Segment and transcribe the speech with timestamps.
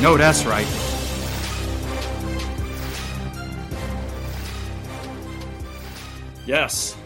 [0.00, 0.66] No, that's right.
[6.46, 6.96] Yes,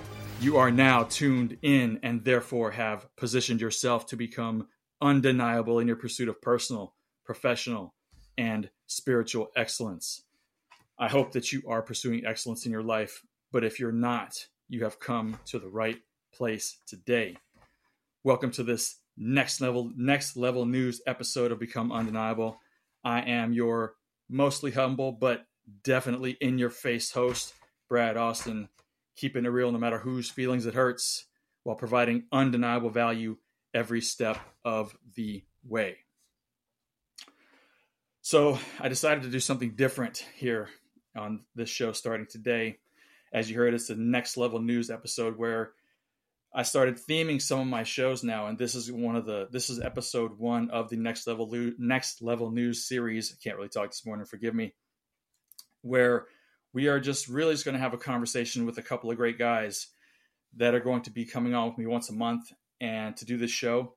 [0.41, 4.69] you are now tuned in and therefore have positioned yourself to become
[5.01, 6.95] undeniable in your pursuit of personal,
[7.25, 7.95] professional,
[8.39, 10.23] and spiritual excellence.
[10.97, 14.85] I hope that you are pursuing excellence in your life, but if you're not, you
[14.85, 16.01] have come to the right
[16.33, 17.39] place today.
[18.23, 22.61] Welcome to this next level next level news episode of Become Undeniable.
[23.05, 23.95] I am your
[24.29, 25.47] mostly humble but
[25.83, 27.55] definitely in your face host,
[27.89, 28.69] Brad Austin,
[29.17, 31.27] keeping it real no matter whose feelings it hurts
[31.63, 33.37] while providing undeniable value
[33.73, 35.97] every step of the way.
[38.23, 40.69] So, I decided to do something different here
[41.15, 42.79] on this show starting today.
[43.33, 45.73] As you heard, it's the next level news episode where
[46.57, 49.71] I started theming some of my shows now, and this is one of the this
[49.71, 53.33] is episode one of the next level next level news series.
[53.33, 54.75] I can't really talk this morning, forgive me.
[55.83, 56.27] Where
[56.73, 59.39] we are just really just going to have a conversation with a couple of great
[59.39, 59.89] guys
[60.57, 63.37] that are going to be coming on with me once a month and to do
[63.37, 63.95] this show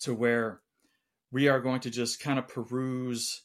[0.00, 0.60] to where
[1.30, 3.42] we are going to just kind of peruse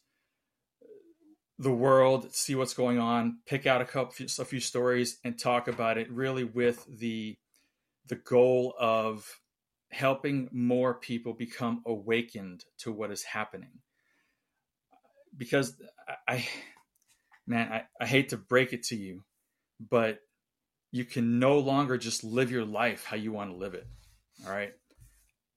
[1.60, 5.68] the world, see what's going on, pick out a couple a few stories and talk
[5.68, 7.38] about it really with the
[8.08, 9.40] the goal of
[9.92, 13.80] helping more people become awakened to what is happening.
[15.36, 15.82] Because
[16.28, 16.48] I,
[17.46, 19.24] man, I, I hate to break it to you,
[19.80, 20.20] but
[20.92, 23.88] you can no longer just live your life how you want to live it.
[24.46, 24.74] All right.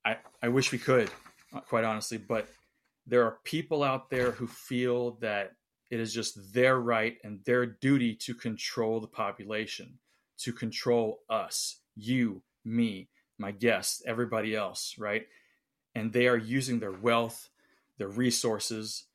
[0.05, 1.09] I, I wish we could,
[1.53, 2.47] uh, quite honestly, but
[3.07, 5.53] there are people out there who feel that
[5.91, 9.99] it is just their right and their duty to control the population,
[10.39, 15.25] to control us, you, me, my guests, everybody else, right?
[15.93, 17.49] And they are using their wealth,
[17.97, 19.05] their resources,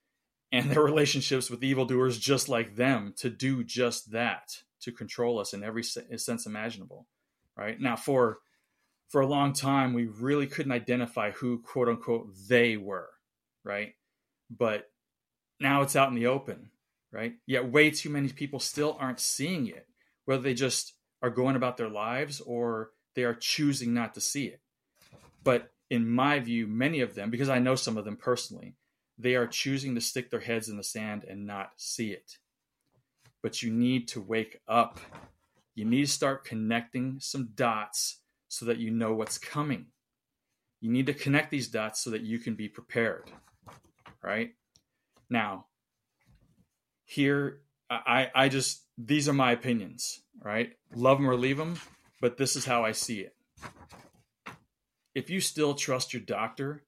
[0.52, 5.52] and their relationships with evildoers just like them to do just that, to control us
[5.52, 7.06] in every sense imaginable,
[7.56, 7.80] right?
[7.80, 8.38] Now, for
[9.08, 13.08] for a long time, we really couldn't identify who quote unquote they were,
[13.64, 13.94] right?
[14.48, 14.88] But
[15.58, 16.70] now it's out in the open,
[17.12, 17.34] right?
[17.44, 19.86] Yet way too many people still aren't seeing it,
[20.24, 24.46] whether they just are going about their lives or they are choosing not to see
[24.46, 24.60] it.
[25.42, 28.76] But in my view, many of them, because I know some of them personally,
[29.18, 32.38] they are choosing to stick their heads in the sand and not see it.
[33.42, 35.00] But you need to wake up.
[35.74, 39.86] You need to start connecting some dots so that you know what's coming.
[40.80, 43.30] You need to connect these dots so that you can be prepared.
[44.22, 44.54] Right?
[45.28, 45.66] Now,
[47.04, 50.70] here, I, I just, these are my opinions, right?
[50.94, 51.76] Love them or leave them
[52.20, 53.34] but this is how I see it.
[55.14, 56.84] If you still trust your doctor,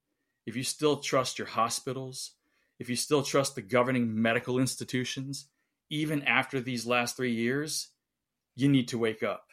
[0.46, 2.32] if you still trust your hospitals,
[2.78, 5.48] if you still trust the governing medical institutions,
[5.90, 7.88] even after these last three years,
[8.54, 9.48] you need to wake up.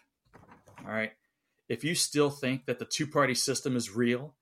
[0.85, 1.11] All right.
[1.67, 4.35] If you still think that the two party system is real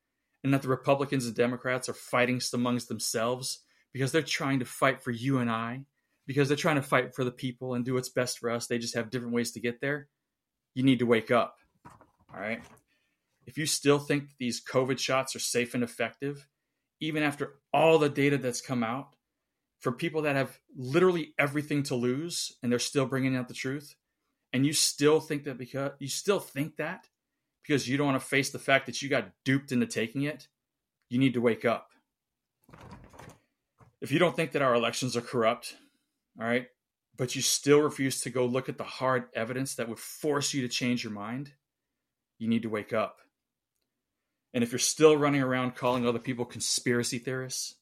[0.43, 3.59] and that the Republicans and Democrats are fighting amongst themselves
[3.93, 5.85] because they're trying to fight for you and I,
[6.27, 8.77] because they're trying to fight for the people and do what's best for us, they
[8.77, 10.09] just have different ways to get there,
[10.75, 11.55] you need to wake up.
[12.33, 12.61] All right.
[13.47, 16.47] If you still think these COVID shots are safe and effective,
[16.99, 19.15] even after all the data that's come out
[19.79, 23.95] for people that have literally everything to lose and they're still bringing out the truth,
[24.51, 27.07] and you still think that because you still think that
[27.63, 30.47] because you don't want to face the fact that you got duped into taking it,
[31.09, 31.89] you need to wake up.
[34.01, 35.75] If you don't think that our elections are corrupt,
[36.39, 36.67] all right,
[37.17, 40.61] but you still refuse to go look at the hard evidence that would force you
[40.61, 41.51] to change your mind,
[42.37, 43.19] you need to wake up.
[44.53, 47.75] And if you're still running around calling other people conspiracy theorists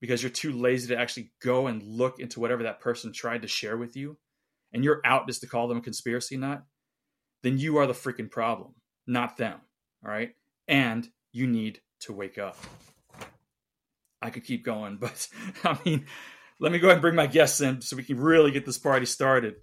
[0.00, 3.48] because you're too lazy to actually go and look into whatever that person tried to
[3.48, 4.16] share with you,
[4.72, 6.62] and you're out just to call them a conspiracy nut,
[7.42, 8.74] then you are the freaking problem,
[9.06, 9.60] not them.
[10.04, 10.34] All right.
[10.68, 12.58] And you need to wake up.
[14.20, 15.28] I could keep going, but
[15.64, 16.06] I mean,
[16.58, 18.78] let me go ahead and bring my guests in so we can really get this
[18.78, 19.56] party started.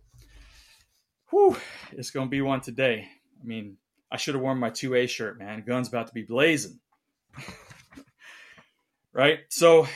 [1.32, 1.58] Whew,
[1.92, 3.08] it's going to be one today.
[3.42, 3.78] I mean,
[4.12, 5.64] I should have worn my 2A shirt, man.
[5.66, 6.80] Gun's about to be blazing.
[9.14, 9.40] right?
[9.50, 9.88] So,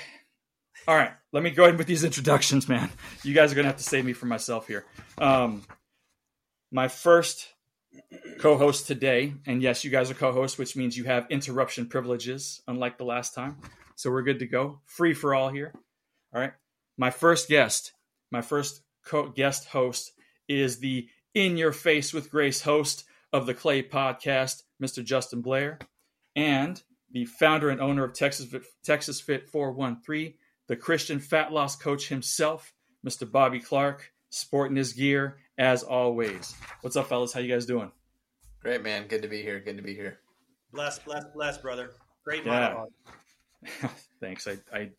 [0.87, 2.89] all right, let me go ahead with these introductions, man.
[3.23, 4.85] You guys are going to have to save me from myself here.
[5.19, 5.63] Um,
[6.71, 7.47] my first
[8.39, 11.87] co host today, and yes, you guys are co hosts, which means you have interruption
[11.87, 13.57] privileges, unlike the last time.
[13.95, 14.81] So we're good to go.
[14.85, 15.73] Free for all here.
[16.33, 16.53] All right
[16.97, 17.93] my first guest,
[18.31, 20.11] my first co- guest host
[20.47, 25.03] is the In Your Face with Grace host of the Clay podcast, Mr.
[25.03, 25.79] Justin Blair.
[26.35, 28.53] And the founder and owner of Texas
[28.83, 30.33] Texas Fit 413,
[30.67, 32.73] the Christian fat loss coach himself,
[33.05, 33.29] Mr.
[33.29, 36.53] Bobby Clark, sporting his gear as always.
[36.81, 37.33] What's up, fellas?
[37.33, 37.91] How you guys doing?
[38.61, 39.07] Great, man.
[39.07, 39.59] Good to be here.
[39.59, 40.19] Good to be here.
[40.73, 41.91] Bless, bless, bless, brother.
[42.23, 42.83] Great yeah.
[44.19, 44.47] Thanks.
[44.47, 44.89] I, I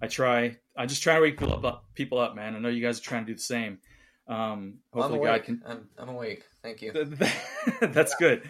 [0.00, 0.56] I try.
[0.76, 2.54] I just try to wake people up, people up, man.
[2.54, 3.78] I know you guys are trying to do the same.
[4.28, 5.62] Um, hopefully, God can.
[5.66, 6.44] I'm, I'm awake.
[6.62, 6.92] Thank you.
[7.80, 8.28] That's yeah.
[8.28, 8.42] good.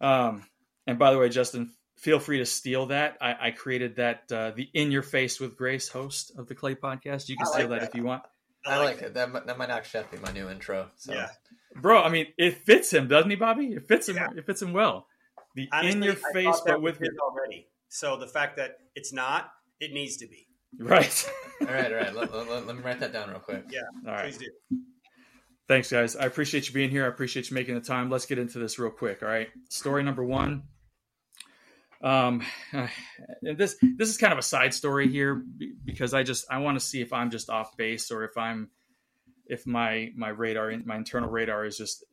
[0.00, 0.44] Um,
[0.86, 3.16] and by the way, Justin, feel free to steal that.
[3.20, 6.74] I, I created that uh, the In Your Face with Grace host of the Clay
[6.74, 7.28] podcast.
[7.28, 8.22] You can steal that, that, if you want.
[8.66, 9.14] I, I like, it.
[9.14, 10.88] That, that might actually be my new intro.
[10.96, 11.12] So.
[11.12, 11.28] Yeah,
[11.76, 12.02] bro.
[12.02, 13.66] I mean, it fits him, doesn't he, Bobby?
[13.66, 14.16] It fits him.
[14.16, 14.28] Yeah.
[14.36, 15.06] It fits him well.
[15.54, 17.68] The Honestly, In Your Face, but with already.
[17.88, 20.46] So the fact that it's not, it needs to be.
[20.78, 21.30] Right.
[21.60, 22.14] all right, all right.
[22.14, 23.64] Let, let, let, me write that down real quick.
[23.70, 23.80] Yeah.
[24.06, 24.32] All right.
[24.32, 24.78] Please do.
[25.68, 26.16] Thanks, guys.
[26.16, 27.04] I appreciate you being here.
[27.04, 28.10] I appreciate you making the time.
[28.10, 29.22] Let's get into this real quick.
[29.22, 29.48] All right.
[29.68, 30.64] Story number one.
[32.02, 32.42] Um,
[33.42, 35.42] this this is kind of a side story here
[35.84, 38.70] because I just I want to see if I'm just off base or if I'm
[39.46, 42.04] if my my radar my internal radar is just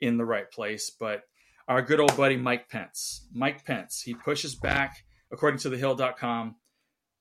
[0.00, 0.90] in the right place.
[0.90, 1.22] But
[1.68, 6.56] our good old buddy Mike Pence, Mike Pence, he pushes back according to thehill.com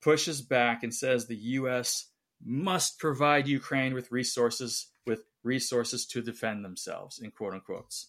[0.03, 2.09] pushes back and says the U.S.
[2.43, 8.07] must provide Ukraine with resources with resources to defend themselves in quote unquotes.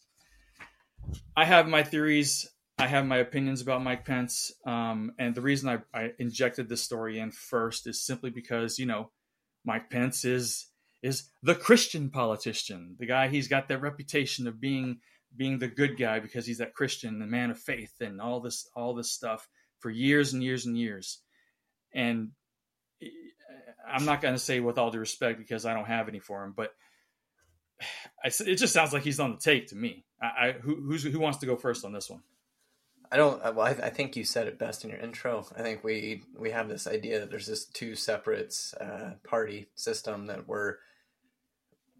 [1.36, 2.48] I have my theories.
[2.78, 6.82] I have my opinions about Mike Pence, um, and the reason I, I injected this
[6.82, 9.10] story in first is simply because you know
[9.64, 10.66] Mike Pence is
[11.02, 14.98] is the Christian politician, the guy he's got that reputation of being
[15.36, 18.68] being the good guy because he's that Christian, the man of faith, and all this
[18.74, 19.48] all this stuff
[19.78, 21.20] for years and years and years
[21.94, 22.30] and
[23.86, 26.44] I'm not going to say with all due respect because I don't have any for
[26.44, 26.70] him, but
[28.24, 30.04] I, it just sounds like he's on the take to me.
[30.20, 32.22] I, I who who wants to go first on this one?
[33.12, 33.40] I don't.
[33.54, 35.46] Well, I, I, think you said it best in your intro.
[35.56, 40.26] I think we we have this idea that there's this two separate uh, party system
[40.26, 40.76] that we're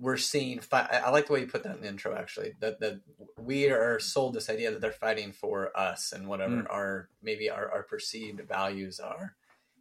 [0.01, 0.61] we're seeing.
[0.61, 2.17] Fi- I like the way you put that in the intro.
[2.17, 3.01] Actually, that that
[3.39, 6.67] we are sold this idea that they're fighting for us and whatever mm.
[6.71, 9.37] our maybe our, our perceived values are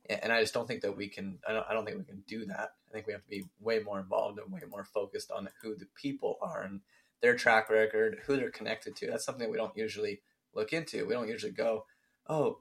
[0.09, 1.39] and I just don't think that we can.
[1.47, 2.73] I don't, I don't think we can do that.
[2.89, 5.75] I think we have to be way more involved and way more focused on who
[5.75, 6.81] the people are and
[7.21, 9.07] their track record, who they're connected to.
[9.07, 10.21] That's something we don't usually
[10.53, 11.07] look into.
[11.07, 11.85] We don't usually go,
[12.27, 12.59] oh,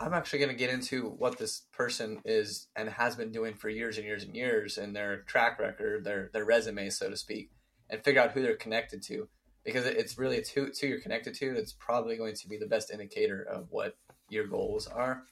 [0.00, 3.68] I'm actually going to get into what this person is and has been doing for
[3.68, 7.50] years and years and years, and their track record, their their resume, so to speak,
[7.88, 9.28] and figure out who they're connected to.
[9.64, 12.56] Because it's really it's who, it's who you're connected to that's probably going to be
[12.56, 13.96] the best indicator of what
[14.28, 15.22] your goals are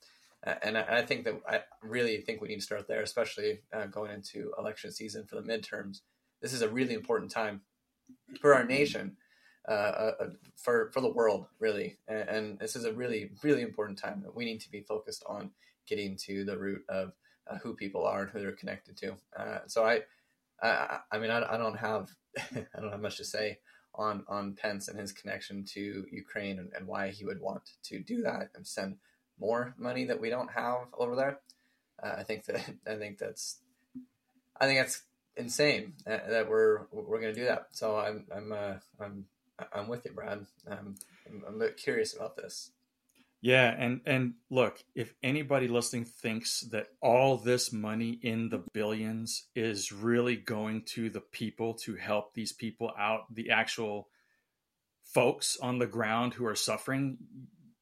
[0.43, 4.11] and I, think that I really think we need to start there, especially uh, going
[4.11, 6.01] into election season for the midterms.
[6.41, 7.61] This is a really important time
[8.41, 9.17] for our nation,
[9.69, 10.27] uh, uh, uh,
[10.57, 14.35] for for the world, really, and, and, this is a really really important time that
[14.35, 15.51] we need to be focused on
[15.87, 17.13] getting to the root of
[17.51, 19.15] uh, who people are and who they're connected to.
[19.37, 20.01] Uh, so I,
[20.63, 23.59] I, I mean, I, I don't have I don't have much to say
[23.95, 27.99] on on Pence and his connection to Ukraine and, and why he would want to
[28.01, 28.97] do that and send
[29.41, 31.41] more money that we don't have over there.
[32.03, 32.57] Uh, I think that
[32.87, 33.59] I think that's
[34.61, 35.03] I think that's
[35.37, 37.69] insane that, that we're we're going to do that.
[37.73, 39.25] So I'm I'm uh, I'm
[39.73, 40.47] I'm with you, Brad.
[40.71, 40.95] I'm,
[41.27, 42.71] I'm I'm curious about this.
[43.43, 49.47] Yeah, and and look, if anybody listening thinks that all this money in the billions
[49.55, 54.09] is really going to the people to help these people out, the actual
[55.05, 57.17] folks on the ground who are suffering,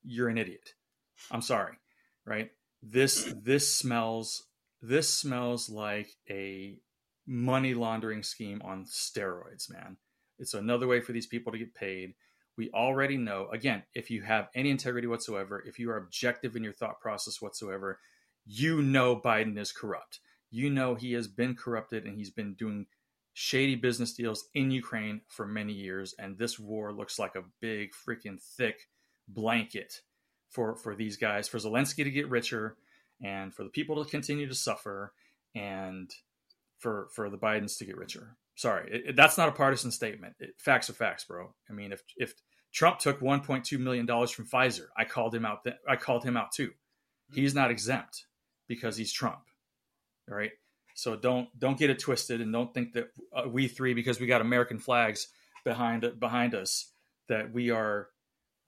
[0.05, 0.75] you're an idiot.
[1.31, 1.75] I'm sorry,
[2.25, 2.51] right?
[2.83, 4.45] This this smells
[4.81, 6.79] this smells like a
[7.27, 9.97] money laundering scheme on steroids, man.
[10.39, 12.15] It's another way for these people to get paid.
[12.57, 16.65] We already know, again, if you have any integrity whatsoever, if you are objective in
[16.65, 18.01] your thought process whatsoever,
[18.47, 20.21] you know Biden is corrupt.
[20.51, 22.87] You know he has been corrupted and he's been doing
[23.33, 26.15] shady business deals in Ukraine for many years.
[26.19, 28.89] And this war looks like a big, freaking thick
[29.29, 30.01] blanket
[30.51, 32.77] for for these guys, for Zelensky to get richer,
[33.23, 35.13] and for the people to continue to suffer,
[35.55, 36.11] and
[36.79, 38.37] for for the Bidens to get richer.
[38.55, 40.35] Sorry, it, it, that's not a partisan statement.
[40.41, 41.55] It, facts are facts, bro.
[41.69, 42.35] I mean, if if
[42.73, 45.65] Trump took 1.2 million dollars from Pfizer, I called him out.
[45.65, 46.71] Th- I called him out too.
[47.33, 48.27] He's not exempt
[48.69, 49.41] because he's Trump.
[50.31, 50.53] All right.
[50.95, 54.27] So don't don't get it twisted, and don't think that uh, we three, because we
[54.27, 55.29] got American flags
[55.65, 56.93] behind behind us,
[57.29, 58.09] that we are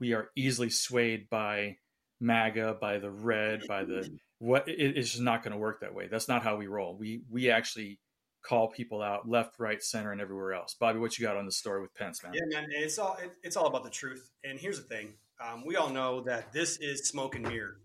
[0.00, 1.76] we are easily swayed by
[2.20, 4.68] MAGA, by the red, by the what.
[4.68, 6.08] It, it's just not going to work that way.
[6.08, 6.96] That's not how we roll.
[6.96, 7.98] We we actually
[8.42, 10.74] call people out left, right, center, and everywhere else.
[10.80, 12.32] Bobby, what you got on the story with Pence, man?
[12.34, 14.30] Yeah, man, it's all it, it's all about the truth.
[14.44, 15.12] And here's the thing:
[15.46, 17.76] Um, we all know that this is smoke and mirror.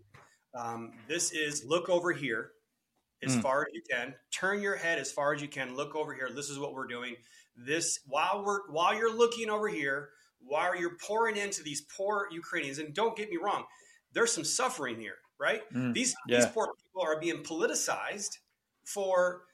[0.54, 2.52] Um, this is look over here
[3.22, 3.42] as Mm.
[3.42, 4.14] far as you can.
[4.30, 5.76] Turn your head as far as you can.
[5.76, 6.30] Look over here.
[6.30, 7.16] This is what we're doing.
[7.56, 10.10] This while we're while you're looking over here,
[10.46, 13.64] while you're pouring into these poor Ukrainians, and don't get me wrong,
[14.12, 15.62] there's some suffering here, right?
[15.72, 15.92] Mm.
[15.94, 16.38] These Yeah.
[16.38, 18.38] these poor people are being politicized
[18.84, 19.46] for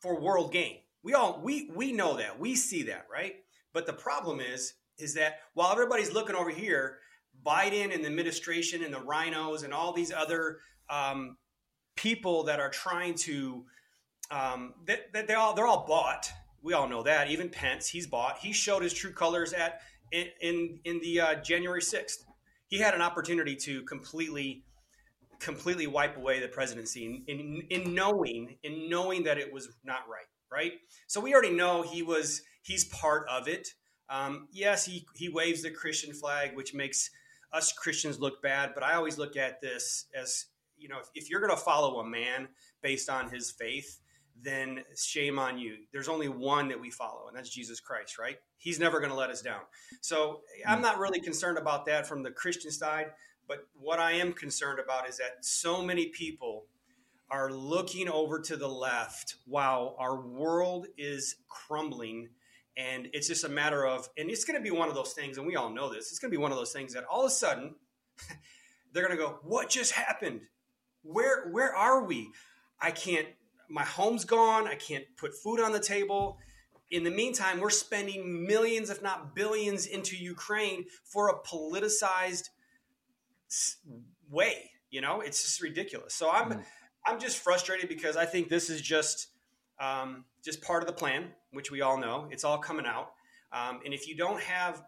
[0.00, 0.80] for world gain.
[1.02, 2.38] We all we we know that.
[2.38, 3.36] We see that, right?
[3.72, 6.98] But the problem is is that while everybody's looking over here,
[7.44, 11.36] Biden and the administration and the RINOs and all these other um,
[11.96, 13.64] people that are trying to
[14.30, 16.30] um, that, that they all they're all bought.
[16.62, 17.30] We all know that.
[17.30, 18.38] Even Pence, he's bought.
[18.38, 19.80] He showed his true colors at
[20.12, 22.24] in in, the uh, January sixth.
[22.68, 24.64] He had an opportunity to completely
[25.38, 30.00] completely wipe away the presidency in, in, in knowing in knowing that it was not
[30.08, 30.72] right right
[31.06, 33.68] so we already know he was he's part of it
[34.08, 37.10] um, yes he he waves the christian flag which makes
[37.52, 40.46] us christians look bad but i always look at this as
[40.78, 42.48] you know if, if you're going to follow a man
[42.82, 44.00] based on his faith
[44.42, 48.36] then shame on you there's only one that we follow and that's jesus christ right
[48.58, 49.60] he's never going to let us down
[50.00, 53.06] so i'm not really concerned about that from the christian side
[53.48, 56.66] but what I am concerned about is that so many people
[57.30, 62.28] are looking over to the left while our world is crumbling.
[62.76, 65.38] And it's just a matter of, and it's going to be one of those things,
[65.38, 67.22] and we all know this, it's going to be one of those things that all
[67.22, 67.74] of a sudden
[68.92, 70.42] they're going to go, What just happened?
[71.02, 72.30] Where, where are we?
[72.80, 73.28] I can't,
[73.68, 74.66] my home's gone.
[74.68, 76.38] I can't put food on the table.
[76.90, 82.50] In the meantime, we're spending millions, if not billions, into Ukraine for a politicized
[84.30, 84.70] way.
[84.90, 86.14] You know, it's just ridiculous.
[86.14, 86.64] So I'm Mm.
[87.06, 89.28] I'm just frustrated because I think this is just
[89.78, 92.28] um, just part of the plan, which we all know.
[92.30, 93.12] It's all coming out.
[93.52, 94.82] Um, and if you don't have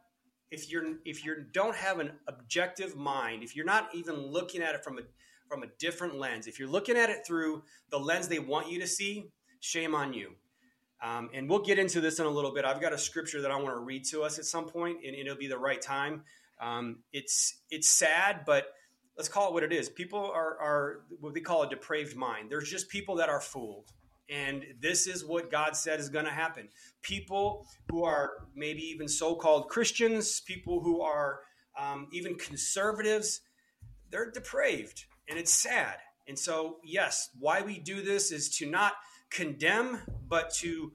[0.50, 4.74] if you're if you don't have an objective mind, if you're not even looking at
[4.74, 5.02] it from a
[5.48, 8.80] from a different lens, if you're looking at it through the lens they want you
[8.80, 10.32] to see, shame on you.
[11.02, 12.64] Um, and we'll get into this in a little bit.
[12.64, 15.14] I've got a scripture that I want to read to us at some point, and
[15.14, 16.24] it'll be the right time.
[16.60, 18.66] Um, it's it's sad, but
[19.16, 19.88] let's call it what it is.
[19.88, 22.50] People are are what we call a depraved mind.
[22.50, 23.92] There's just people that are fooled,
[24.28, 26.68] and this is what God said is going to happen.
[27.02, 31.40] People who are maybe even so-called Christians, people who are
[31.78, 33.40] um, even conservatives,
[34.10, 35.96] they're depraved, and it's sad.
[36.26, 38.94] And so, yes, why we do this is to not
[39.30, 40.92] condemn, but to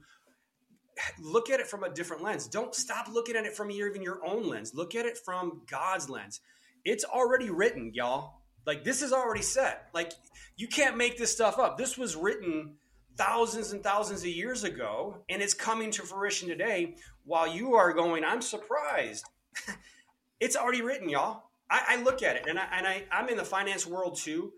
[1.20, 2.46] look at it from a different lens.
[2.46, 4.74] Don't stop looking at it from your, even your own lens.
[4.74, 6.40] Look at it from God's lens.
[6.84, 8.42] It's already written, y'all.
[8.66, 9.88] Like this is already set.
[9.92, 10.12] Like
[10.56, 11.76] you can't make this stuff up.
[11.76, 12.74] This was written
[13.16, 16.96] thousands and thousands of years ago, and it's coming to fruition today.
[17.24, 19.24] While you are going, I'm surprised.
[20.40, 21.44] it's already written, y'all.
[21.70, 24.52] I, I look at it, and I and I I'm in the finance world too,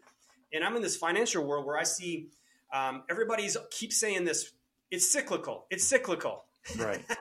[0.53, 2.29] and I'm in this financial world where I see
[2.73, 4.53] um, everybody's keep saying this.
[4.91, 5.67] It's cyclical.
[5.71, 6.45] It's cyclical.
[6.79, 7.05] Right.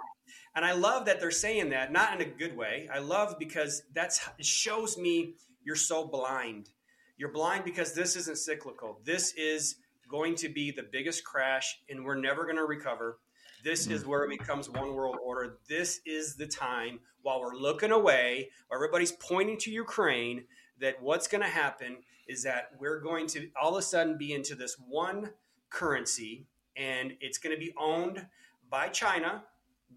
[0.56, 2.88] And I love that they're saying that, not in a good way.
[2.92, 5.34] I love because that's it shows me
[5.65, 6.70] you're so blind.
[7.18, 9.00] You're blind because this isn't cyclical.
[9.04, 9.75] This is
[10.10, 13.20] going to be the biggest crash, and we're never going to recover.
[13.65, 14.12] This is mm-hmm.
[14.12, 15.57] where it becomes one world order.
[15.67, 20.43] This is the time while we're looking away, while everybody's pointing to Ukraine,
[20.79, 24.34] that what's going to happen is that we're going to all of a sudden be
[24.34, 25.31] into this one
[25.72, 26.45] currency,
[26.77, 28.27] and it's going to be owned
[28.69, 29.43] by China,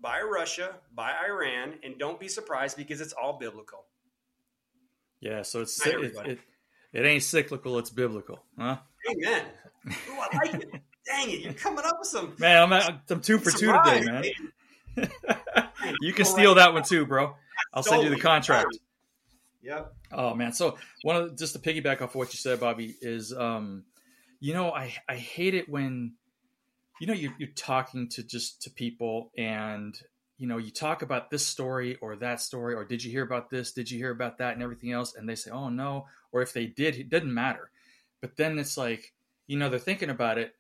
[0.01, 3.85] by Russia, by Iran, and don't be surprised because it's all biblical.
[5.21, 5.43] Yeah.
[5.43, 6.39] So it's it, it,
[6.95, 7.79] it ain't cyclical.
[7.79, 8.79] It's biblical, huh?
[9.11, 9.45] Amen.
[9.87, 10.71] Ooh, I like it.
[11.09, 12.35] Dang it, you're coming up with some.
[12.39, 14.25] Man, I'm at, I'm two for two today, rhyme, man.
[16.03, 17.35] you can steal that one too, bro.
[17.73, 18.79] I'll send you the contract.
[19.63, 19.95] Yep.
[20.13, 22.95] Oh man, so one of the, just to piggyback off of what you said, Bobby,
[23.01, 23.85] is um,
[24.39, 26.13] you know, I I hate it when,
[27.01, 29.99] you know, you you're talking to just to people and
[30.37, 33.49] you know you talk about this story or that story or did you hear about
[33.49, 33.73] this?
[33.73, 35.15] Did you hear about that and everything else?
[35.15, 37.71] And they say, oh no, or if they did, it didn't matter.
[38.21, 39.15] But then it's like,
[39.47, 40.55] you know, they're thinking about it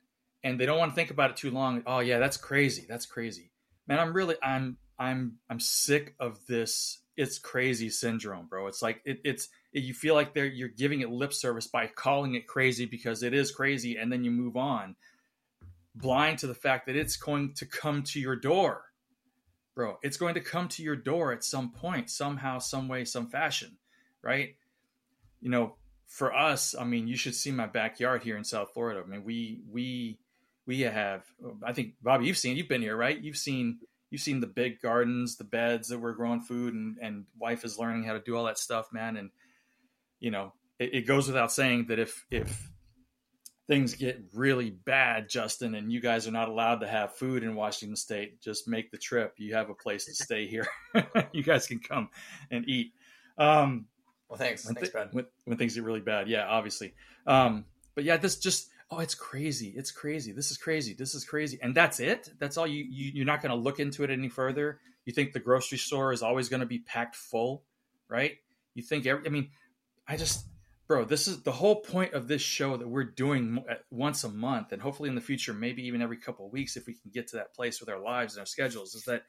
[0.44, 1.82] and they don't want to think about it too long.
[1.86, 2.86] Oh yeah, that's crazy.
[2.88, 3.50] That's crazy.
[3.86, 8.68] Man, I'm really I'm I'm I'm sick of this it's crazy syndrome, bro.
[8.68, 11.88] It's like it, it's it, you feel like they're you're giving it lip service by
[11.88, 14.94] calling it crazy because it is crazy, and then you move on,
[15.96, 18.84] blind to the fact that it's going to come to your door,
[19.74, 19.98] bro.
[20.00, 23.78] It's going to come to your door at some point, somehow, some way, some fashion,
[24.22, 24.54] right?
[25.40, 25.74] You know,
[26.06, 29.02] for us, I mean, you should see my backyard here in South Florida.
[29.04, 30.20] I mean, we we
[30.68, 31.24] we have.
[31.64, 33.18] I think Bobby, you've seen, you've been here, right?
[33.18, 33.78] You've seen
[34.10, 37.78] you've seen the big gardens, the beds that we're growing food, and and wife is
[37.78, 39.16] learning how to do all that stuff, man.
[39.16, 39.30] And
[40.20, 42.70] you know, it, it goes without saying that if if
[43.66, 47.54] things get really bad, Justin, and you guys are not allowed to have food in
[47.54, 49.34] Washington State, just make the trip.
[49.38, 50.66] You have a place to stay here.
[51.32, 52.10] you guys can come
[52.50, 52.92] and eat.
[53.38, 53.86] Um,
[54.28, 55.08] well, thanks, when thanks, th- Brad.
[55.12, 56.92] When, when, things get really bad, yeah, obviously.
[57.26, 59.74] Um, but yeah, this just oh, it's crazy.
[59.76, 60.32] It's crazy.
[60.32, 60.94] This is crazy.
[60.94, 61.58] This is crazy.
[61.62, 62.30] And that's it.
[62.38, 64.80] That's all you, you you're not going to look into it any further.
[65.04, 67.64] You think the grocery store is always going to be packed full,
[68.08, 68.36] right?
[68.74, 69.50] You think every, I mean,
[70.06, 70.46] I just
[70.88, 74.72] bro, this is the whole point of this show that we're doing once a month,
[74.72, 77.28] and hopefully in the future, maybe even every couple of weeks, if we can get
[77.28, 79.24] to that place with our lives and our schedules, is that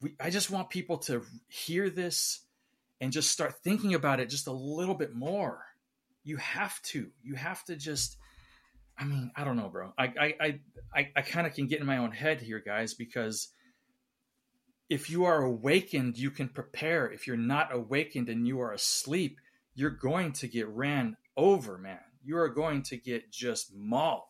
[0.00, 2.40] we, I just want people to hear this
[3.00, 5.64] and just start thinking about it just a little bit more.
[6.24, 7.10] You have to.
[7.22, 8.16] You have to just.
[8.98, 9.92] I mean, I don't know, bro.
[9.98, 10.60] I I
[10.94, 13.48] I I kind of can get in my own head here, guys, because
[14.88, 17.10] if you are awakened, you can prepare.
[17.10, 19.38] If you're not awakened and you are asleep,
[19.74, 21.98] you're going to get ran over, man.
[22.24, 24.22] You are going to get just mauled.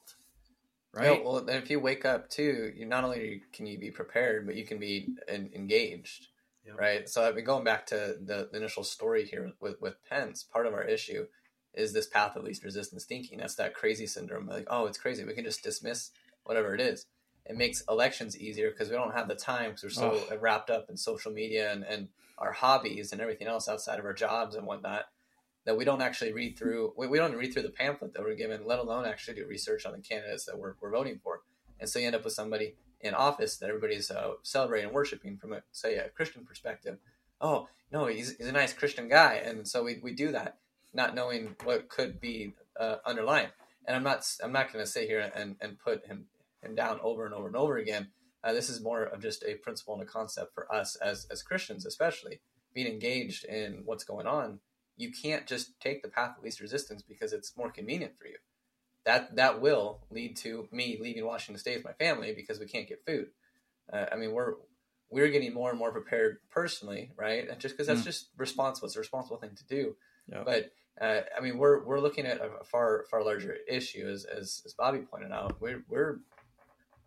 [0.95, 1.19] Right.
[1.19, 4.47] Yeah, well, then if you wake up too, you not only can you be prepared,
[4.47, 6.28] but you can be in, engaged.
[6.66, 6.78] Yep.
[6.78, 7.09] Right.
[7.09, 10.66] So I mean, going back to the, the initial story here with, with Pence, part
[10.66, 11.26] of our issue
[11.74, 13.38] is this path of least resistance thinking.
[13.38, 14.46] That's that crazy syndrome.
[14.46, 15.24] Like, oh, it's crazy.
[15.24, 16.10] We can just dismiss
[16.44, 17.06] whatever it is.
[17.46, 20.36] It makes elections easier because we don't have the time because we're so oh.
[20.38, 24.12] wrapped up in social media and, and our hobbies and everything else outside of our
[24.12, 25.06] jobs and whatnot
[25.64, 26.92] that we don't actually read through.
[26.96, 29.86] We, we don't read through the pamphlet that we're given, let alone actually do research
[29.86, 31.40] on the candidates that we're, we're voting for.
[31.80, 35.37] And so you end up with somebody in office that everybody's uh, celebrating and worshiping
[35.37, 36.98] from, a, say, a Christian perspective.
[37.40, 39.42] Oh, no, he's, he's a nice Christian guy.
[39.44, 40.58] And so we, we do that,
[40.92, 43.48] not knowing what could be uh, underlying.
[43.87, 46.26] And I'm not I'm not going to sit here and, and put him,
[46.62, 48.09] him down over and over and over again.
[48.44, 51.42] Uh, this is more of just a principle and a concept for us as, as
[51.42, 52.40] Christians, especially
[52.74, 54.59] being engaged in what's going on
[54.96, 58.37] you can't just take the path of least resistance because it's more convenient for you.
[59.05, 62.88] That that will lead to me leaving Washington State with my family because we can't
[62.88, 63.28] get food.
[63.92, 64.55] Uh, I mean, we're
[65.11, 67.48] we're getting more and more prepared personally, right?
[67.48, 68.05] And just because that's mm.
[68.05, 69.96] just responsible, it's a responsible thing to do.
[70.44, 74.62] But uh, I mean, we're we're looking at a far far larger issue, as as,
[74.64, 75.61] as Bobby pointed out.
[75.61, 76.18] We're we're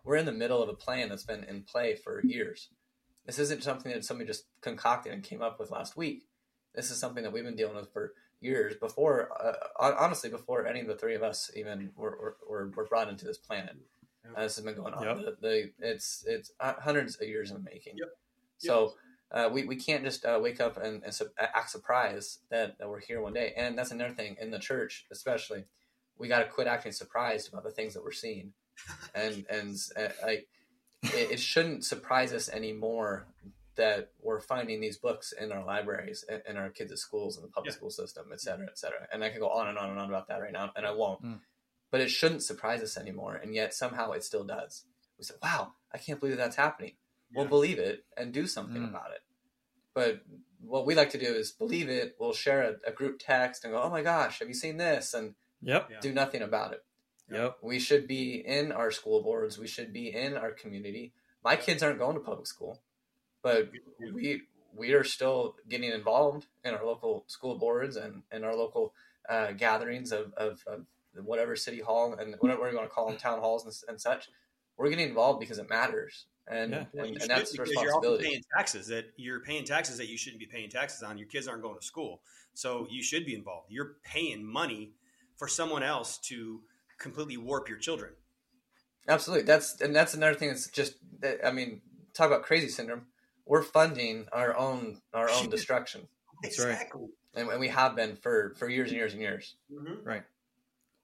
[0.04, 2.70] we're in the middle of a plan that's been in play for years.
[3.26, 6.28] This isn't something that somebody just concocted and came up with last week.
[6.76, 10.82] This is something that we've been dealing with for years before, uh, honestly, before any
[10.82, 13.76] of the three of us even were, were, were brought into this planet.
[14.36, 15.04] Uh, this has been going on.
[15.04, 15.18] Yep.
[15.18, 17.94] The, the, it's it's hundreds of years in the making.
[17.98, 18.10] Yep.
[18.58, 18.94] So
[19.36, 22.90] uh, we, we can't just uh, wake up and, and su- act surprised that, that
[22.90, 23.54] we're here one day.
[23.56, 25.66] And that's another thing in the church, especially.
[26.18, 28.54] We got to quit acting surprised about the things that we're seeing,
[29.14, 30.48] and and uh, like
[31.04, 33.28] it, it shouldn't surprise us anymore
[33.76, 37.74] that we're finding these books in our libraries, in our kids' schools, in the public
[37.74, 37.78] yeah.
[37.78, 39.06] school system, et cetera, et cetera.
[39.12, 40.92] And I could go on and on and on about that right now, and I
[40.92, 41.22] won't.
[41.22, 41.40] Mm.
[41.92, 44.86] But it shouldn't surprise us anymore, and yet somehow it still does.
[45.18, 46.94] We say, "Wow, I can't believe that's happening."
[47.36, 47.42] Yeah.
[47.42, 48.90] We'll believe it and do something mm.
[48.90, 49.22] about it.
[49.94, 50.22] But
[50.62, 52.16] what we like to do is believe it.
[52.20, 55.14] We'll share a, a, group text and go, "Oh my gosh, have you seen this?"
[55.14, 56.02] and yep.
[56.02, 56.84] do nothing about it.
[57.32, 57.58] Yep.
[57.62, 59.58] We should be in our school boards.
[59.58, 61.14] We should be in our community.
[61.44, 62.82] My kids aren't going to public school
[63.46, 63.70] but
[64.12, 64.42] we
[64.76, 68.92] we are still getting involved in our local school boards and, and our local
[69.30, 70.86] uh, gatherings of, of, of,
[71.24, 74.28] whatever city hall and whatever you want to call them, town halls and, and such.
[74.76, 76.86] We're getting involved because it matters, and yeah.
[76.94, 77.82] well, and, and that's responsibility.
[77.82, 81.18] You're also paying taxes that you're paying taxes that you shouldn't be paying taxes on.
[81.18, 82.22] Your kids aren't going to school,
[82.54, 83.72] so you should be involved.
[83.72, 84.94] You're paying money
[85.38, 86.62] for someone else to
[87.00, 88.14] completely warp your children.
[89.08, 90.96] Absolutely, that's and that's another thing that's just.
[91.44, 91.82] I mean,
[92.14, 93.08] talk about crazy syndrome
[93.46, 96.08] we're funding our own our own destruction.
[96.44, 97.02] That's exactly.
[97.02, 97.10] right.
[97.36, 99.56] And, and, we have been for for years and years and years.
[99.72, 100.04] Mm-hmm.
[100.04, 100.24] Right.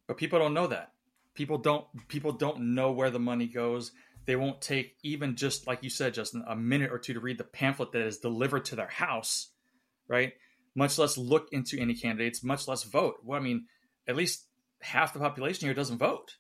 [0.08, 0.92] But people don't know that.
[1.34, 3.92] People don't people don't know where the money goes.
[4.26, 7.38] They won't take even just like you said, Justin, a minute or two to read
[7.38, 9.50] the pamphlet that is delivered to their house,
[10.08, 10.34] right?
[10.76, 13.16] Much less look into any candidates, much less vote.
[13.24, 13.66] Well, I mean,
[14.08, 14.46] at least
[14.82, 16.38] half the population here doesn't vote.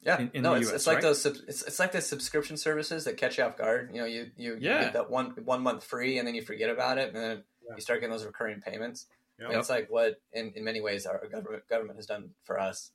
[0.00, 1.02] Yeah, in, in no, it's, US, it's like right?
[1.02, 1.24] those.
[1.24, 3.90] It's, it's like the subscription services that catch you off guard.
[3.92, 4.78] You know, you you, yeah.
[4.78, 7.44] you get that one one month free, and then you forget about it, and then
[7.64, 7.76] yeah.
[7.76, 9.06] you start getting those recurring payments.
[9.38, 9.50] Yep.
[9.52, 12.90] It's like what, in, in many ways, our government government has done for us,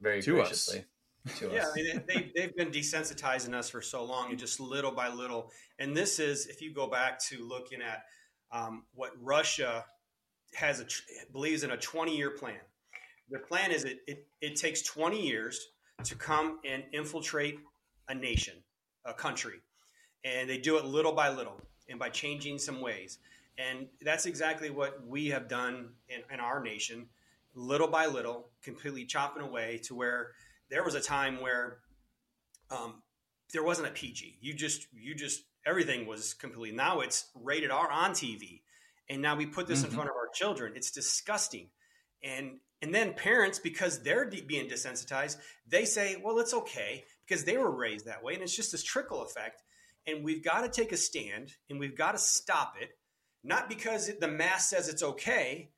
[0.00, 0.80] very to graciously.
[0.80, 0.84] Us.
[1.36, 1.72] To yeah, us.
[1.72, 5.52] I mean, they they've been desensitizing us for so long, and just little by little.
[5.78, 8.04] And this is, if you go back to looking at
[8.50, 9.84] um, what Russia
[10.54, 10.86] has a
[11.32, 12.60] believes in a 20 year plan.
[13.30, 15.68] Their plan is it, it it takes 20 years
[16.04, 17.58] to come and infiltrate
[18.08, 18.54] a nation,
[19.04, 19.60] a country.
[20.24, 23.18] and they do it little by little and by changing some ways.
[23.58, 27.06] And that's exactly what we have done in, in our nation,
[27.54, 30.32] little by little, completely chopping away to where
[30.72, 31.78] there was a time where
[32.70, 33.02] um,
[33.52, 34.38] there wasn't a PG.
[34.40, 36.74] You just, you just, everything was completely.
[36.74, 38.62] Now it's rated R on TV,
[39.10, 39.88] and now we put this mm-hmm.
[39.88, 40.72] in front of our children.
[40.74, 41.68] It's disgusting,
[42.24, 45.36] and and then parents, because they're de- being desensitized,
[45.68, 48.82] they say, well, it's okay because they were raised that way, and it's just this
[48.82, 49.62] trickle effect.
[50.06, 52.90] And we've got to take a stand, and we've got to stop it
[53.44, 55.70] not because the mass says it's okay,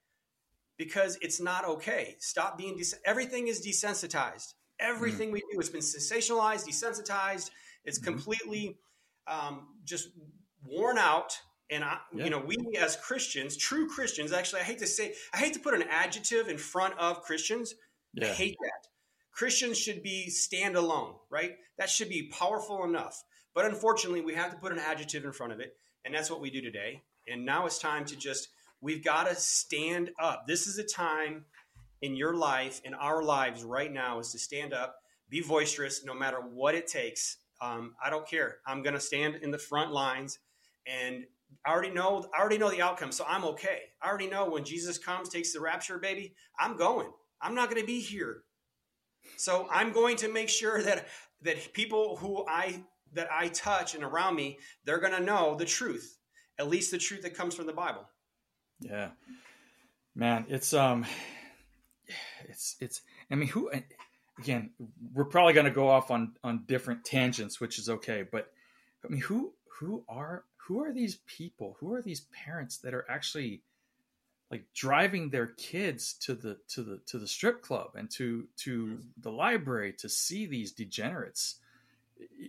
[0.76, 2.16] because it's not okay.
[2.20, 4.54] Stop being des- everything is desensitized.
[4.81, 5.35] Everything mm.
[5.35, 7.51] we do has been sensationalized, desensitized.
[7.85, 8.13] It's mm-hmm.
[8.13, 8.79] completely
[9.27, 10.09] um, just
[10.67, 11.39] worn out.
[11.71, 12.25] And I, yeah.
[12.25, 15.61] you know, we as Christians, true Christians, actually, I hate to say, I hate to
[15.61, 17.75] put an adjective in front of Christians.
[18.13, 18.29] Yeah.
[18.29, 18.89] I hate that.
[19.33, 21.57] Christians should be standalone, right?
[21.79, 23.23] That should be powerful enough.
[23.55, 26.41] But unfortunately, we have to put an adjective in front of it, and that's what
[26.41, 27.03] we do today.
[27.27, 28.49] And now it's time to just,
[28.81, 30.47] we've got to stand up.
[30.47, 31.47] This is a time
[32.05, 34.97] in your life, in our lives right now, is to stand up,
[35.31, 37.38] be boisterous, no matter what it takes.
[37.61, 38.57] Um, I don't care.
[38.67, 40.38] I'm going to stand in the front lines,
[40.87, 41.25] and
[41.67, 42.27] I already know.
[42.37, 43.79] I already know the outcome, so I'm okay.
[44.03, 46.35] I already know when Jesus comes, takes the rapture, baby.
[46.59, 47.11] I'm going.
[47.40, 48.43] I'm not going to be here.
[49.37, 51.09] So I'm going to make sure that
[51.43, 52.83] that people who I
[53.14, 56.19] that I touch and around me, they're going to know the truth
[56.59, 58.09] at least the truth that comes from the Bible.
[58.81, 59.11] Yeah,
[60.14, 61.05] man, it's um,
[62.44, 63.03] it's it's.
[63.31, 63.70] I mean, who?
[64.38, 64.70] Again,
[65.12, 68.24] we're probably going to go off on on different tangents, which is okay.
[68.31, 68.50] But
[69.05, 71.77] I mean, who who are who are these people?
[71.81, 73.62] Who are these parents that are actually
[74.50, 78.98] like driving their kids to the to the to the strip club and to to
[79.20, 81.57] the library to see these degenerates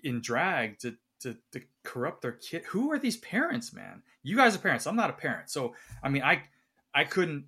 [0.03, 2.63] in drag to to, to corrupt their kid.
[2.65, 4.03] Who are these parents, man?
[4.21, 4.85] You guys are parents.
[4.85, 6.43] I'm not a parent, so I mean, I
[6.93, 7.45] I couldn't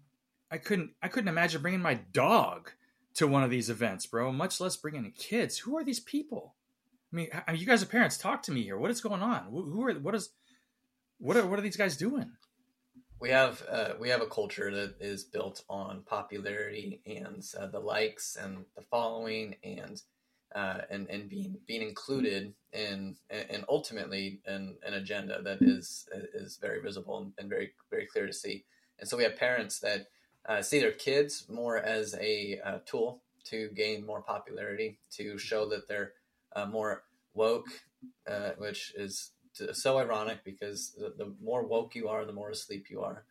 [0.51, 2.71] I couldn't I couldn't imagine bringing my dog
[3.15, 4.31] to one of these events, bro.
[4.31, 5.59] Much less bringing kids.
[5.59, 6.55] Who are these people?
[7.11, 8.17] I mean, you guys are parents.
[8.17, 8.77] Talk to me here.
[8.77, 9.45] What is going on?
[9.49, 10.29] Who are what is
[11.19, 12.31] what are what are these guys doing?
[13.19, 17.79] We have uh, we have a culture that is built on popularity and uh, the
[17.79, 20.01] likes and the following and
[20.55, 26.81] uh, and and being being included in and ultimately an agenda that is is very
[26.81, 28.65] visible and, very very clear to see.
[28.99, 30.07] And so we have parents that
[30.47, 35.67] uh, see their kids more as a uh, tool to gain more popularity, to show
[35.69, 36.13] that they're
[36.55, 37.67] uh, more woke,
[38.29, 39.31] uh, which is
[39.73, 43.23] so ironic because the, the, more woke you are, the more asleep you are.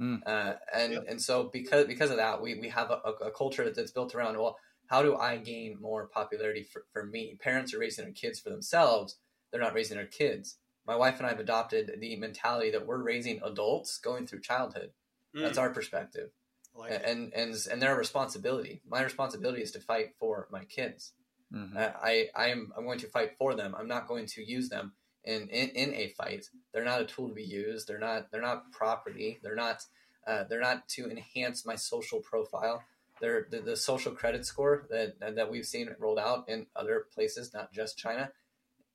[0.00, 0.56] Mm.
[0.74, 1.04] and yep.
[1.08, 4.36] and so because because of that, we, we have a, a culture that's built around
[4.36, 4.56] well
[4.92, 7.38] how do I gain more popularity for, for me?
[7.40, 9.16] Parents are raising their kids for themselves.
[9.50, 10.58] They're not raising their kids.
[10.86, 14.90] My wife and I have adopted the mentality that we're raising adults going through childhood.
[15.34, 15.42] Mm.
[15.42, 16.28] That's our perspective.
[16.74, 18.80] Like and, and and their responsibility.
[18.88, 21.12] My responsibility is to fight for my kids.
[21.54, 21.76] Mm-hmm.
[21.76, 23.74] I I am I'm going to fight for them.
[23.78, 24.92] I'm not going to use them
[25.24, 26.46] in, in in a fight.
[26.72, 27.88] They're not a tool to be used.
[27.88, 29.38] They're not they're not property.
[29.42, 29.82] They're not
[30.26, 32.82] uh, they're not to enhance my social profile
[33.22, 37.72] the, the social credit score that that we've seen rolled out in other places, not
[37.72, 38.30] just China,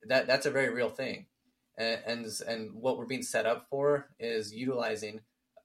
[0.06, 1.26] that that's a very real thing,
[1.78, 5.20] and and, and what we're being set up for is utilizing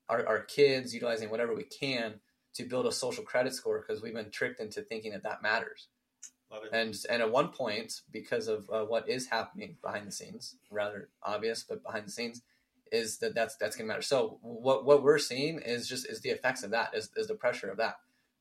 [0.10, 2.16] our, our kids, utilizing whatever we can
[2.56, 5.88] to build a social credit score because we've been tricked into thinking that that matters.
[6.72, 11.10] And and at one point, because of uh, what is happening behind the scenes, rather
[11.24, 12.44] obvious, but behind the scenes,
[12.92, 14.04] is that that's that's to matter.
[14.04, 17.34] So what what we're seeing is just is the effects of that, is, is the
[17.34, 17.96] pressure of that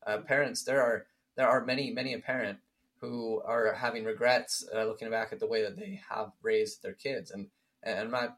[0.05, 2.59] uh, parents, there are there are many many a parent
[2.99, 6.93] who are having regrets uh, looking back at the way that they have raised their
[6.93, 7.47] kids, and
[7.81, 8.37] and I'm not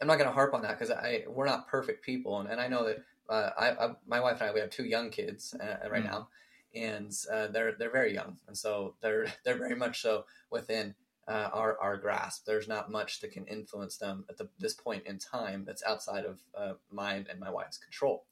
[0.00, 2.60] I'm not going to harp on that because I we're not perfect people, and, and
[2.60, 5.54] I know that uh, I, I, my wife and I we have two young kids
[5.54, 6.10] uh, right mm.
[6.10, 6.28] now,
[6.74, 10.94] and uh, they're they're very young, and so they're they're very much so within
[11.26, 12.46] uh, our our grasp.
[12.46, 16.24] There's not much that can influence them at the, this point in time that's outside
[16.24, 18.24] of uh, mine and my wife's control.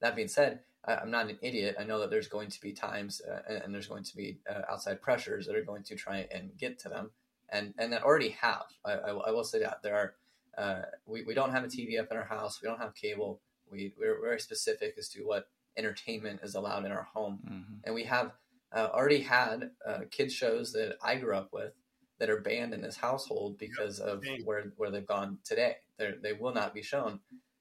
[0.00, 1.76] That being said, I, am not an idiot.
[1.80, 4.38] I know that there's going to be times uh, and, and, there's going to be
[4.48, 7.10] uh, outside pressures that are going to try and get to them,
[7.48, 8.66] and and that already have.
[8.84, 10.14] I, I, I will say that there are.
[10.56, 12.60] Uh, we, we don't have a TV up in our house.
[12.62, 13.40] We don't have cable.
[13.70, 17.74] We we're very specific as to what entertainment is allowed in our home, mm-hmm.
[17.84, 18.32] and we have
[18.72, 21.72] uh, already had uh, kids shows that I grew up with
[22.18, 25.76] that are banned in this household because of where where they've gone today.
[25.98, 27.20] They they will not be shown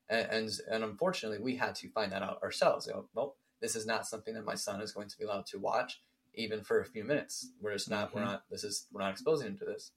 [0.09, 2.87] and, and, and unfortunately, we had to find that out ourselves.
[2.87, 5.45] You know, well, this is not something that my son is going to be allowed
[5.47, 6.01] to watch,
[6.35, 7.49] even for a few minutes.
[7.61, 8.09] We're just not.
[8.09, 8.19] Mm-hmm.
[8.19, 8.43] We're not.
[8.49, 8.87] This is.
[8.91, 9.91] We're not exposing him to this.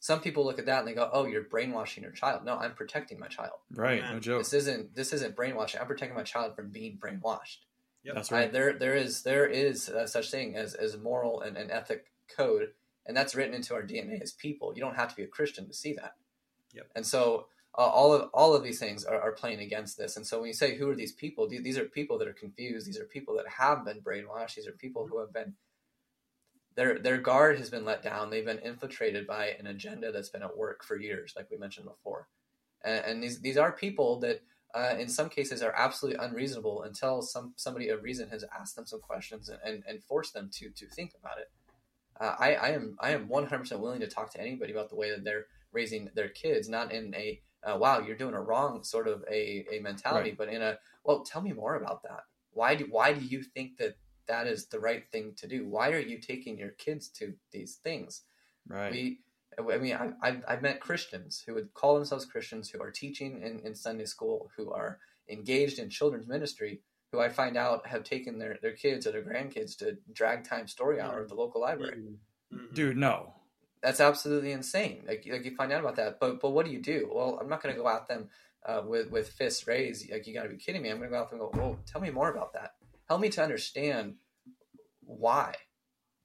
[0.00, 2.74] Some people look at that and they go, "Oh, you're brainwashing your child." No, I'm
[2.74, 3.58] protecting my child.
[3.74, 4.00] Right.
[4.00, 4.12] Yeah.
[4.12, 4.38] No joke.
[4.40, 5.80] This isn't this isn't brainwashing.
[5.80, 7.58] I'm protecting my child from being brainwashed.
[8.04, 8.14] Yep.
[8.14, 8.52] That's I, right.
[8.52, 12.06] there there is there is uh, such thing as as moral and, and ethic
[12.36, 12.70] code,
[13.06, 14.72] and that's written into our DNA as people.
[14.74, 16.14] You don't have to be a Christian to see that.
[16.74, 16.90] Yep.
[16.94, 20.16] And so uh, all of all of these things are, are playing against this.
[20.16, 22.32] And so when you say who are these people, these, these are people that are
[22.32, 22.86] confused.
[22.86, 24.54] These are people that have been brainwashed.
[24.54, 25.54] These are people who have been
[26.78, 28.30] their their guard has been let down.
[28.30, 31.86] They've been infiltrated by an agenda that's been at work for years, like we mentioned
[31.86, 32.28] before.
[32.84, 34.42] And, and these these are people that
[34.76, 38.86] uh, in some cases are absolutely unreasonable until some somebody of reason has asked them
[38.86, 41.50] some questions and, and, and forced them to to think about it.
[42.20, 45.10] Uh, I, I am I am 100% willing to talk to anybody about the way
[45.10, 49.08] that they're raising their kids, not in a uh, wow you're doing a wrong sort
[49.08, 50.38] of a, a mentality, Right.
[50.38, 52.20] but in a well tell me more about that.
[52.52, 53.96] Why do why do you think that
[54.28, 55.66] that is the right thing to do?
[55.66, 58.22] Why are you taking your kids to these things?
[58.68, 58.92] right.
[58.92, 59.20] We,
[59.58, 63.42] I mean, I, I've, I've met Christians who would call themselves Christians who are teaching
[63.42, 68.04] in, in Sunday school, who are engaged in children's ministry, who I find out have
[68.04, 71.60] taken their, their kids or their grandkids to drag time story hour at the local
[71.60, 72.02] library.
[72.54, 72.74] Mhm.
[72.74, 73.34] Dude, no.
[73.82, 75.04] That's absolutely insane.
[75.06, 77.10] Like, like you find out about that, but but what do you do?
[77.12, 78.28] Well, I'm not going to go at them
[78.66, 80.10] uh, with with fists raised.
[80.10, 80.90] Like you got to be kidding me.
[80.90, 82.74] I'm going to go out and go, well, tell me more about that.
[83.08, 84.16] Help me to understand
[85.00, 85.54] why,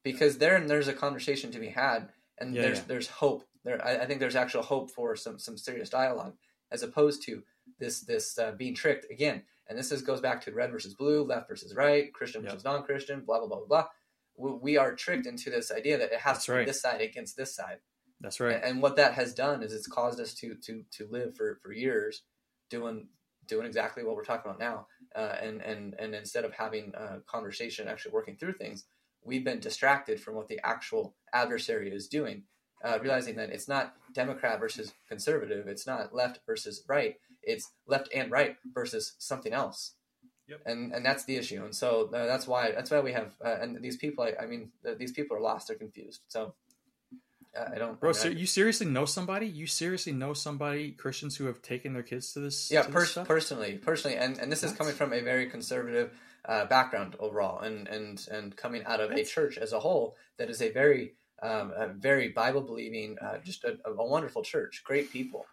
[0.03, 2.83] because there there's a conversation to be had, and Yeah, there's yeah.
[2.87, 3.45] there's hope.
[3.63, 6.35] There, I, I think there's actual hope for some some serious dialogue,
[6.71, 7.43] as opposed to
[7.79, 9.43] this this uh, being tricked again.
[9.67, 12.51] And this is goes back to red versus blue, left versus right, Christian Yep.
[12.51, 13.87] versus non-Christian, blah blah blah blah blah.
[14.35, 16.99] We, we are tricked into this idea that it has That's to be this side
[17.01, 17.77] against this side.
[18.19, 18.55] That's right.
[18.55, 21.59] And, and what that has done is it's caused us to to to live for
[21.63, 22.23] for years
[22.69, 23.07] doing
[23.47, 24.87] doing exactly what we're talking about now.
[25.15, 28.85] Uh, and and and instead of having a conversation, actually working through things,
[29.23, 32.43] we've been distracted from what the actual adversary is doing.
[32.83, 38.09] Uh, realizing that it's not Democrat versus conservative, it's not left versus right, it's left
[38.13, 39.93] and right versus something else.
[40.49, 40.61] Yep.
[40.65, 43.55] And and that's the issue, and so uh, that's why that's why we have uh,
[43.61, 44.25] and these people.
[44.25, 46.23] I, I mean, th- these people are lost, they're confused.
[46.27, 46.55] So
[47.55, 49.45] I don't, Bro, I so mean, I- you seriously know somebody?
[49.47, 52.71] You seriously know somebody, Christians who have taken their kids to this?
[52.71, 56.11] yeah to this personally personally and, and this is coming from a very conservative
[56.45, 60.49] uh, background overall and and and coming out of a church as a whole that
[60.49, 65.11] is a very um, a very bible believing uh, just a, a wonderful church great
[65.11, 65.45] people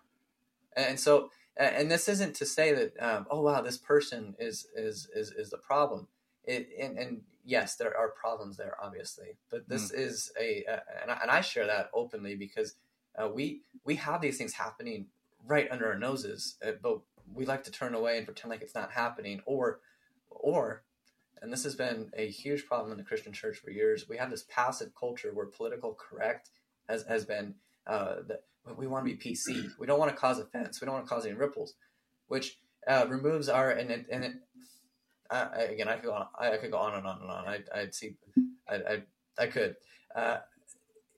[0.77, 4.67] and so and and this isn't to say that um, oh wow this person is
[4.75, 6.07] is is, is the problem
[6.45, 11.11] it and, and yes there are problems there obviously but this is a uh, and,
[11.11, 12.77] I, and I share that openly because
[13.19, 15.07] uh, we we have these things happening
[15.45, 17.01] right under our noses uh, but
[17.35, 19.81] we like to turn away and pretend like it's not happening or
[20.31, 20.85] or
[21.43, 24.09] and this has been a huge problem in the christian church for years.
[24.09, 26.51] We have this passive culture where political correct
[26.89, 27.55] has, has been
[27.87, 28.45] uh, that
[28.77, 30.81] we want to be pc we don't want to cause offense.
[30.81, 31.75] We don't want to cause any ripples
[32.29, 34.35] which uh, removes our and it, and it
[35.31, 37.95] Again I could go on, I, could go on and on and on I, I'd
[37.95, 38.17] see
[38.69, 39.03] I, I,
[39.39, 39.77] I could
[40.15, 40.39] uh,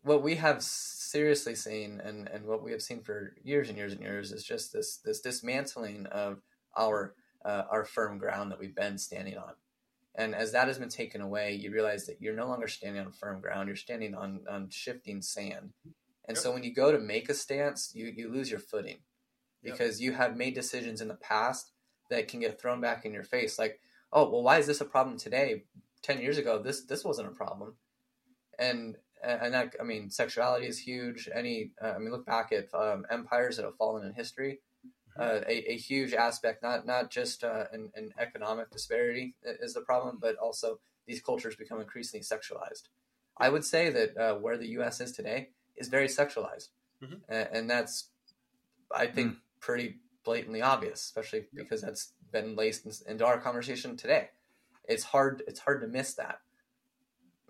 [0.03, 3.93] what we have seriously seen and, and what we have seen for years and years
[3.93, 6.43] and years is just this this dismantling of
[6.77, 9.53] our uh, our firm ground that we've been standing on.
[10.15, 13.13] And as that has been taken away, you realize that you're no longer standing on
[13.13, 13.69] firm ground.
[13.69, 15.73] You're standing on, on shifting sand.
[16.29, 18.99] And so when you go to make a stance, you, you lose your footing
[19.63, 19.75] Yep.
[19.75, 21.71] because you have made decisions in the past
[22.11, 23.59] that can get thrown back in your face.
[23.59, 23.81] Like,
[24.13, 25.65] oh, well, why is this a problem today?
[26.03, 27.75] 10 years ago, this, this wasn't a problem.
[28.59, 31.29] And, and that, I mean, sexuality is huge.
[31.35, 34.61] Any, uh, I mean, look back at um, empires that have fallen in history
[35.19, 39.81] uh, a, a huge aspect, not not just uh, an, an economic disparity is the
[39.83, 42.85] problem, but also these cultures become increasingly sexualized.
[43.37, 45.01] I would say that uh, where the U.S.
[45.01, 46.69] is today is very sexualized,
[47.03, 47.21] Mhm.
[47.29, 48.11] A- and that's
[48.95, 54.31] I think pretty blatantly obvious, especially because that's been laced into our conversation today.
[54.89, 56.41] It's hard it's hard to miss that.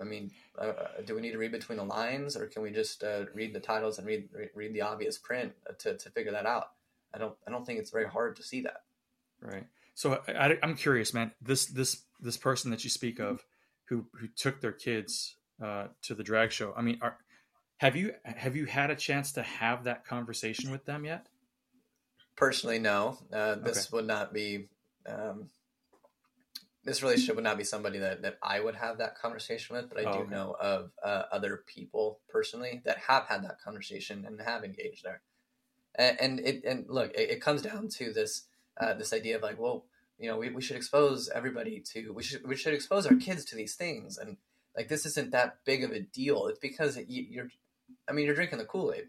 [0.00, 2.70] I mean, uh, uh, do we need to read between the lines, or can we
[2.70, 6.32] just uh, read the titles and read read, the obvious print uh, to, to figure
[6.32, 6.72] that out?
[7.14, 8.82] I don't I don't think it's very hard to see that.
[9.40, 9.66] Right.
[9.94, 11.32] So I, am curious, man.
[11.40, 13.44] This this this person that you speak of,
[13.84, 16.74] who who took their kids uh, to the drag show.
[16.76, 17.18] I mean, are,
[17.78, 21.28] have you have you had a chance to have that conversation with them yet?
[22.42, 23.18] Personally, no.
[23.32, 24.66] Uh, this would not be.
[25.06, 25.50] Um,
[26.84, 29.98] this relationship would not be somebody that, that I would have that conversation with, but
[29.98, 30.30] I Oh, do okay.
[30.30, 35.22] know of uh, other people personally that have had that conversation and have engaged there.
[35.94, 38.48] And, and it and look, it, it comes down to this
[38.80, 39.86] uh, this idea of like, well,
[40.18, 43.44] you know, we, we should expose everybody to we should we should expose our kids
[43.44, 44.36] to these things, and
[44.76, 46.48] like this isn't that big of a deal.
[46.48, 47.48] It's because you, you're,
[48.08, 49.04] I mean, you're drinking the Kool Aid.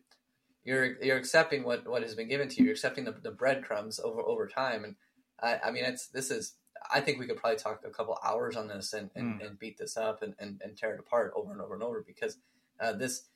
[0.66, 2.66] You're you're accepting what what has been given to you.
[2.66, 4.96] You're accepting the, the breadcrumbs over over time, and
[5.42, 6.56] I, I mean, it's this is.
[6.92, 9.48] I think we could probably talk a couple hours on this and, and, mm.
[9.48, 12.04] and beat this up and, and, and, tear it apart over and over and over
[12.06, 12.40] because
[12.82, 13.30] uh, this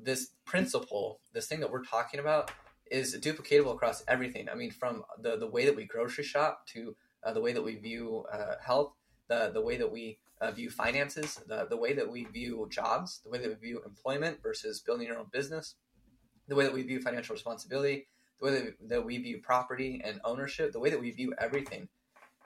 [0.00, 2.50] this principle, this thing that we're talking about,
[2.90, 4.48] is duplicatable across everything.
[4.48, 7.62] I mean, from the the way that we grocery shop to uh, the way that
[7.62, 8.92] we view uh, health,
[9.28, 13.20] the the way that we uh, view finances, the the way that we view jobs,
[13.24, 15.74] the way that we view employment versus building your own business,
[16.48, 18.06] the way that we view financial responsibility,
[18.38, 21.34] the way that we, that we view property and ownership, the way that we view
[21.38, 21.88] everything.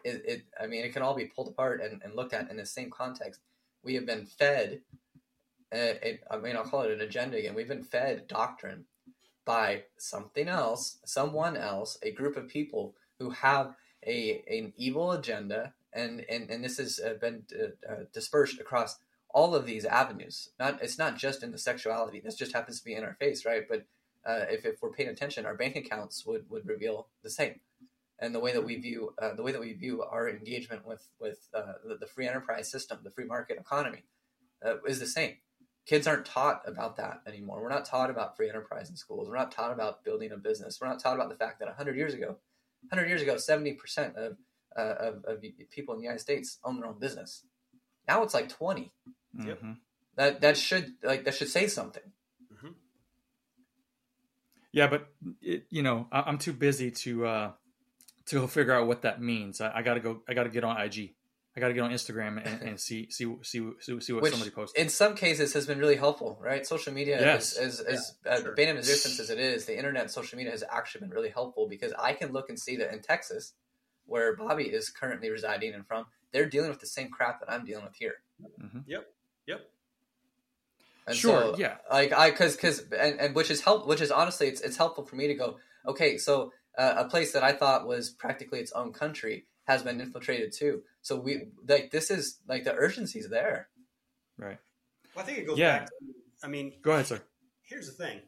[0.04, 2.56] It, it I mean, it can all be pulled apart and, and looked at in
[2.56, 3.40] the same context.
[3.82, 4.80] We have been fed.
[5.72, 7.54] I mean, I'll call it an agenda again.
[7.54, 8.86] We've been fed doctrine
[9.44, 13.74] by something else, someone else, a group of people who have
[14.06, 18.98] a an evil agenda, and and and this has uh, been uh, uh, dispersed across
[19.32, 20.50] all of these avenues.
[20.58, 22.20] Not it's not just in the sexuality.
[22.20, 23.64] This just happens to be in our face, right?
[23.68, 23.86] But
[24.26, 27.60] uh, if if we're paying attention, our bank accounts would would reveal the same.
[28.22, 31.08] And the way that we view uh, the way that we view our engagement with
[31.20, 34.04] with uh, the, the, free enterprise system, the free market economy,
[34.86, 35.36] is the same
[35.86, 37.60] kids aren't taught about that anymore.
[37.60, 39.28] We're not taught about free enterprise in schools.
[39.28, 40.78] We're not taught about building a business.
[40.80, 42.36] We're not taught about the fact that 100 years ago,
[42.90, 44.36] 100 years ago, 70% of,
[44.76, 47.44] uh, of, of, people in the United States own their own business.
[48.06, 48.92] Now it's like 20.
[49.38, 49.72] Mm-hmm.
[50.16, 52.02] That that should like that should say something.
[52.52, 52.72] Mm-hmm.
[54.72, 55.08] Yeah, but
[55.40, 57.52] it, you know, I, am too busy to uh,
[58.26, 59.60] to figure out what that means.
[59.60, 60.22] I, I got to go.
[60.28, 61.14] I got to get on IG.
[61.56, 64.32] I got to get on Instagram and, and, see see see see, see what Which,
[64.32, 64.78] somebody posts.
[64.78, 66.66] In some cases, has been really helpful, right?
[66.66, 67.56] Social media, yes.
[67.56, 68.54] is, is, yeah, as sure.
[68.54, 71.30] being in existence as it is, the internet and social media has actually been really
[71.30, 73.54] helpful because I can look and see that in Texas,
[74.06, 77.64] where Bobby is currently residing and from, they're dealing with the same crap that I'm
[77.64, 78.14] dealing with here.
[78.62, 78.80] Mm-hmm.
[78.86, 79.06] Yep.
[79.46, 79.60] Yep.
[81.06, 81.40] And sure.
[81.40, 81.76] So, yeah.
[81.90, 85.04] Like I, because because and, and which is help, which is honestly, it's it's helpful
[85.04, 85.56] for me to go.
[85.86, 90.00] Okay, so uh, a place that I thought was practically its own country has been
[90.00, 90.82] infiltrated too.
[91.02, 93.68] So we like this is like the urgency is there.
[94.38, 94.58] Right.
[95.14, 95.80] Well, I think it goes yeah.
[95.80, 95.86] back.
[95.88, 95.94] To,
[96.44, 97.20] I mean, go ahead, sir.
[97.62, 98.20] Here's the thing: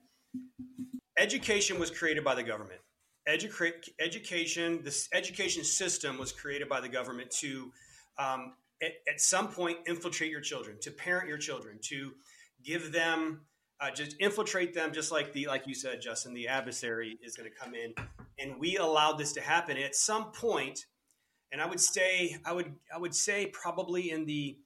[1.18, 2.81] education was created by the government.
[3.29, 7.70] Edu- education, this education system was created by the government to,
[8.18, 12.12] um, at, at, some point, infiltrate your children, to parent your children, to
[12.64, 13.42] give them,
[13.81, 17.49] uh, just infiltrate them, just like the, like you said, Justin, the adversary is going
[17.49, 17.95] to come in,
[18.38, 19.77] and we allowed this to happen.
[19.77, 20.87] At some point,
[21.53, 24.57] and I would say I would I would say probably in the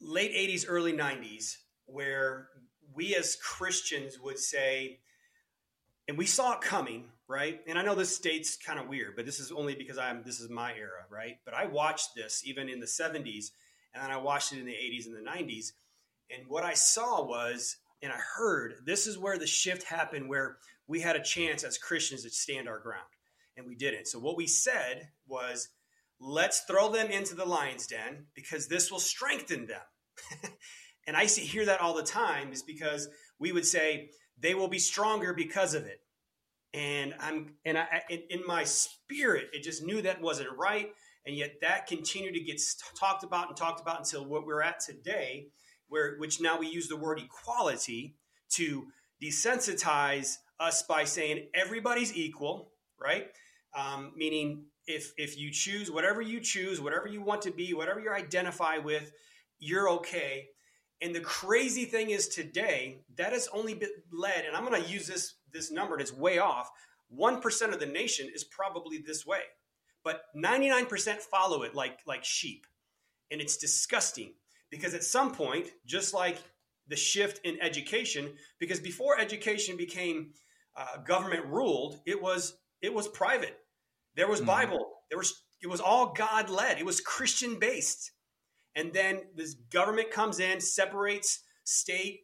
[0.00, 2.48] late 80s early 90s where
[2.92, 5.00] we as Christians would say
[6.08, 9.26] and we saw it coming right and I know this state's kind of weird but
[9.26, 12.68] this is only because I'm this is my era right but I watched this even
[12.68, 13.50] in the 70s
[13.94, 15.72] and then I watched it in the 80s and the 90s
[16.30, 20.58] and what I saw was and I heard this is where the shift happened where
[20.86, 23.04] we had a chance as Christians to stand our ground
[23.56, 24.06] and we didn't.
[24.06, 25.68] So what we said was,
[26.20, 29.80] let's throw them into the lion's den because this will strengthen them.
[31.06, 34.68] and I see hear that all the time is because we would say they will
[34.68, 36.00] be stronger because of it.
[36.74, 40.90] And I'm and I in, in my spirit, it just knew that wasn't right.
[41.26, 42.60] And yet that continued to get
[42.98, 45.48] talked about and talked about until what we're at today,
[45.88, 48.16] where which now we use the word equality
[48.50, 48.88] to
[49.22, 53.28] desensitize us by saying everybody's equal, right?
[53.74, 58.00] um, meaning if if you choose whatever you choose, whatever you want to be, whatever
[58.00, 59.12] you identify with,
[59.58, 60.46] you're okay.
[61.00, 64.88] And the crazy thing is today that has only been led, and I'm going to
[64.88, 66.70] use this this number, and it's way off.
[67.08, 69.42] One percent of the nation is probably this way,
[70.04, 72.66] but 99% follow it like like sheep,
[73.30, 74.34] and it's disgusting
[74.70, 76.38] because at some point, just like
[76.88, 80.32] the shift in education, because before education became
[80.76, 83.58] uh, government ruled, it was it was private.
[84.16, 84.48] There was mm-hmm.
[84.48, 84.90] Bible.
[85.10, 86.78] There was it was all God led.
[86.78, 88.12] It was Christian based.
[88.76, 92.20] And then this government comes in, separates state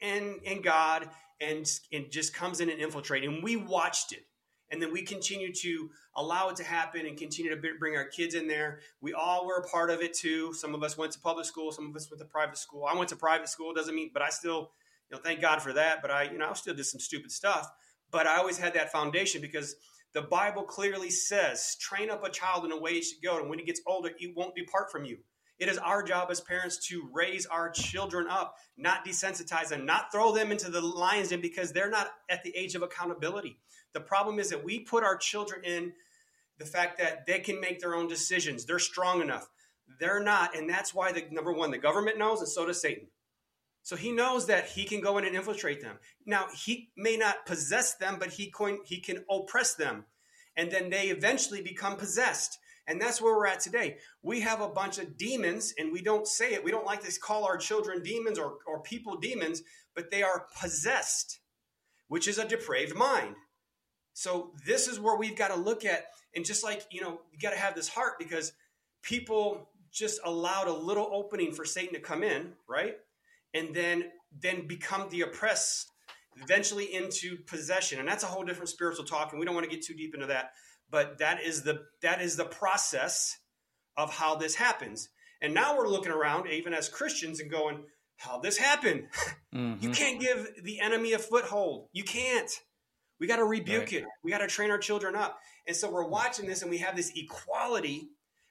[0.00, 1.08] and and God,
[1.42, 3.24] and and just comes in and infiltrate.
[3.24, 4.24] And we watched it.
[4.70, 8.34] And then we continue to allow it to happen and continue to bring our kids
[8.34, 8.80] in there.
[9.02, 10.54] We all were a part of it too.
[10.54, 12.86] Some of us went to public school, some of us went to private school.
[12.86, 14.70] I went to private school, doesn't mean, but I still,
[15.10, 16.00] you know, thank God for that.
[16.00, 17.70] But I, you know, I still did some stupid stuff.
[18.10, 19.76] But I always had that foundation because
[20.14, 23.48] the Bible clearly says, train up a child in a way he should go, and
[23.48, 25.18] when he gets older, he won't depart from you.
[25.62, 30.10] It is our job as parents to raise our children up, not desensitize them, not
[30.10, 33.60] throw them into the lion's den because they're not at the age of accountability.
[33.92, 35.92] The problem is that we put our children in
[36.58, 38.64] the fact that they can make their own decisions.
[38.64, 39.48] They're strong enough.
[40.00, 40.56] They're not.
[40.56, 43.06] And that's why the number one, the government knows, and so does Satan.
[43.84, 46.00] So he knows that he can go in and infiltrate them.
[46.26, 50.06] Now, he may not possess them, but he can, he can oppress them.
[50.56, 52.58] And then they eventually become possessed.
[52.86, 53.98] And that's where we're at today.
[54.22, 56.64] We have a bunch of demons, and we don't say it.
[56.64, 59.62] We don't like to call our children demons or, or people demons,
[59.94, 61.40] but they are possessed,
[62.08, 63.36] which is a depraved mind.
[64.14, 67.38] So this is where we've got to look at, and just like, you know, you
[67.40, 68.52] got to have this heart because
[69.02, 72.96] people just allowed a little opening for Satan to come in, right?
[73.54, 74.10] And then
[74.40, 75.90] then become the oppressed
[76.42, 77.98] eventually into possession.
[77.98, 80.14] And that's a whole different spiritual talk, and we don't want to get too deep
[80.14, 80.52] into that.
[80.92, 83.36] But that is the that is the process
[83.96, 85.08] of how this happens.
[85.40, 87.82] And now we're looking around, even as Christians, and going,
[88.16, 89.08] how this happen?
[89.54, 89.84] Mm-hmm.
[89.84, 91.88] You can't give the enemy a foothold.
[91.92, 92.50] You can't.
[93.20, 93.92] We got to rebuke right.
[93.92, 94.04] it.
[94.24, 95.38] We got to train our children up.
[95.66, 98.08] And so we're watching this and we have this equality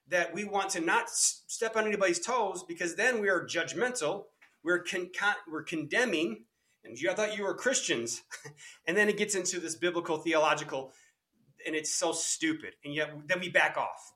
[0.09, 4.25] that we want to not step on anybody's toes because then we are judgmental.
[4.63, 6.45] We're, con- con- we're condemning.
[6.83, 8.21] And you, I thought you were Christians.
[8.85, 10.93] and then it gets into this biblical theological,
[11.65, 12.73] and it's so stupid.
[12.83, 14.13] And yet then we back off.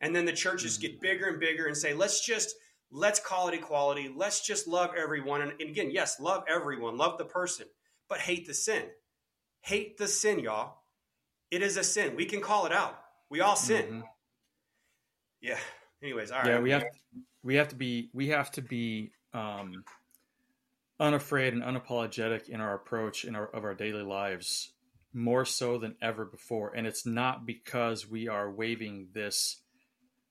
[0.00, 1.00] And then the churches get mm.
[1.00, 2.54] bigger and bigger and say, let's just
[2.90, 4.12] let's call it equality.
[4.14, 5.42] Let's just love everyone.
[5.42, 7.66] And, and again, yes, love everyone, love the person,
[8.08, 8.84] but hate the sin.
[9.60, 10.78] Hate the sin, y'all.
[11.50, 12.14] It is a sin.
[12.16, 12.98] We can call it out.
[13.30, 13.84] We all sin.
[13.86, 14.00] Mm-hmm.
[15.40, 15.58] Yeah.
[16.02, 16.48] Anyways, all right.
[16.48, 16.84] Yeah, we have
[17.42, 19.84] we have to be we have to be um,
[21.00, 24.72] unafraid and unapologetic in our approach in our of our daily lives
[25.16, 26.74] more so than ever before.
[26.76, 29.56] And it's not because we are waving this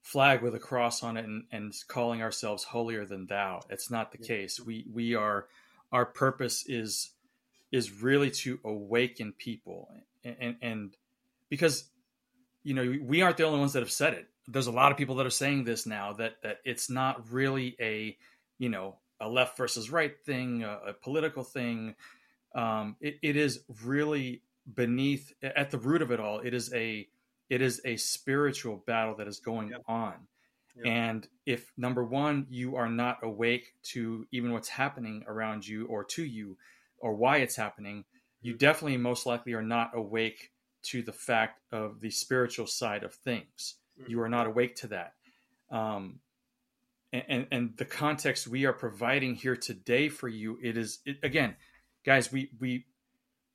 [0.04, 3.62] flag with a cross on it and, and calling ourselves holier than thou.
[3.70, 4.60] It's not the case.
[4.60, 5.48] We we are
[5.92, 7.10] our purpose is
[7.72, 9.90] is really to awaken people
[10.24, 10.98] and, and, and
[11.50, 11.86] because
[12.64, 14.28] you know we aren't the only ones that have said it.
[14.48, 17.76] There's a lot of people that are saying this now that that it's not really
[17.80, 18.16] a
[18.60, 21.96] you know a left versus right thing, a, a political thing.
[22.54, 24.44] Um, it, it is really
[24.74, 26.40] beneath at the root of it all.
[26.40, 27.08] It is a
[27.50, 29.84] it is a spiritual battle that is going yep.
[29.88, 30.14] on.
[30.78, 30.86] Yep.
[30.86, 36.04] And if number one, you are not awake to even what's happening around you or
[36.04, 36.58] to you
[36.98, 38.04] or why it's happening,
[38.42, 38.58] you mm-hmm.
[38.58, 40.52] definitely most likely are not awake
[40.84, 43.76] to the fact of the spiritual side of things.
[44.00, 44.12] Mm-hmm.
[44.12, 45.14] You are not awake to that.
[45.72, 46.20] Um,
[47.12, 51.18] and, and, and, the context we are providing here today for you, it is, it,
[51.24, 51.56] again,
[52.06, 52.86] guys, we, we,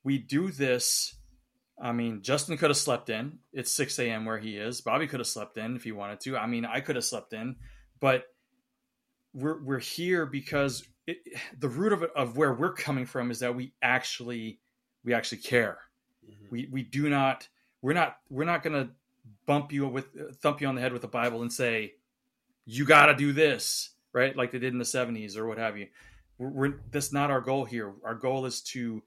[0.05, 1.15] we do this
[1.81, 3.39] I mean, Justin could have slept in.
[3.53, 4.27] It's 6 a.m.
[4.27, 4.83] where he is.
[4.83, 6.37] Bobby could have slept in if he wanted to.
[6.37, 7.57] I mean, I could have slept in,
[8.01, 8.25] but
[9.33, 11.19] we're we're here because it,
[11.59, 14.61] the root of it of where we're coming from is that we actually
[15.05, 15.79] we actually care.
[16.29, 16.47] Mm-hmm.
[16.51, 17.49] We we do not
[17.81, 18.93] we're not we're not going to
[19.47, 20.07] bump you with
[20.43, 21.95] thump you on the head with the Bible and say
[22.67, 25.79] you got to do this right like they did in the 70s or what have
[25.79, 25.87] you.
[26.37, 27.95] We're, we're that's not our goal here.
[28.05, 29.03] Our goal is to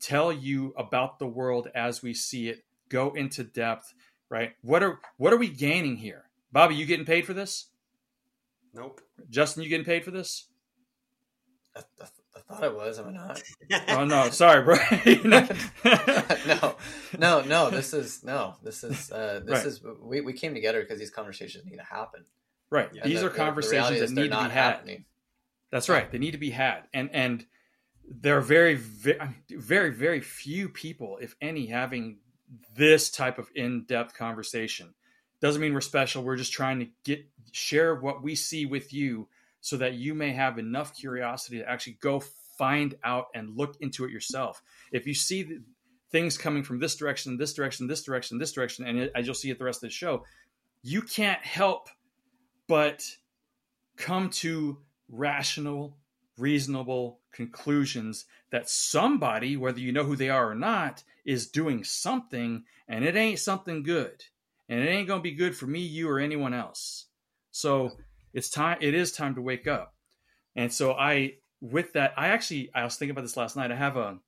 [0.00, 3.94] tell you about the world as we see it, go into depth,
[4.28, 4.52] right?
[4.62, 6.24] What are what are we gaining here?
[6.52, 7.66] Bobby, you getting paid for this?
[8.72, 9.00] Nope.
[9.30, 10.46] Justin, you getting paid for this?
[11.76, 12.98] I, I, I thought it was.
[12.98, 13.42] Am I not?
[13.88, 14.76] oh no, sorry, bro.
[16.46, 16.76] no,
[17.18, 17.70] no, no.
[17.70, 18.56] This is no.
[18.62, 19.66] This is uh, this right.
[19.66, 22.24] is we, we came together because these conversations need to happen.
[22.70, 22.88] Right.
[22.92, 23.04] Yeah.
[23.04, 24.50] These the, are conversations the that need to be had.
[24.50, 25.04] Happening.
[25.70, 26.10] That's right.
[26.10, 27.44] They need to be had, and and
[28.08, 32.18] there are very, very, very few people, if any, having
[32.76, 34.94] this type of in-depth conversation.
[35.40, 36.22] Doesn't mean we're special.
[36.22, 39.28] We're just trying to get share what we see with you,
[39.60, 42.20] so that you may have enough curiosity to actually go
[42.58, 44.62] find out and look into it yourself.
[44.92, 45.58] If you see
[46.12, 49.50] things coming from this direction, this direction, this direction, this direction, and as you'll see
[49.50, 50.24] at the rest of the show,
[50.82, 51.88] you can't help
[52.68, 53.04] but
[53.96, 54.78] come to
[55.08, 55.96] rational
[56.36, 62.64] reasonable conclusions that somebody, whether you know who they are or not, is doing something
[62.88, 64.24] and it ain't something good.
[64.68, 67.06] And it ain't going to be good for me, you, or anyone else.
[67.50, 67.92] So
[68.32, 69.94] it's time, it is time to wake up.
[70.56, 73.72] And so I, with that, I actually, I was thinking about this last night.
[73.72, 74.18] I have a,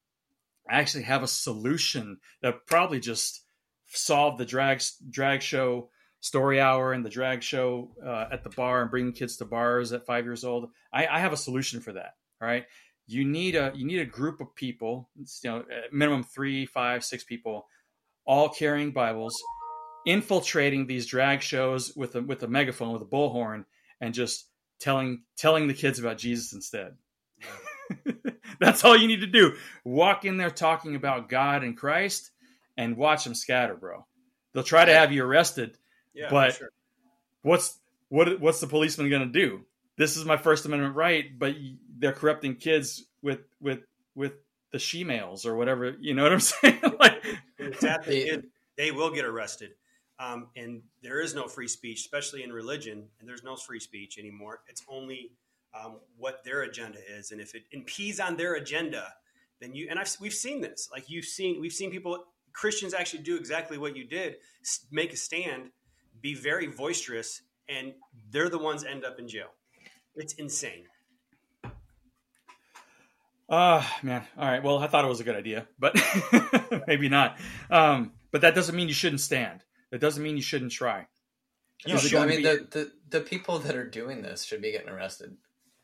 [0.68, 3.42] I actually have a solution that probably just
[3.86, 5.88] solved the drag, drag show
[6.20, 9.92] story hour and the drag show uh, at the bar and bringing kids to bars
[9.92, 10.70] at five years old.
[10.92, 12.14] I, I, have a solution for that.
[12.40, 12.66] All right,
[13.06, 17.24] you need a you need a group of people, you know, minimum three, five, six
[17.24, 17.66] people,
[18.24, 19.40] all carrying Bibles,
[20.06, 23.64] infiltrating these drag shows with a with a megaphone with a bullhorn
[24.00, 24.46] and just
[24.80, 26.96] telling telling the kids about Jesus instead.
[28.60, 29.54] That's all you need to do.
[29.84, 32.30] Walk in there talking about God and Christ
[32.76, 34.06] and watch them scatter, bro.
[34.52, 35.76] They'll try to have you arrested
[36.16, 36.70] yeah, but sure.
[37.42, 37.78] what's
[38.08, 39.60] what what's the policeman going to do?
[39.98, 41.54] This is my First Amendment right, but
[41.98, 43.80] they're corrupting kids with with
[44.14, 44.32] with
[44.72, 45.96] the she-males or whatever.
[46.00, 46.80] You know what I'm saying?
[46.98, 47.22] like,
[47.58, 48.42] exactly.
[48.76, 49.70] they will get arrested.
[50.18, 54.18] Um, and there is no free speech, especially in religion, and there's no free speech
[54.18, 54.60] anymore.
[54.66, 55.32] It's only
[55.74, 59.12] um, what their agenda is, and if it impedes on their agenda,
[59.60, 60.88] then you and I've, we've seen this.
[60.90, 64.36] Like you've seen, we've seen people, Christians actually do exactly what you did:
[64.90, 65.70] make a stand,
[66.22, 67.92] be very boisterous, and
[68.30, 69.48] they're the ones end up in jail.
[70.14, 70.84] It's insane.
[73.48, 74.24] Uh man.
[74.36, 74.62] All right.
[74.62, 75.96] Well, I thought it was a good idea, but
[76.86, 77.38] maybe not.
[77.70, 79.62] Um, but that doesn't mean you shouldn't stand.
[79.90, 81.06] That doesn't mean you shouldn't try.
[81.86, 82.42] No, I mean, be...
[82.42, 85.36] the, the, the people that are doing this should be getting arrested.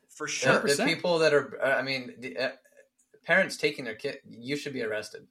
[0.09, 0.61] For sure.
[0.61, 2.51] The, the people that are, uh, I mean, the, uh,
[3.25, 5.27] parents taking their kid, you should be arrested.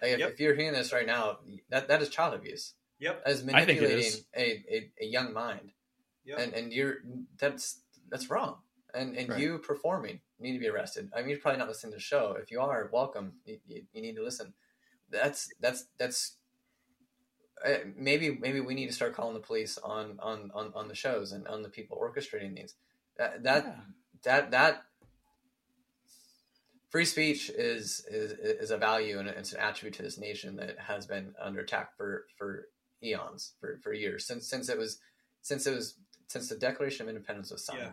[0.00, 0.30] Like, if, yep.
[0.32, 1.38] if, you're hearing this right now,
[1.70, 2.74] that, that is child abuse.
[2.98, 3.22] Yep.
[3.24, 5.72] As manipulating a, a, a, young mind.
[6.24, 6.38] Yep.
[6.38, 6.96] And, and you're,
[7.38, 8.56] that's, that's wrong.
[8.92, 9.40] And, and right.
[9.40, 11.10] you performing need to be arrested.
[11.14, 12.36] I mean, you're probably not listening to the show.
[12.40, 13.34] If you are, welcome.
[13.44, 14.54] You, you, you need to listen.
[15.10, 16.36] That's, that's, that's
[17.64, 20.94] uh, maybe maybe we need to start calling the police on on on, on the
[20.94, 22.74] shows and on the people orchestrating these.
[23.18, 23.80] That that yeah.
[24.24, 24.82] that that
[26.88, 30.78] free speech is is is a value and it's an attribute to this nation that
[30.78, 32.68] has been under attack for for
[33.02, 34.98] eons for for years since since it was
[35.42, 35.96] since it was
[36.28, 37.80] since the Declaration of Independence was signed.
[37.80, 37.92] Yeah.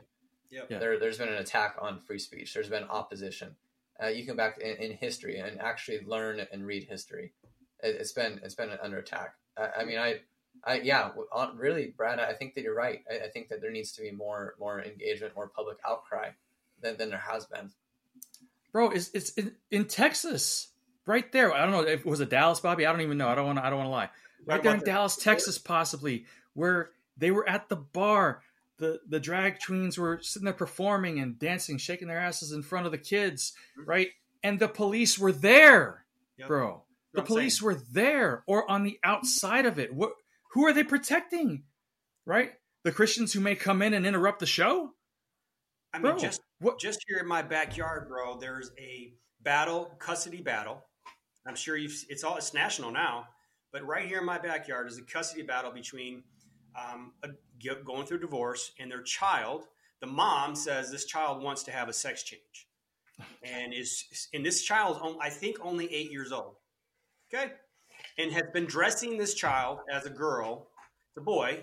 [0.50, 0.70] Yep.
[0.70, 2.54] There there's been an attack on free speech.
[2.54, 3.56] There's been opposition.
[4.02, 7.34] Uh, you can back in, in, history and actually learn and read history.
[7.82, 9.34] It, has been it's been under attack.
[9.58, 10.20] I, I mean, I,
[10.64, 11.12] I yeah,
[11.56, 12.20] really, Brad.
[12.20, 13.04] I think that you're right.
[13.12, 16.30] I, I, think that there needs to be more more engagement, more public outcry
[16.82, 17.72] than, than there has been.
[18.72, 20.70] Bro, it's it's in, in Texas,
[21.06, 21.54] right there.
[21.54, 22.86] I don't know if it was a Dallas, Bobby.
[22.86, 23.28] I don't even know.
[23.28, 23.60] I don't want.
[23.60, 24.10] I don't want to lie.
[24.46, 28.44] Right there in Dallas, Texas, possibly where they were at the bar.
[28.78, 32.86] The the drag queens were sitting there performing and dancing, shaking their asses in front
[32.86, 33.90] of the kids, mm-hmm.
[33.90, 34.10] right?
[34.44, 36.06] And the police were there,
[36.38, 36.48] yep.
[36.48, 36.84] bro.
[37.14, 39.94] The police were there or on the outside of it.
[39.94, 40.12] What?
[40.52, 41.64] Who are they protecting?
[42.26, 42.52] Right?
[42.84, 44.92] The Christians who may come in and interrupt the show.
[45.94, 46.80] I mean, bro, just what?
[46.80, 48.38] just here in my backyard, bro.
[48.38, 50.84] There's a battle, custody battle.
[51.48, 52.06] I'm sure you've.
[52.10, 52.38] It's all.
[52.38, 53.28] It's national now,
[53.72, 56.24] but right here in my backyard is a custody battle between
[56.78, 57.30] um, a,
[57.84, 59.64] going through divorce and their child.
[60.00, 62.68] The mom says this child wants to have a sex change,
[63.44, 66.56] and is and this child, I think, only eight years old.
[67.34, 67.54] Okay.
[68.20, 70.70] And has been dressing this child as a girl,
[71.16, 71.60] the boy,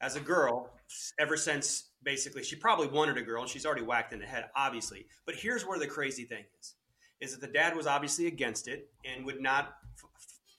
[0.00, 0.70] as a girl
[1.18, 4.46] ever since basically she probably wanted a girl and she's already whacked in the head,
[4.54, 5.06] obviously.
[5.24, 6.74] But here's where the crazy thing is
[7.20, 9.76] is that the dad was obviously against it and would not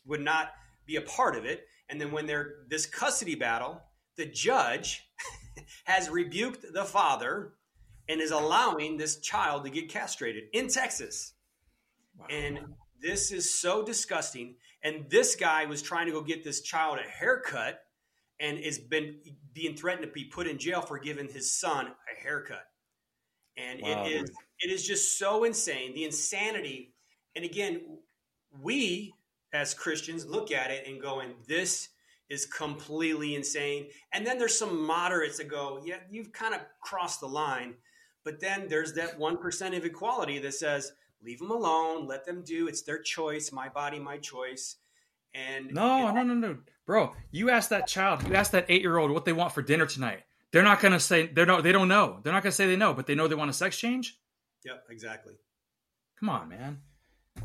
[0.05, 0.53] would not
[0.85, 1.67] be a part of it.
[1.89, 3.81] And then when they're this custody battle,
[4.17, 5.07] the judge
[5.85, 7.53] has rebuked the father
[8.09, 11.33] and is allowing this child to get castrated in Texas.
[12.17, 12.27] Wow.
[12.29, 12.59] And
[13.01, 14.55] this is so disgusting.
[14.83, 17.81] And this guy was trying to go get this child a haircut
[18.39, 19.17] and has been
[19.53, 22.65] being threatened to be put in jail for giving his son a haircut.
[23.57, 24.05] And wow.
[24.05, 25.93] it is it is just so insane.
[25.93, 26.93] The insanity.
[27.35, 27.81] And again,
[28.59, 29.13] we
[29.53, 31.89] as Christians look at it and going, this
[32.29, 33.87] is completely insane.
[34.13, 37.75] And then there's some moderates that go, yeah, you've kind of crossed the line.
[38.23, 40.91] But then there's that 1% of equality that says,
[41.23, 42.67] leave them alone, let them do.
[42.67, 43.51] It's their choice.
[43.51, 44.75] My body, my choice.
[45.33, 47.13] And no, you know, no, no, no, bro.
[47.31, 49.85] You ask that child, you ask that eight year old what they want for dinner
[49.85, 50.23] tonight.
[50.51, 52.19] They're not gonna say they're no, they don't know.
[52.23, 54.17] They're not gonna say they know, but they know they want a sex change.
[54.65, 55.33] Yep, exactly.
[56.19, 56.79] Come on, man.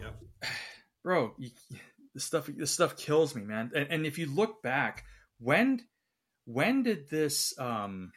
[0.01, 0.23] Yep,
[1.03, 1.35] bro.
[1.39, 1.51] You,
[2.15, 3.71] this stuff, this stuff kills me, man.
[3.75, 5.05] And, and if you look back,
[5.39, 5.81] when,
[6.45, 8.13] when did this, um,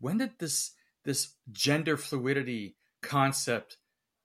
[0.00, 0.72] when did this
[1.04, 3.76] this gender fluidity concept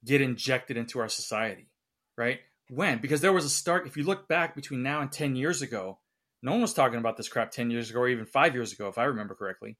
[0.05, 1.69] get injected into our society,
[2.17, 2.39] right?
[2.69, 2.99] When?
[2.99, 3.85] Because there was a start.
[3.85, 5.99] If you look back between now and 10 years ago,
[6.41, 8.87] no one was talking about this crap 10 years ago or even five years ago,
[8.87, 9.77] if I remember correctly,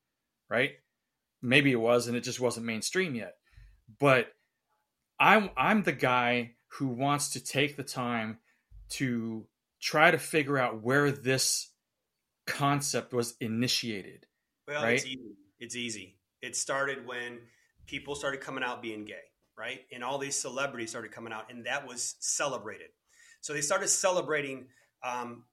[0.49, 0.71] right?
[1.41, 3.35] Maybe it was, and it just wasn't mainstream yet.
[3.99, 4.27] But
[5.19, 8.39] I'm, I'm the guy who wants to take the time
[8.89, 9.45] to
[9.81, 11.71] try to figure out where this
[12.45, 14.25] concept was initiated.
[14.67, 14.95] Well, right?
[14.95, 15.35] it's easy.
[15.59, 16.17] It's easy.
[16.41, 17.39] It started when
[17.85, 19.15] people started coming out being gay
[19.59, 19.81] right?
[19.91, 22.87] And all these celebrities started coming out, and that was celebrated.
[23.41, 24.67] So they started celebrating
[25.03, 25.43] um,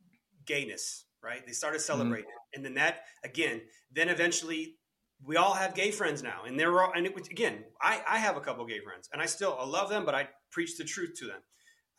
[0.47, 1.45] gayness, right?
[1.45, 1.99] They started mm-hmm.
[1.99, 2.57] celebrating, mm-hmm.
[2.57, 3.61] and then that again,
[3.93, 4.77] then eventually
[5.25, 8.19] we all have gay friends now, and they're all, and it was, again, I, I
[8.19, 10.85] have a couple gay friends, and I still I love them, but I preach the
[10.85, 11.41] truth to them.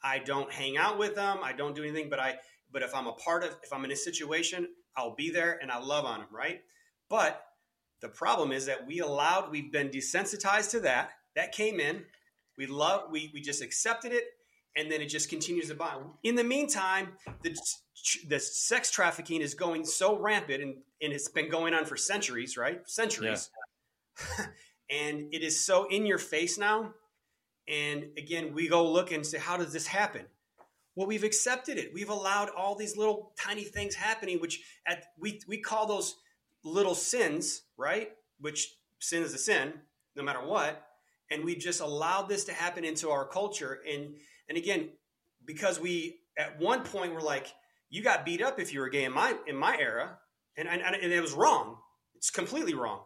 [0.04, 1.39] I don't hang out with them.
[1.43, 2.36] I don't do anything, but I
[2.72, 5.72] but if I'm a part of if I'm in a situation, I'll be there and
[5.72, 6.62] I love on them, right?
[7.10, 7.41] But
[8.02, 12.04] the problem is that we allowed we've been desensitized to that that came in.
[12.58, 14.24] We love, we, we just accepted it,
[14.76, 15.95] and then it just continues to buy.
[16.24, 17.10] In the meantime,
[17.43, 17.56] the,
[18.28, 22.58] the sex trafficking is going so rampant, and, and it's been going on for centuries,
[22.58, 22.82] right?
[22.89, 23.52] Centuries.
[24.39, 24.45] Yeah.
[24.89, 26.93] and it is so in your face now.
[27.68, 30.26] And again, we go look and say, how does this happen?
[30.95, 31.93] Well, we've accepted it.
[31.93, 36.15] We've allowed all these little tiny things happening, which at we we call those
[36.63, 38.09] little sins, right?
[38.39, 39.74] Which sin is a sin,
[40.15, 40.84] no matter what.
[41.30, 43.80] And we just allowed this to happen into our culture.
[43.88, 44.15] And
[44.49, 44.89] and again,
[45.45, 47.47] because we at one point were like,
[47.89, 50.18] you got beat up if you were gay in my in my era,
[50.57, 51.78] and and, and it was wrong.
[52.15, 53.01] It's completely wrong.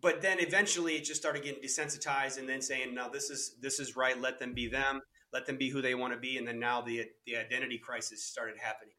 [0.00, 3.80] But then eventually it just started getting desensitized, and then saying, no, this is this
[3.80, 4.18] is right.
[4.20, 5.02] Let them be them.
[5.32, 6.38] Let them be who they want to be.
[6.38, 8.94] And then now the the identity crisis started happening.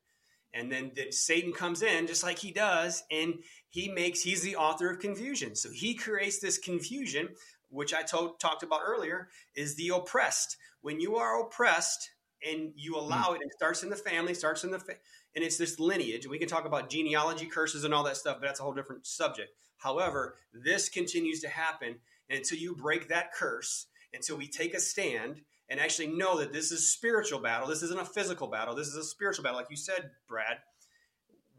[0.54, 3.36] And then the, Satan comes in just like he does, and
[3.70, 5.56] he makes he's the author of confusion.
[5.56, 7.30] So he creates this confusion,
[7.70, 10.58] which I told, talked about earlier, is the oppressed.
[10.82, 12.10] When you are oppressed
[12.46, 13.36] and you allow mm.
[13.36, 14.98] it, it starts in the family, starts in the fa-
[15.36, 16.28] and it's this lineage.
[16.28, 19.08] We can talk about genealogy, curses, and all that stuff, but that's a whole different
[19.08, 19.52] subject.
[19.82, 21.96] However, this continues to happen
[22.30, 26.72] until you break that curse, until we take a stand and actually know that this
[26.72, 27.68] is spiritual battle.
[27.68, 28.76] This isn't a physical battle.
[28.76, 29.58] This is a spiritual battle.
[29.58, 30.58] Like you said, Brad,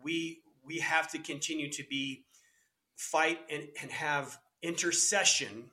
[0.00, 2.24] we we have to continue to be
[2.94, 5.70] fight and, and have intercession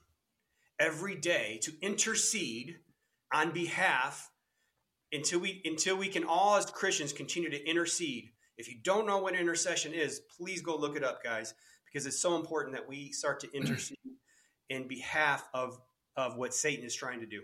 [0.80, 2.78] every day to intercede
[3.32, 4.32] on behalf
[5.12, 8.32] until we until we can all as Christians continue to intercede.
[8.58, 11.54] If you don't know what intercession is, please go look it up, guys,
[11.92, 13.98] because it's so important that we start to intercede
[14.70, 15.80] in behalf of
[16.16, 17.42] of what Satan is trying to do.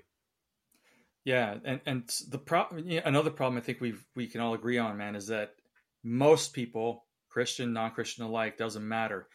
[1.24, 4.54] Yeah, and and the problem, you know, another problem I think we we can all
[4.54, 5.56] agree on, man, is that
[6.04, 9.28] most people, Christian, non-Christian alike, doesn't matter,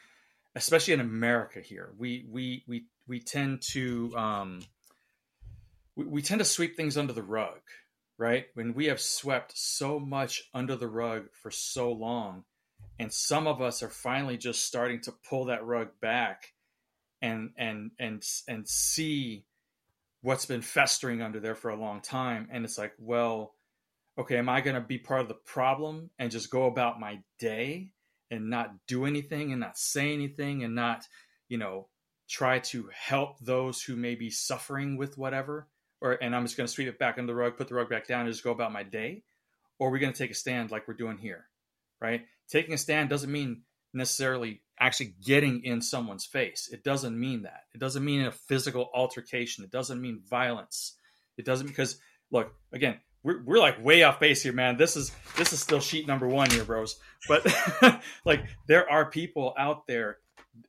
[0.55, 1.61] especially in America.
[1.61, 4.61] Here, we we we we tend to um,
[5.97, 7.59] we, we tend to sweep things under the rug,
[8.19, 8.47] right?
[8.55, 12.45] When we have swept so much under the rug for so long,
[13.01, 16.53] and some of us are finally just starting to pull that rug back,
[17.23, 19.47] and and and and see
[20.21, 22.47] what's been festering under there for a long time.
[22.53, 23.55] And it's like, well,
[24.19, 27.21] okay, am I going to be part of the problem and just go about my
[27.39, 27.93] day
[28.31, 31.07] and not do anything and not say anything and not,
[31.49, 31.89] you know,
[32.29, 35.69] try to help those who may be suffering with whatever?
[36.03, 37.89] Or, and I'm just going to sweep it back under the rug, put the rug
[37.89, 39.23] back down, and just go about my day?
[39.79, 41.47] Or are we going to take a stand like we're doing here?
[41.99, 42.27] Right?
[42.51, 46.69] Taking a stand doesn't mean necessarily actually getting in someone's face.
[46.73, 47.65] It doesn't mean that.
[47.75, 49.65] It doesn't mean a physical altercation.
[49.65, 50.97] It doesn't mean violence.
[51.37, 51.99] It doesn't because
[52.31, 53.01] look again.
[53.23, 54.79] We're, we're like way off base here, man.
[54.79, 56.99] This is this is still sheet number one here, bros.
[57.29, 57.47] But
[58.25, 60.19] like there are people out there,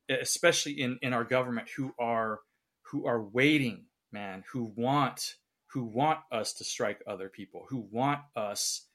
[0.08, 2.40] especially in in our government, who are
[2.82, 5.36] who are waiting, man, who want
[5.68, 8.86] who want us to strike other people, who want us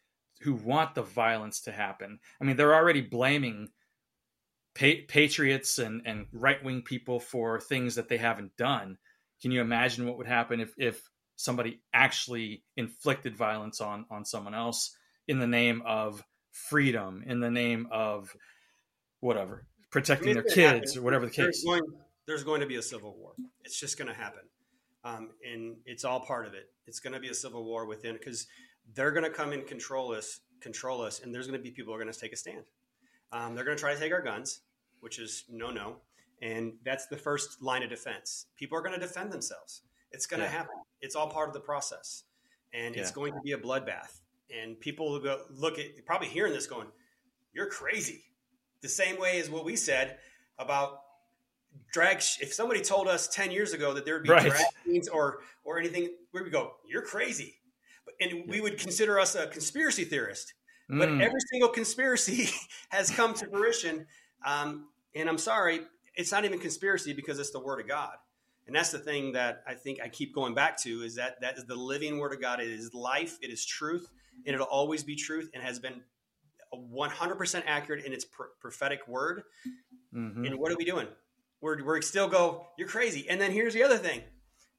[0.42, 2.20] who want the violence to happen.
[2.40, 3.70] I mean, they're already blaming
[4.78, 8.98] pa- patriots and, and right wing people for things that they haven't done.
[9.42, 11.02] Can you imagine what would happen if, if
[11.36, 14.96] somebody actually inflicted violence on, on someone else
[15.28, 18.36] in the name of freedom, in the name of
[19.20, 21.00] whatever, protecting their kids happen.
[21.00, 21.46] or whatever the case?
[21.46, 21.82] There's going,
[22.26, 23.34] there's going to be a civil war.
[23.64, 24.42] It's just going to happen.
[25.04, 26.70] Um, and it's all part of it.
[26.86, 28.48] It's going to be a civil war within because
[28.94, 31.94] they're going to come and control us, control us, and there's going to be people
[31.94, 32.64] who are going to take a stand.
[33.32, 34.62] Um, they're going to try to take our guns
[35.00, 35.98] which is no, no.
[36.42, 38.46] And that's the first line of defense.
[38.58, 39.82] People are going to defend themselves.
[40.12, 40.52] It's going to yeah.
[40.52, 40.76] happen.
[41.02, 42.24] It's all part of the process.
[42.74, 43.02] And yeah.
[43.02, 44.20] it's going to be a bloodbath.
[44.56, 46.88] And people will go look at probably hearing this going,
[47.54, 48.24] You're crazy.
[48.82, 50.18] The same way as what we said
[50.60, 51.02] about
[51.92, 54.50] drag if somebody told us 10 years ago that there would be right.
[54.50, 57.56] drag queens or or anything, we would go, You're crazy.
[58.20, 60.54] And we would consider us a conspiracy theorist.
[60.90, 61.22] But mm.
[61.22, 62.50] every single conspiracy
[62.90, 64.06] has come to fruition
[64.46, 65.82] um, and I'm sorry,
[66.16, 68.14] it's not even conspiracy because it's the word of God.
[68.68, 71.58] And that's the thing that I think I keep going back to is that that
[71.58, 72.60] is the living word of God.
[72.60, 74.08] It is life, it is truth,
[74.46, 76.02] and it'll always be truth and has been
[76.74, 79.44] 100% accurate in its pr- prophetic word.
[80.14, 80.46] Mm-hmm.
[80.46, 81.08] And what are we doing?
[81.62, 83.28] We're, we're still go, you're crazy.
[83.30, 84.22] And then here's the other thing.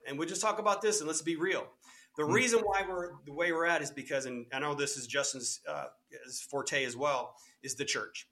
[0.07, 1.67] And we'll just talk about this and let's be real.
[2.19, 2.33] The mm-hmm.
[2.33, 5.61] reason why we're the way we're at is because, and I know this is Justin's
[5.67, 5.87] uh,
[6.51, 8.29] forte as well, is the church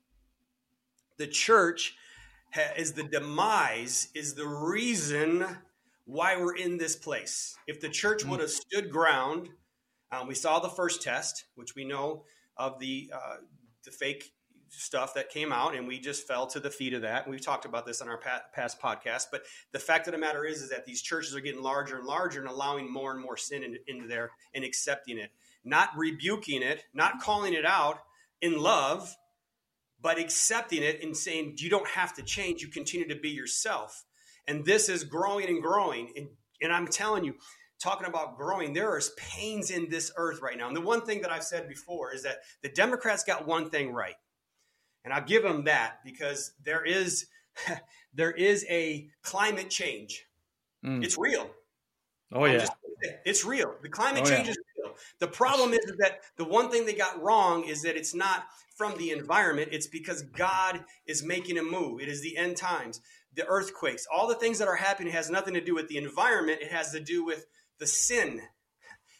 [1.16, 1.94] the church
[2.76, 5.44] is the demise, is the reason
[6.04, 7.56] why we're in this place.
[7.66, 9.48] If the church would have stood ground,
[10.12, 12.24] um, we saw the first test, which we know
[12.56, 13.36] of the uh,
[13.84, 14.32] the fake
[14.68, 17.28] stuff that came out, and we just fell to the feet of that.
[17.28, 18.20] We've talked about this on our
[18.54, 19.26] past podcast.
[19.30, 19.42] But
[19.72, 22.40] the fact of the matter is, is that these churches are getting larger and larger
[22.40, 25.30] and allowing more and more sin into, into there and accepting it,
[25.64, 28.00] not rebuking it, not calling it out
[28.40, 29.14] in love,
[30.00, 32.62] but accepting it and saying, you don't have to change.
[32.62, 34.04] You continue to be yourself.
[34.46, 36.12] And this is growing and growing.
[36.16, 36.28] And,
[36.60, 37.34] and I'm telling you,
[37.82, 40.68] talking about growing, there is pains in this earth right now.
[40.68, 43.92] And the one thing that I've said before is that the Democrats got one thing
[43.92, 44.14] right.
[45.06, 47.26] And I'll give them that because there is
[48.14, 50.26] there is a climate change.
[50.84, 51.04] Mm.
[51.04, 51.48] It's real.
[52.32, 52.58] Oh yeah.
[52.58, 52.72] Just,
[53.24, 53.76] it's real.
[53.82, 54.50] The climate oh, change yeah.
[54.50, 54.94] is real.
[55.20, 58.46] The problem is that the one thing they got wrong is that it's not
[58.76, 62.00] from the environment, it's because God is making a move.
[62.00, 63.00] It is the end times.
[63.34, 66.62] The earthquakes, all the things that are happening has nothing to do with the environment,
[66.62, 67.46] it has to do with
[67.78, 68.40] the sin.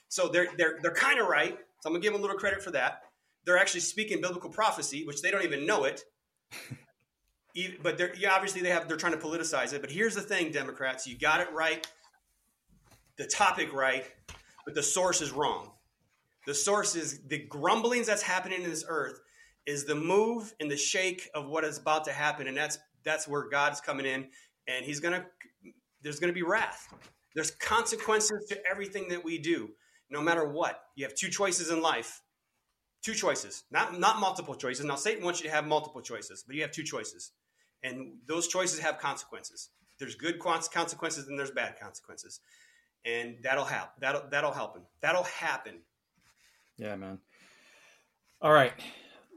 [0.08, 1.56] So they're they're they're kind of right.
[1.80, 3.02] So I'm gonna give them a little credit for that.
[3.46, 6.04] They're actually speaking biblical prophecy, which they don't even know it.
[7.82, 9.80] but they're yeah, obviously they have they're trying to politicize it.
[9.80, 11.86] But here's the thing, Democrats, you got it right,
[13.16, 14.04] the topic right,
[14.64, 15.70] but the source is wrong.
[16.46, 19.20] The source is the grumblings that's happening in this earth
[19.66, 23.26] is the move and the shake of what is about to happen, and that's that's
[23.26, 24.28] where God's coming in,
[24.68, 25.26] and He's gonna
[26.02, 26.92] there's gonna be wrath.
[27.34, 29.70] There's consequences to everything that we do,
[30.08, 30.84] no matter what.
[30.94, 32.22] You have two choices in life.
[33.06, 34.84] Two choices, not, not multiple choices.
[34.84, 37.30] Now, Satan wants you to have multiple choices, but you have two choices.
[37.84, 39.68] And those choices have consequences.
[40.00, 42.40] There's good consequences and there's bad consequences.
[43.04, 43.90] And that'll help.
[44.00, 44.82] That'll, that'll help him.
[45.02, 45.82] That'll happen.
[46.78, 47.20] Yeah, man.
[48.42, 48.72] All right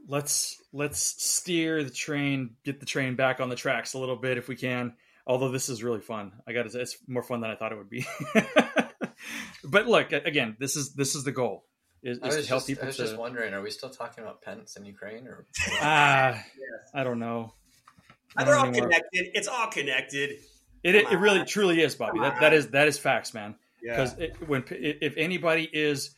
[0.08, 4.38] let's let's steer the train, get the train back on the tracks a little bit
[4.38, 4.94] if we can
[5.26, 6.32] although this is really fun.
[6.46, 8.04] I got it's more fun than I thought it would be.
[9.64, 11.64] but look, again, this is this is the goal.
[12.02, 12.84] Is, is to help just, people.
[12.84, 15.46] I was to, just wondering, are we still talking about Pence in Ukraine, or
[15.82, 16.90] ah, yes.
[16.94, 17.52] I don't know.
[18.36, 19.28] I They're all connected.
[19.34, 20.38] It's all connected.
[20.82, 22.20] It, it, it, really truly is, Bobby.
[22.20, 23.56] That that is that is facts, man.
[23.82, 24.28] Because yeah.
[24.46, 26.14] when if anybody is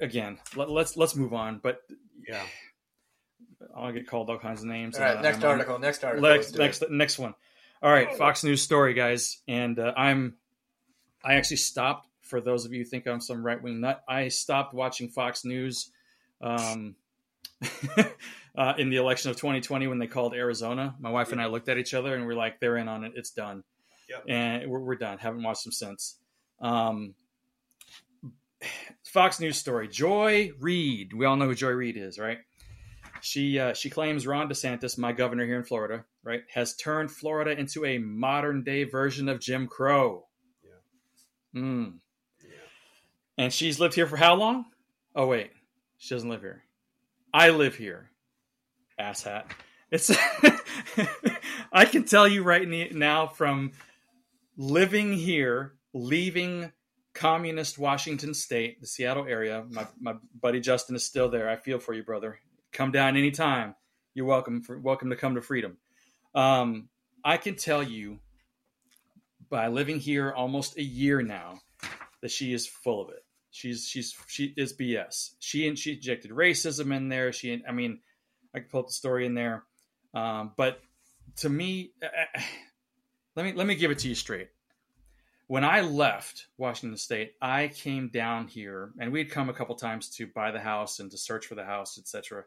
[0.00, 1.60] again, let, us let's, let's move on.
[1.62, 1.80] But
[2.28, 2.42] yeah,
[3.74, 4.98] I'll get called all kinds of names.
[4.98, 5.78] All right, next article.
[5.78, 6.28] Next article.
[6.28, 7.34] Next next, next one.
[7.82, 10.34] All right, Fox News story, guys, and uh, I'm
[11.24, 12.08] I actually stopped.
[12.24, 15.44] For those of you who think I'm some right wing nut, I stopped watching Fox
[15.44, 15.90] News
[16.40, 16.96] um,
[18.56, 20.94] uh, in the election of 2020 when they called Arizona.
[21.00, 23.12] My wife and I looked at each other and we're like, "They're in on it.
[23.16, 23.62] It's done."
[24.08, 24.24] Yep.
[24.28, 25.18] And we're, we're, done.
[25.18, 26.18] Haven't watched them since.
[26.60, 27.14] Um,
[29.04, 31.12] Fox News story: Joy Reid.
[31.12, 32.38] We all know who Joy Reid is, right?
[33.24, 37.58] She uh, she claims Ron DeSantis, my governor here in Florida, right, has turned Florida
[37.58, 40.26] into a modern day version of Jim Crow.
[40.62, 41.60] Yeah.
[41.62, 41.94] Mm.
[43.36, 44.66] And she's lived here for how long?
[45.14, 45.50] Oh wait,
[45.98, 46.64] she doesn't live here.
[47.32, 48.10] I live here.
[48.98, 49.50] Asshat.
[49.90, 50.10] It's.
[51.72, 53.72] I can tell you right now from
[54.56, 56.72] living here, leaving
[57.12, 59.64] communist Washington State, the Seattle area.
[59.68, 61.48] My my buddy Justin is still there.
[61.48, 62.38] I feel for you, brother.
[62.72, 63.74] Come down anytime.
[64.14, 64.62] You're welcome.
[64.62, 65.78] For, welcome to come to freedom.
[66.34, 66.88] Um,
[67.24, 68.20] I can tell you
[69.48, 71.60] by living here almost a year now
[72.22, 73.23] that she is full of it.
[73.54, 75.30] She's she's she is BS.
[75.38, 77.32] She and she injected racism in there.
[77.32, 78.00] She I mean,
[78.52, 79.62] I can pull up the story in there.
[80.12, 80.80] Um, but
[81.36, 82.40] to me, uh,
[83.36, 84.48] let me let me give it to you straight.
[85.46, 90.08] When I left Washington State, I came down here, and we'd come a couple times
[90.16, 92.42] to buy the house and to search for the house, etc.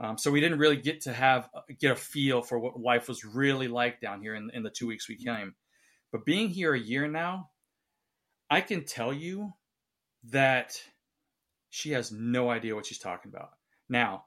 [0.00, 3.26] Um, so we didn't really get to have get a feel for what life was
[3.26, 5.54] really like down here in, in the two weeks we came.
[6.12, 7.50] But being here a year now,
[8.48, 9.52] I can tell you
[10.30, 10.80] that
[11.70, 13.50] she has no idea what she's talking about.
[13.88, 14.24] Now,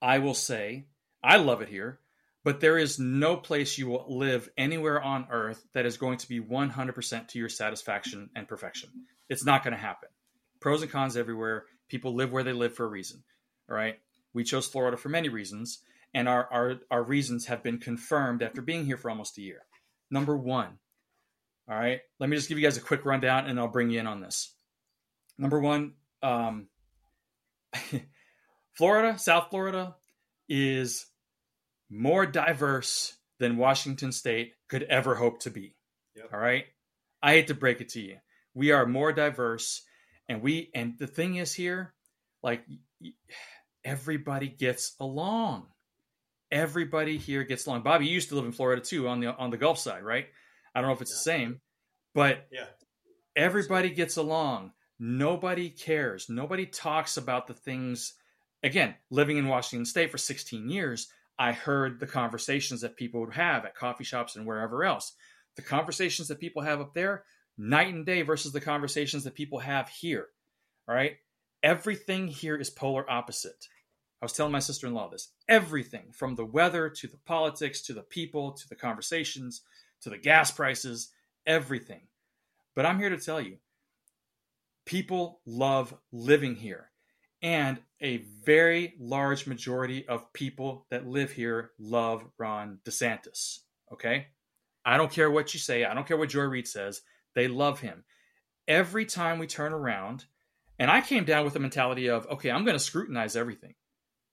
[0.00, 0.86] I will say
[1.22, 2.00] I love it here,
[2.44, 6.28] but there is no place you will live anywhere on earth that is going to
[6.28, 8.90] be 100% to your satisfaction and perfection.
[9.28, 10.10] It's not going to happen.
[10.60, 11.64] Pros and cons everywhere.
[11.88, 13.22] People live where they live for a reason.
[13.68, 13.98] All right.
[14.34, 15.78] We chose Florida for many reasons,
[16.12, 19.62] and our, our, our reasons have been confirmed after being here for almost a year.
[20.10, 20.78] Number one,
[21.68, 24.00] all right, let me just give you guys a quick rundown and I'll bring you
[24.00, 24.53] in on this.
[25.38, 26.68] Number one, um,
[28.74, 29.96] Florida, South Florida
[30.48, 31.06] is
[31.90, 35.74] more diverse than Washington State could ever hope to be.
[36.16, 36.30] Yep.
[36.32, 36.64] All right.
[37.22, 38.18] I hate to break it to you.
[38.54, 39.82] We are more diverse
[40.28, 41.94] and we and the thing is here
[42.42, 42.64] like
[43.84, 45.66] everybody gets along.
[46.50, 47.82] Everybody here gets along.
[47.82, 50.26] Bobby, you used to live in Florida too, on the on the Gulf side, right?
[50.74, 51.32] I don't know if it's yeah.
[51.32, 51.60] the same,
[52.14, 52.66] but yeah,
[53.34, 54.72] everybody gets along.
[54.98, 56.28] Nobody cares.
[56.28, 58.14] Nobody talks about the things
[58.62, 63.34] again, living in Washington State for 16 years, I heard the conversations that people would
[63.34, 65.12] have at coffee shops and wherever else.
[65.56, 67.24] The conversations that people have up there,
[67.58, 70.28] night and day versus the conversations that people have here.
[70.88, 71.16] All right.
[71.62, 73.68] Everything here is polar opposite.
[74.22, 75.32] I was telling my sister in law this.
[75.48, 79.62] Everything from the weather to the politics to the people to the conversations
[80.02, 81.10] to the gas prices,
[81.46, 82.02] everything.
[82.76, 83.56] But I'm here to tell you
[84.84, 86.90] people love living here.
[87.42, 93.58] And a very large majority of people that live here love Ron DeSantis.
[93.92, 94.28] Okay?
[94.84, 95.84] I don't care what you say.
[95.84, 97.02] I don't care what Joy Reid says.
[97.34, 98.04] They love him.
[98.66, 100.24] Every time we turn around,
[100.78, 103.74] and I came down with the mentality of, okay, I'm going to scrutinize everything.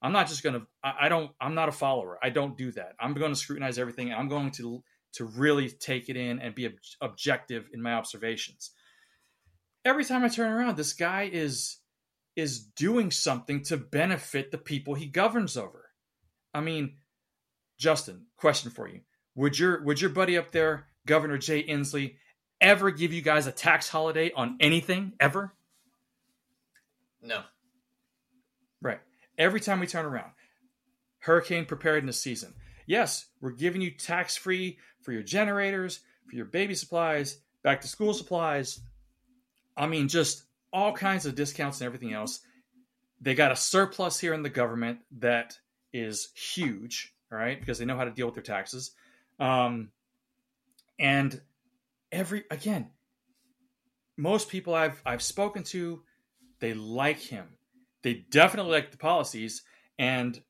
[0.01, 2.17] I'm not just going to, I don't, I'm not a follower.
[2.23, 2.93] I don't do that.
[2.99, 4.11] I'm going to scrutinize everything.
[4.11, 4.83] And I'm going to,
[5.13, 8.71] to really take it in and be ob- objective in my observations.
[9.83, 11.77] Every time I turn around, this guy is,
[12.35, 15.89] is doing something to benefit the people he governs over.
[16.53, 16.97] I mean,
[17.77, 19.01] Justin, question for you.
[19.35, 22.15] Would your, would your buddy up there, Governor Jay Inslee,
[22.59, 25.53] ever give you guys a tax holiday on anything ever?
[27.21, 27.41] No.
[28.81, 28.99] Right.
[29.37, 30.31] Every time we turn around,
[31.19, 32.53] hurricane preparedness season.
[32.85, 37.87] Yes, we're giving you tax free for your generators, for your baby supplies, back to
[37.87, 38.79] school supplies.
[39.75, 40.43] I mean, just
[40.73, 42.39] all kinds of discounts and everything else.
[43.19, 45.57] They got a surplus here in the government that
[45.93, 48.91] is huge, right, because they know how to deal with their taxes.
[49.39, 49.91] Um,
[50.99, 51.39] and
[52.11, 52.89] every again,
[54.17, 56.03] most people I've I've spoken to,
[56.59, 57.47] they like him.
[58.03, 59.63] They definitely like the policies.
[59.99, 60.41] And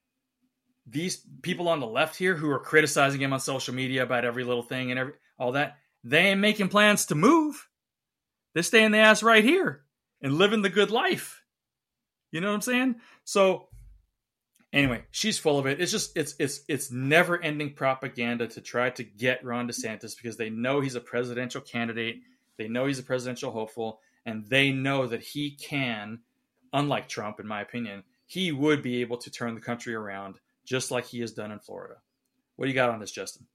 [0.86, 4.44] these people on the left here who are criticizing him on social media about every
[4.44, 7.68] little thing and every all that, they ain't making plans to move.
[8.54, 9.84] They're staying the ass right here
[10.22, 11.44] and living the good life.
[12.32, 12.96] You know what I'm saying?
[13.24, 13.68] So
[14.72, 15.82] anyway, she's full of it.
[15.82, 20.38] It's just it's it's it's never ending propaganda to try to get Ron DeSantis because
[20.38, 22.22] they know he's a presidential candidate.
[22.58, 26.20] They know he's a presidential hopeful, and they know that he can
[26.74, 30.92] unlike Trump, in my opinion, he would be able to turn the country around just
[30.92, 31.96] like he has done in Florida.
[32.56, 33.46] What do you got on this, Justin?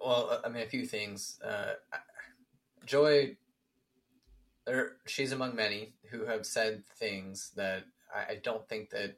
[0.00, 1.38] Well, I mean, a few things.
[1.44, 1.74] Uh,
[2.84, 3.36] Joy,
[4.66, 9.16] there, she's among many who have said things that I, I don't think that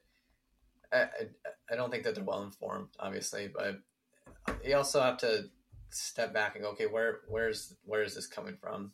[0.93, 1.07] I,
[1.71, 3.81] I, don't think that they're well informed, obviously, but
[4.65, 5.45] you also have to
[5.91, 8.93] step back and go, okay, where where's where is this coming from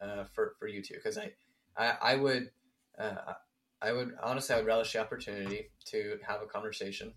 [0.00, 0.94] uh, for for you two?
[0.94, 1.32] Because I,
[1.76, 2.50] I I would
[2.98, 3.34] uh,
[3.82, 7.12] I would honestly, I would relish the opportunity to have a conversation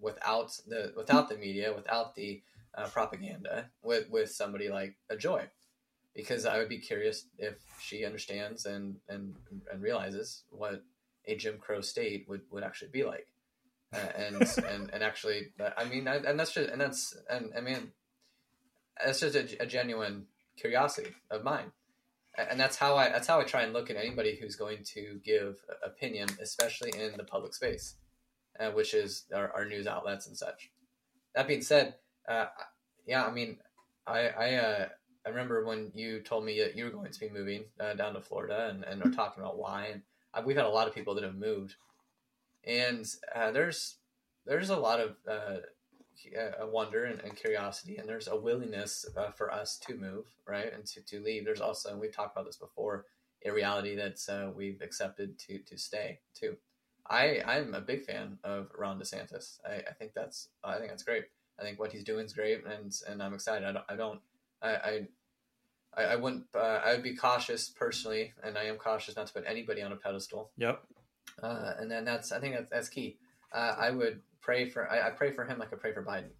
[0.00, 2.42] without the without the media, without the
[2.74, 5.48] uh, propaganda, with with somebody like a Joy,
[6.14, 9.34] because I would be curious if she understands and and
[9.72, 10.82] and realizes what
[11.26, 13.26] a Jim Crow state would would actually be like,
[13.94, 14.36] uh, and
[14.68, 17.92] and and actually, I mean, I, and that's just and that's and I mean,
[19.04, 21.72] that's just a, a genuine curiosity of mine
[22.48, 25.20] and that's how I that's how I try and look at anybody who's going to
[25.24, 27.96] give opinion, especially in the public space,
[28.58, 30.70] uh, which is our, our, news outlets and such.
[31.34, 31.96] That being said,
[32.28, 32.46] uh,
[33.06, 33.58] yeah, I mean,
[34.06, 34.88] I I, uh,
[35.26, 38.14] I remember when you told me that you were going to be moving uh, down
[38.14, 40.02] to Florida, and and are talking about why, and
[40.34, 41.74] uh, we've had a lot of people that have moved,
[42.64, 43.96] and uh, there's
[44.46, 49.52] there's a lot of a wonder and, and, curiosity, and there's a willingness uh, for
[49.52, 51.44] us to move, right, and to, to leave.
[51.44, 53.06] There's also, and we've talked about this before,
[53.44, 56.56] a reality that uh, we've accepted to to stay too.
[57.08, 59.58] I I'm a big fan of Ron DeSantis.
[59.66, 61.24] I, I think that's I think that's great.
[61.58, 63.66] I think what he's doing is great, and and I'm excited.
[63.66, 64.20] I don't I don't
[64.62, 65.08] I, I
[65.96, 66.44] I, wouldn't.
[66.54, 69.92] Uh, I would be cautious personally, and I am cautious not to put anybody on
[69.92, 70.50] a pedestal.
[70.56, 70.82] Yep.
[71.42, 73.18] Uh, and then that's I think that's, that's key.
[73.52, 76.30] Uh, I would pray for I, I, pray for him like I pray for Biden.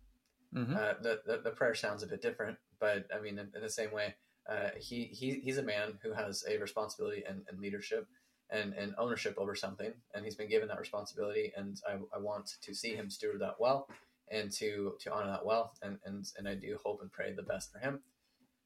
[0.54, 0.74] Mm-hmm.
[0.74, 3.70] Uh, the, the, the prayer sounds a bit different, but I mean in, in the
[3.70, 4.14] same way,
[4.48, 8.06] uh, he he he's a man who has a responsibility and, and, leadership
[8.50, 12.50] and, and ownership over something, and he's been given that responsibility, and I, I want
[12.62, 13.88] to see him steward that well
[14.30, 17.42] and to to honor that well, and and and I do hope and pray the
[17.42, 18.00] best for him.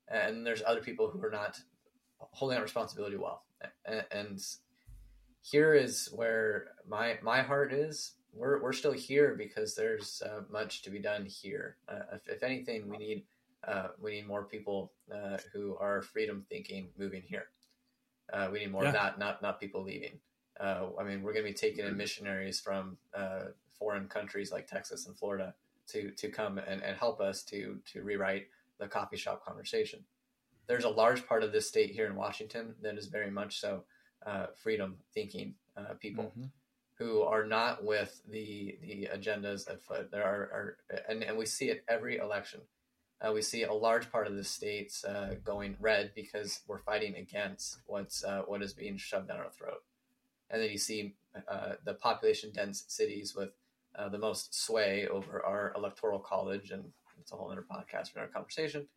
[0.09, 1.59] And there's other people who are not
[2.19, 3.45] holding that responsibility well,
[3.87, 4.41] and,
[5.43, 10.83] here is where my my heart is we're we're still here because there's uh, much
[10.83, 11.77] to be done here.
[11.89, 13.25] Uh, if, if, anything, we need
[13.67, 17.47] uh, we need more people uh, who are freedom thinking moving here.
[18.33, 18.89] Uh, we need more yeah.
[18.89, 20.19] of that, not not people leaving.
[20.59, 22.97] Uh, I mean, we're going to be taking in missionaries from
[23.79, 25.55] foreign countries like Texas and Florida
[25.89, 28.47] to to come and, and help us to to rewrite
[28.85, 30.05] the coffee shop conversation.
[30.67, 33.85] There's a large part of this state here in Washington that is very much so
[34.63, 35.55] freedom thinking
[36.01, 36.25] people.
[36.25, 36.47] Mm-hmm
[36.99, 40.11] who are not with the the agendas afoot.
[40.11, 40.77] There are, are
[41.09, 42.61] and, and we see it every election.
[43.21, 47.17] Uh, we see a large part of the states uh, going red because we're fighting
[47.17, 49.83] against what's uh, what is being shoved down our throat.
[50.51, 51.15] And then you see
[51.49, 53.51] uh, the population dense cities with
[53.97, 56.85] uh, the most sway over our electoral college, and
[57.21, 58.89] it's a whole other podcast for our conversation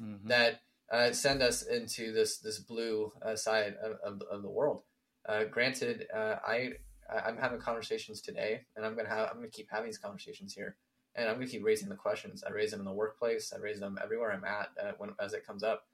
[0.00, 0.28] Mhm.
[0.28, 0.60] that
[0.90, 4.82] uh, send us into this this blue uh, side of, of, of the world.
[5.24, 6.74] Uh, granted, uh, I
[7.08, 10.76] I'm having conversations today, and I'm gonna have I'm gonna keep having these conversations here,
[11.14, 12.44] and I'm gonna keep raising the questions.
[12.44, 13.52] I raise them in the workplace.
[13.52, 15.86] I raise them everywhere I'm at uh, when as it comes up.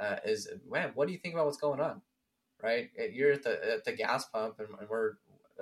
[0.00, 2.00] Uh, is man, what do you think about what's going on?
[2.62, 5.14] Right, you're at the at the gas pump, and, and we're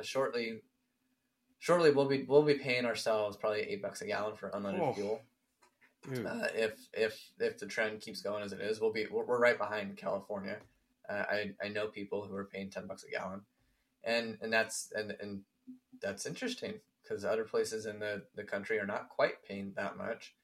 [0.02, 0.60] shortly
[1.58, 4.92] shortly we'll be we'll be paying ourselves probably eight bucks a gallon for unleaded Oh.
[4.92, 5.22] fuel.
[6.02, 6.26] Dude.
[6.26, 9.40] Uh, if if if the trend keeps going as it is, we'll be we're, we're
[9.40, 10.58] right behind California.
[11.08, 13.42] Uh, I I know people who are paying ten bucks a gallon,
[14.04, 15.42] and and that's and and
[16.00, 20.34] that's interesting because other places in the the country are not quite paying that much,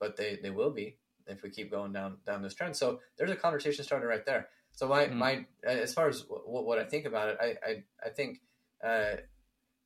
[0.00, 0.96] but they they will be
[1.26, 2.76] if we keep going down down this trend.
[2.76, 4.48] So there's a conversation started right there.
[4.72, 5.14] So my Mhm.
[5.14, 8.40] my as far as what, what I think about it, I I I think.
[8.82, 9.18] Uh,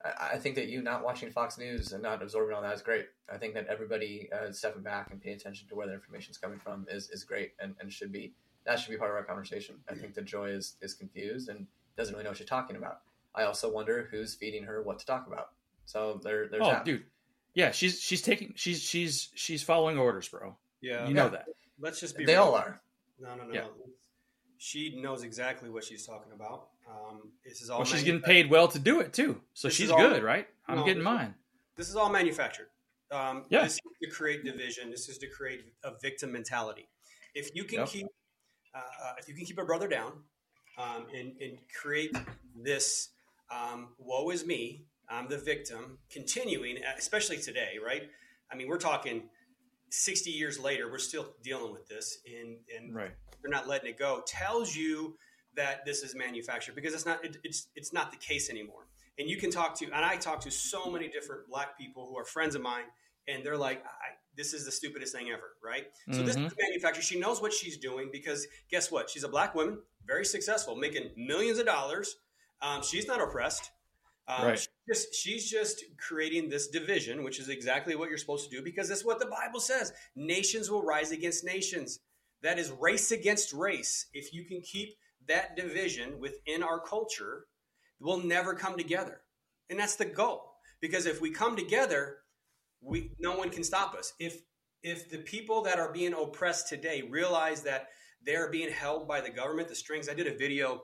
[0.05, 2.83] I I think that you not watching Fox News and not absorbing all that is
[2.83, 3.07] great.
[3.33, 6.39] I think that everybody uh, stepping back and paying attention to where their information is
[6.39, 8.33] coming from is, is great and, and should be
[8.65, 9.77] that should be part of our conversation.
[9.89, 11.67] I think that Joy is, is confused and
[11.97, 13.01] doesn't really know what she's talking about.
[13.35, 15.51] I also wonder who's feeding her what to talk about.
[15.85, 16.85] So there, there's oh, that.
[16.85, 17.05] dude.
[17.55, 20.57] Yeah, she's she's taking she's she's she's following orders, bro.
[20.81, 21.31] Yeah, You know Yeah.
[21.31, 21.47] that.
[21.81, 22.25] let's just be.
[22.25, 22.45] They real.
[22.45, 22.81] all are.
[23.19, 23.55] No, no, no.
[23.55, 23.61] Yeah.
[23.61, 23.71] no.
[24.59, 26.69] She knows exactly what she's talking about.
[26.89, 27.79] Um, this is all.
[27.79, 30.47] Well, she's getting paid well to do it too, so This she's all- good, right?
[30.69, 31.35] I'm No, getting mine.
[31.77, 32.69] This is all manufactured.
[33.11, 33.63] Um, Yeah.
[33.65, 34.91] This is to create division.
[34.91, 36.89] This is to create a victim mentality.
[37.35, 37.89] If you can Yep.
[37.89, 38.07] keep,
[38.75, 40.25] uh, uh, if you can keep a brother down,
[40.79, 42.15] um, and, and create
[42.55, 43.11] this,
[43.51, 48.11] um, woe is me, I'm the victim, continuing, especially today, right?
[48.51, 49.31] I mean, we're talking
[49.91, 53.15] 60 years later, we're still dealing with this, and and Right.
[53.41, 55.17] they're not letting it go tells you
[55.57, 58.87] that this is manufactured because it's not it, it's it's not the case anymore.
[59.19, 62.17] And you can talk to and i talk to so many different black people who
[62.19, 62.85] are friends of mine
[63.27, 65.87] and they're like I, this is the stupidest thing ever right?
[66.11, 66.47] So this Mhm.
[66.47, 69.09] is manufactured she knows what she's doing because guess what?
[69.11, 72.17] She's a black woman very successful making millions of dollars.
[72.63, 73.73] Um, she's not oppressed.
[74.29, 74.59] Um, Right.
[74.59, 78.63] she's, just, she's just creating this division which is exactly what you're supposed to do
[78.63, 79.93] because that's what the bible says.
[80.15, 82.01] Nations will rise against nations.
[82.43, 84.07] That is race against race.
[84.13, 84.97] If you can keep
[85.29, 87.47] that division within our culture,
[88.01, 89.21] we'll never come together.
[89.71, 90.53] And that's the goal.
[90.81, 92.19] Because if we come together,
[92.81, 94.13] we no one can stop us.
[94.21, 94.43] If
[94.83, 97.89] if the people that are being oppressed today realize that
[98.25, 100.09] they're being held by the government, the strings.
[100.09, 100.83] I did a video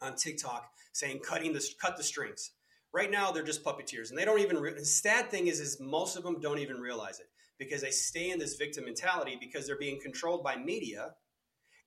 [0.00, 2.52] on TikTok saying cutting the cut the strings.
[2.92, 5.78] Right now they're just puppeteers and they don't even re- the sad thing is is
[5.80, 7.26] most of them don't even realize it
[7.58, 11.12] because they stay in this victim mentality because they're being controlled by media.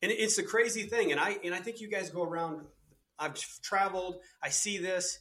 [0.03, 1.13] And it's a crazy thing.
[1.13, 2.67] And I and I think you guys go around.
[3.17, 4.17] I've traveled.
[4.43, 5.19] I see this,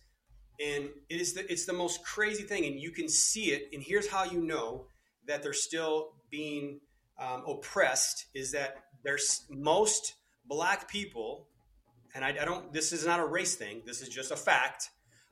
[0.58, 2.66] and it is the it's the most crazy thing.
[2.66, 3.68] And you can see it.
[3.72, 4.86] And here's how you know
[5.28, 6.80] that they're still being
[7.16, 8.74] um, oppressed: is that
[9.04, 10.14] there's most
[10.46, 11.46] black people,
[12.16, 12.72] and I, I don't.
[12.72, 13.82] This is not a race thing.
[13.86, 14.90] This is just a fact.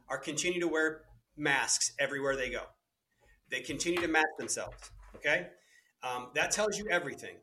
[0.08, 1.00] Are continue to wear
[1.36, 2.62] masks everywhere they go.
[3.50, 4.92] They continue to mask themselves.
[5.16, 5.48] Okay,
[6.04, 7.34] um, that tells you everything.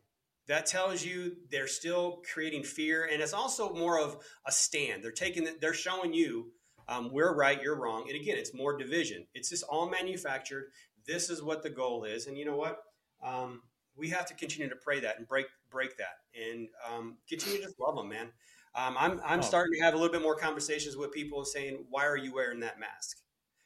[0.48, 5.04] That tells you they're still creating fear, and it's also more of a stand.
[5.04, 6.52] They're taking, the, they're showing you
[6.88, 9.28] um, we're right, you're wrong, and again, it's more division.
[9.34, 10.72] It's just all manufactured.
[11.06, 12.80] This is what the goal is, and you know what?
[13.22, 13.64] Um,
[13.95, 17.64] we have to continue to pray that and break break that, and um, continue to
[17.66, 18.32] just love them, man.
[18.76, 19.43] Um, I'm I'm Oh.
[19.43, 22.62] starting to have a little bit more conversations with people saying, "Why are you wearing
[22.62, 23.18] that mask?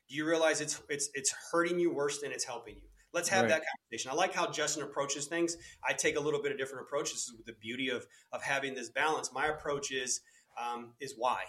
[0.09, 3.41] Do you realize it's it's it's hurting you worse than it's helping you?" Let's have
[3.43, 3.49] Right.
[3.49, 4.11] that conversation.
[4.11, 5.57] I like how Justin approaches things.
[5.83, 7.11] I take a little bit of different approach.
[7.11, 9.31] This is the beauty of of having this balance.
[9.33, 10.21] My approach is
[10.57, 11.43] um, is why.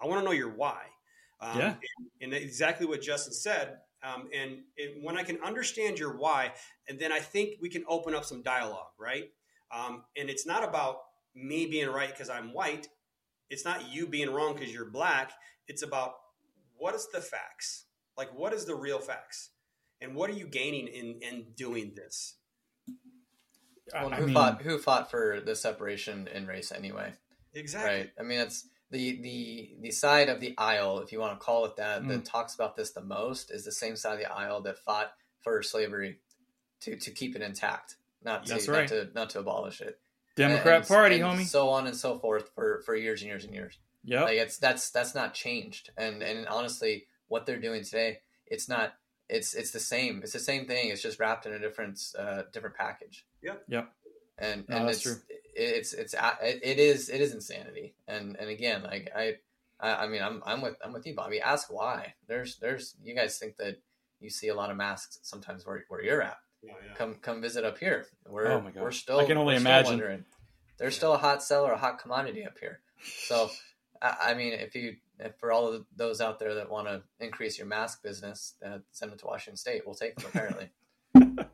[0.00, 0.82] I want to know your why.
[1.40, 1.74] Um, Yeah.
[2.20, 3.78] and, and exactly what Justin said.
[4.02, 6.52] Um, and it, when I can understand your why,
[6.88, 9.30] and then I think we can open up some dialogue, right?
[9.70, 11.02] Um, and it's not about
[11.34, 12.88] me being right because I'm white.
[13.50, 15.32] It's not you being wrong because you're black.
[15.68, 16.14] It's about
[16.76, 17.84] what is the facts?
[18.16, 19.50] Like, what is the real facts?
[20.00, 22.34] And what are you gaining in, in doing this?
[23.92, 27.12] Well, I who mean, fought who fought for the separation in race anyway?
[27.54, 27.90] Exactly.
[27.90, 28.10] Right.
[28.18, 31.64] I mean, it's the the the side of the aisle, if you want to call
[31.64, 32.08] it that, Mm.
[32.08, 35.12] that talks about this the most is the same side of the aisle that fought
[35.42, 36.20] for slavery
[36.82, 39.98] to to keep it intact, not to That's not to not to abolish it.
[40.36, 41.44] Democrat And- Party, and homie.
[41.44, 43.76] So on and so forth for for years and years and years.
[44.04, 44.22] Yeah.
[44.22, 45.90] Like it's that's that's not changed.
[45.96, 48.94] And and honestly, what they're doing today, it's not.
[49.30, 50.20] It's it's the same.
[50.22, 50.90] It's the same thing.
[50.90, 53.24] It's just wrapped in a different uh, different package.
[53.42, 53.54] Yeah.
[53.68, 53.84] Yeah.
[54.38, 55.16] And No, and that's it's, true.
[55.54, 57.94] it's it's it it is it is insanity.
[58.08, 59.36] And and again, like I
[59.78, 61.40] I I mean I'm I'm with I'm with you, Bobby.
[61.40, 62.14] Ask why.
[62.26, 63.80] There's there's you guys think that
[64.20, 66.38] you see a lot of masks sometimes where where you're at.
[66.62, 66.94] Yeah, yeah.
[66.94, 68.06] Come come visit up here.
[68.28, 68.82] We're Oh my God.
[68.82, 69.92] we're still I can only imagine.
[69.92, 70.24] wondering.
[70.78, 72.80] There's still a hot seller, a hot commodity up here.
[73.28, 73.50] So
[74.02, 77.02] I, I mean, if you if for all of those out there that want to
[77.18, 79.82] increase your mask business, uh, send them to Washington State.
[79.86, 80.26] We'll take them.
[80.28, 80.70] Apparently,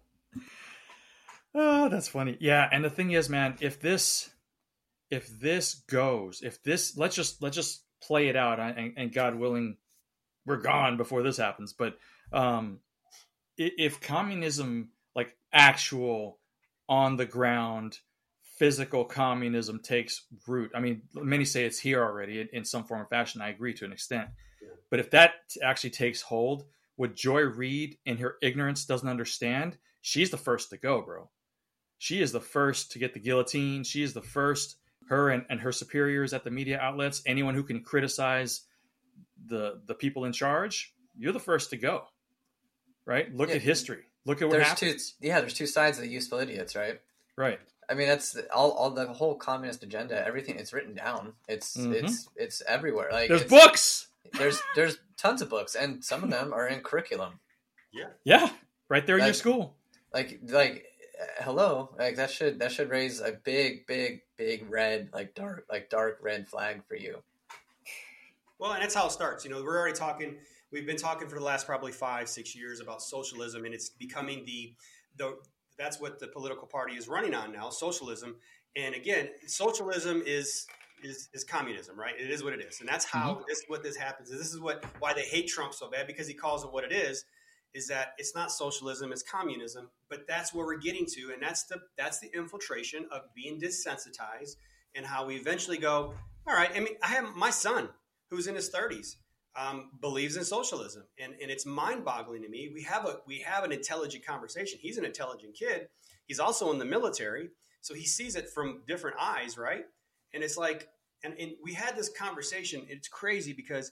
[1.58, 2.36] Oh, that's funny.
[2.38, 4.28] Yeah, and the thing is, man, if this
[5.10, 9.34] if this goes, if this let's just let's just play it out and, and God
[9.34, 9.78] willing,
[10.44, 11.72] we're gone before this happens.
[11.72, 11.96] But
[12.30, 12.80] um
[13.56, 16.38] if communism like actual
[16.90, 18.00] on the ground
[18.57, 23.07] physical communism takes root i mean many say it's here already in, some form or
[23.07, 24.28] fashion i agree to an extent
[24.62, 24.68] Yeah.
[24.90, 25.32] but if that
[25.62, 26.64] actually takes hold
[26.96, 31.28] what joy reid in her ignorance doesn't understand she's the first to go bro
[31.98, 34.76] she is the first to get the guillotine she is the first
[35.09, 38.62] her and, and her superiors at the media outlets anyone who can criticize
[39.46, 42.04] the the people in charge you're the first to go
[43.04, 43.57] right look Yeah.
[43.57, 45.26] at history look at what there's happens two.
[45.28, 47.00] Yeah, there's two sides of the useful idiots, right?
[47.36, 48.72] right I mean, that's all.
[48.72, 50.24] All the whole communist agenda.
[50.26, 51.34] Everything it's written down.
[51.49, 51.95] It's Mhm.
[51.95, 53.11] it's it's everywhere.
[53.12, 57.39] Like there's books There's there's tons of books, and some of them are in curriculum.
[57.93, 58.51] yeah yeah,
[58.89, 59.76] right there in your school
[60.12, 60.84] Like like
[61.20, 65.64] uh, hello, like that should that should raise a big big big red like dark
[65.70, 67.22] like dark red flag for you.
[68.59, 69.45] Well, and that's how it starts.
[69.45, 70.37] You know, we're already talking.
[70.72, 74.45] We've been talking for the last probably five, six years about socialism, and it's becoming
[74.45, 74.74] the
[75.16, 75.39] the.
[75.79, 78.37] That's what the political party is running on now, socialism.
[78.74, 80.66] And again, socialism is
[81.03, 82.14] is is communism, right?
[82.18, 83.43] It is what it is, and that's how mm-hmm.
[83.49, 84.31] this what this happens.
[84.31, 86.93] This is what why they hate Trump so bad because he calls it what it
[86.93, 87.24] is.
[87.74, 91.64] Is that it's not socialism, it's communism, but that's where we're getting to, and that's
[91.64, 94.57] the that's the infiltration of being desensitized,
[94.95, 96.14] and how we eventually go.
[96.47, 97.89] All right, I mean, I have my son
[98.31, 99.16] who's in his 30s
[99.57, 101.04] um, believes in socialism.
[101.18, 102.70] And, and it's mind-boggling to me.
[102.72, 104.78] We have a we have an intelligent conversation.
[104.80, 105.88] He's an intelligent kid.
[106.26, 107.48] He's also in the military.
[107.80, 109.84] So he sees it from different eyes right?
[110.34, 110.88] And it's like
[111.24, 112.84] and, and we had this conversation.
[112.88, 113.90] It's crazy because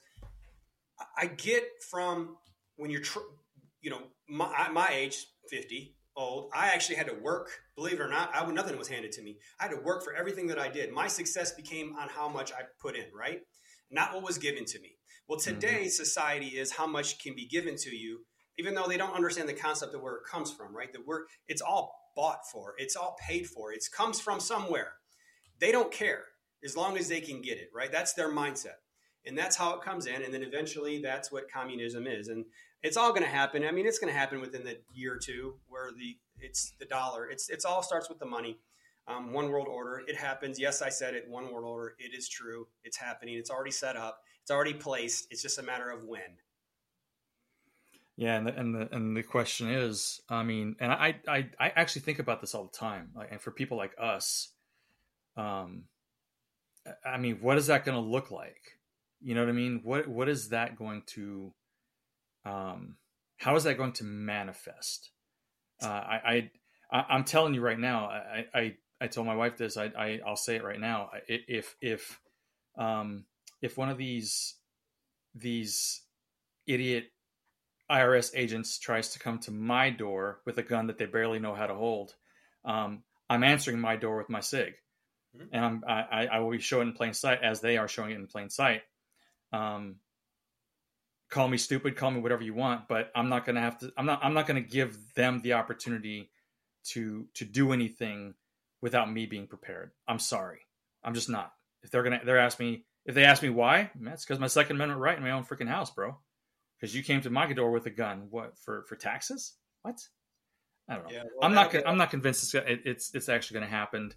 [1.17, 2.37] I- get from
[2.75, 3.19] when you're tr-
[3.81, 7.49] you know my, my age 50 old i actually had to work.
[7.75, 9.37] Believe it or not I, nothing was handed to me.
[9.59, 10.93] I had to work for everything that i did.
[10.93, 13.41] My success became on how much i put in right?
[13.91, 14.94] Not what was given to me.
[15.27, 18.25] Well, today's society is how much can be given to you,
[18.59, 20.91] even though they don't understand the concept of where it comes from, right?
[20.93, 24.93] That we're it's all bought for, it's all paid for, it comes from somewhere.
[25.59, 26.25] They don't care
[26.63, 27.91] as long as they can get it, right?
[27.91, 28.77] That's their mindset.
[29.25, 30.21] And that's how it comes in.
[30.21, 32.27] And then eventually that's what communism is.
[32.27, 32.45] And
[32.83, 33.65] it's all gonna happen.
[33.65, 37.27] I mean, it's gonna happen within the year or two where the it's the dollar.
[37.27, 38.59] It's it's all starts with the money.
[39.07, 40.03] Um, one world order.
[40.07, 40.59] It happens.
[40.59, 41.25] Yes, I said it.
[41.27, 41.95] One world order.
[41.97, 42.67] It is true.
[42.83, 43.35] It's happening.
[43.35, 44.19] It's already set up.
[44.45, 45.25] It's already placed.
[45.31, 46.21] It's just a matter of when.
[48.15, 51.69] Yeah, and the, and the and the question is, I mean, and I I I
[51.75, 53.09] actually think about this all the time.
[53.15, 54.51] Like, and for people like us,
[55.35, 55.85] um,
[57.03, 58.77] I mean, what is that going to look like?
[59.19, 59.81] You know what I mean?
[59.83, 61.51] What what is that going to,
[62.45, 62.97] um,
[63.37, 65.09] how is that going to manifest?
[65.81, 66.51] Uh, I,
[66.91, 68.05] I I'm telling you right now.
[68.05, 69.75] I I I told my wife this.
[69.75, 71.09] I, I I'll say it right now.
[71.27, 72.21] If if
[72.77, 73.25] um
[73.65, 74.55] if one of these
[75.33, 76.01] these
[76.67, 77.05] idiot
[77.91, 81.53] IRS agents tries to come to my door with a gun that they barely know
[81.53, 82.15] how to hold,
[82.63, 84.75] um, I'm answering my door with my SIG,
[85.35, 85.49] Mhm.
[85.51, 88.11] and I'm, I, I will be showing it in plain sight as they are showing
[88.11, 88.83] it in plain sight.
[89.51, 89.99] Um,
[91.29, 93.91] call me stupid, call me whatever you want, but I'm not gonna have to.
[93.97, 94.23] I'm not.
[94.23, 96.31] I'm not gonna give them the opportunity
[96.91, 98.35] to to do anything
[98.81, 99.91] without me being prepared.
[100.07, 100.61] I'm sorry.
[101.03, 101.51] I'm just not.
[101.83, 102.85] If they're gonna, they're ask me.
[103.05, 105.67] If they ask me why, that's because my Second Amendment right in my own freaking
[105.67, 106.17] house, bro
[106.79, 108.27] because you came to my door with a gun.
[108.29, 108.83] What for?
[108.87, 109.53] For taxes?
[109.81, 109.99] What?
[110.87, 111.11] I don't know.
[111.11, 111.71] Yeah, well, I'm not.
[111.71, 114.13] con- I'm not convinced it's gonna- it, it's it's actually going to happen.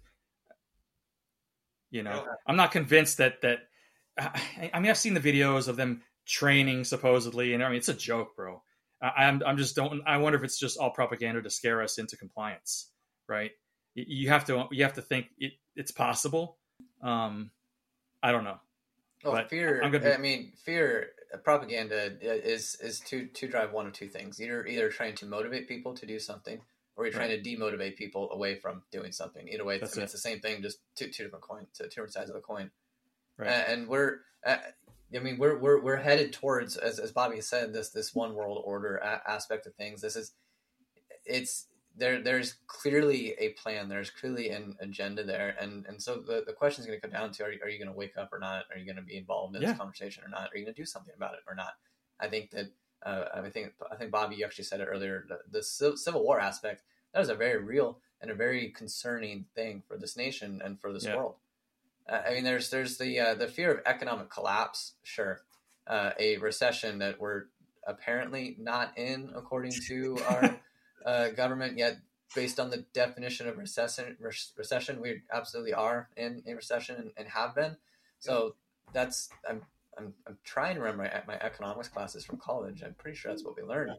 [1.91, 2.25] You know.
[2.45, 3.59] I'm not convinced that that.
[4.19, 7.89] I, I mean, I've seen the videos of them training supposedly, and I mean, it's
[7.89, 8.61] a joke, bro.
[9.01, 10.01] I, I'm I'm just don't.
[10.05, 12.91] I wonder if it's just all propaganda to scare us into compliance,
[13.27, 13.51] right?
[13.95, 16.57] You, you have to you have to think it, it's possible.
[17.01, 17.51] Um,
[18.21, 18.57] I don't know.
[19.23, 19.81] Well, But fear.
[19.89, 21.09] Be- I mean, fear.
[21.33, 24.39] uh, Propaganda is is to to drive one of two things.
[24.41, 26.61] Either either trying to motivate people to do something,
[26.95, 29.47] or you're trying to demotivate people away from doing something.
[29.49, 30.05] Either way, it's, I mean, it.
[30.05, 32.71] it's the same thing, just two two different coins, two different sides of the coin.
[33.37, 33.47] Right.
[33.49, 34.57] Uh, and we're uh,
[35.13, 38.61] I mean, we're we're we're headed towards, as as Bobby said, this this one world
[38.63, 40.01] order a- aspect of things.
[40.01, 40.33] This is,
[41.25, 41.67] it's
[41.99, 42.21] there.
[42.21, 43.89] There's clearly a plan.
[43.89, 47.11] There's clearly an agenda there, and and so the, the question is going to come
[47.11, 48.65] down to: Are you, are you going to wake up or not?
[48.71, 49.69] Are you going to be involved in Yeah.
[49.69, 50.49] this conversation or not?
[50.53, 51.73] Are you going to do something about it or not?
[52.19, 52.71] I think that
[53.05, 55.25] uh, I think I think Bobby, you actually said it earlier.
[55.27, 59.83] The, the Civil War aspect that is a very real and a very concerning thing
[59.87, 61.15] for this nation and for this Yeah.
[61.15, 61.35] world.
[62.07, 65.41] Uh, I mean, there's there's the uh, the fear of economic collapse, sure,
[65.87, 67.45] uh, a recession that we're
[67.87, 70.59] apparently not in according to our
[71.05, 71.97] uh, government yet.
[72.35, 77.11] Based on the definition of recession, re- recession, we absolutely are in a recession and,
[77.17, 77.75] and have been.
[78.19, 78.53] So
[78.93, 79.63] that's I'm
[79.97, 82.83] I'm, I'm trying to remember my, my economics classes from college.
[82.85, 83.93] I'm pretty sure that's what we learned.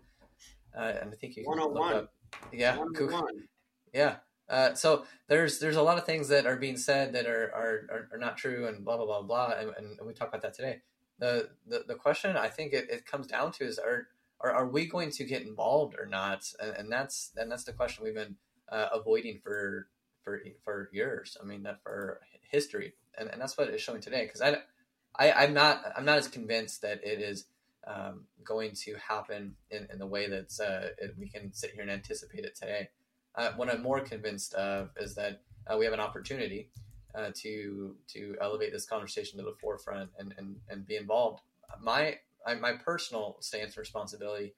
[0.76, 1.94] Uh, and I think you can look 101.
[1.94, 2.12] up.
[2.52, 3.08] Yeah, One cool.
[3.08, 3.48] one.
[3.92, 4.16] Yeah.
[4.48, 7.86] Uh, so there's there's a lot of things that are being said that are are,
[7.90, 10.54] are, are not true and blah blah blah blah and, and we talk about that
[10.54, 10.82] today.
[11.18, 14.06] The the, the question I think it, it comes down to is are,
[14.40, 16.44] are are we going to get involved or not?
[16.60, 18.36] And, and that's and that's the question we've been
[18.70, 19.88] uh, avoiding for
[20.22, 21.36] for for years.
[21.40, 24.56] I mean that for history and, and that's what it's showing today because I,
[25.18, 27.46] I I'm not I'm not as convinced that it is
[27.86, 31.82] um, going to happen in, in the way that uh, it, we can sit here
[31.82, 32.88] and anticipate it today.
[33.34, 36.68] Uh, what I'm more convinced of is that uh, we have an opportunity
[37.14, 41.42] uh, to to elevate this conversation to the forefront and, and, and be involved.
[41.80, 44.54] My I, my personal stance and responsibility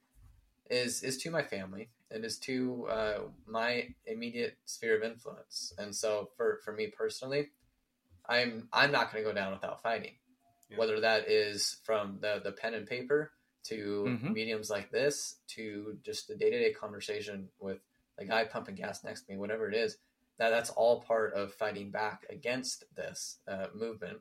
[0.69, 5.73] is is to my family and is to uh, my immediate sphere of influence.
[5.77, 7.49] And so for, for me personally,
[8.27, 10.13] I'm I'm not going to go down without fighting.
[10.69, 10.77] Yeah.
[10.77, 13.31] Whether that is from the the pen and paper
[13.65, 14.33] to Mhm.
[14.33, 17.79] mediums like this to just the day to day conversation with
[18.17, 19.97] the guy pumping gas next to me, whatever it is,
[20.37, 24.19] that that's all part of fighting back against this uh, movement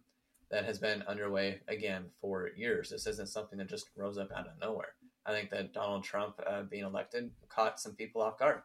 [0.52, 2.90] that has been underway again for years.
[2.90, 4.94] This isn't something that just rose up out of nowhere.
[5.26, 8.62] I think that Donald Trump uh, being elected caught some people off guard,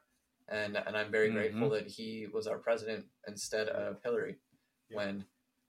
[0.48, 1.34] and and I'm very Mhm.
[1.34, 4.38] grateful that he was our president instead of Hillary
[4.90, 4.98] Yeah.
[4.98, 5.26] when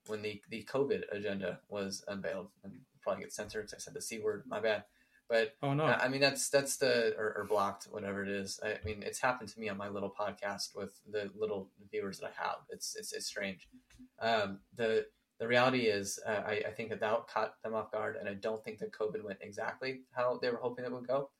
[0.06, 2.50] when the the COVID agenda was unveiled.
[2.64, 4.44] And probably get censored because I said the c word.
[4.46, 4.84] My bad.
[5.28, 5.84] But Oh no.
[5.84, 8.58] I I mean, that's that's the or, or blocked, whatever it is.
[8.62, 12.32] I mean, it's happened to me on my little podcast with the little viewers that
[12.32, 12.58] I have.
[12.70, 13.68] It's it's, it's strange.
[14.20, 15.06] Um, the
[15.38, 18.34] the reality is, uh, I, I think that that caught them off guard, and I
[18.34, 21.30] don't think that COVID went exactly how they were hoping it would go.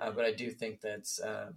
[0.00, 1.50] Uh, but I do think that's uh,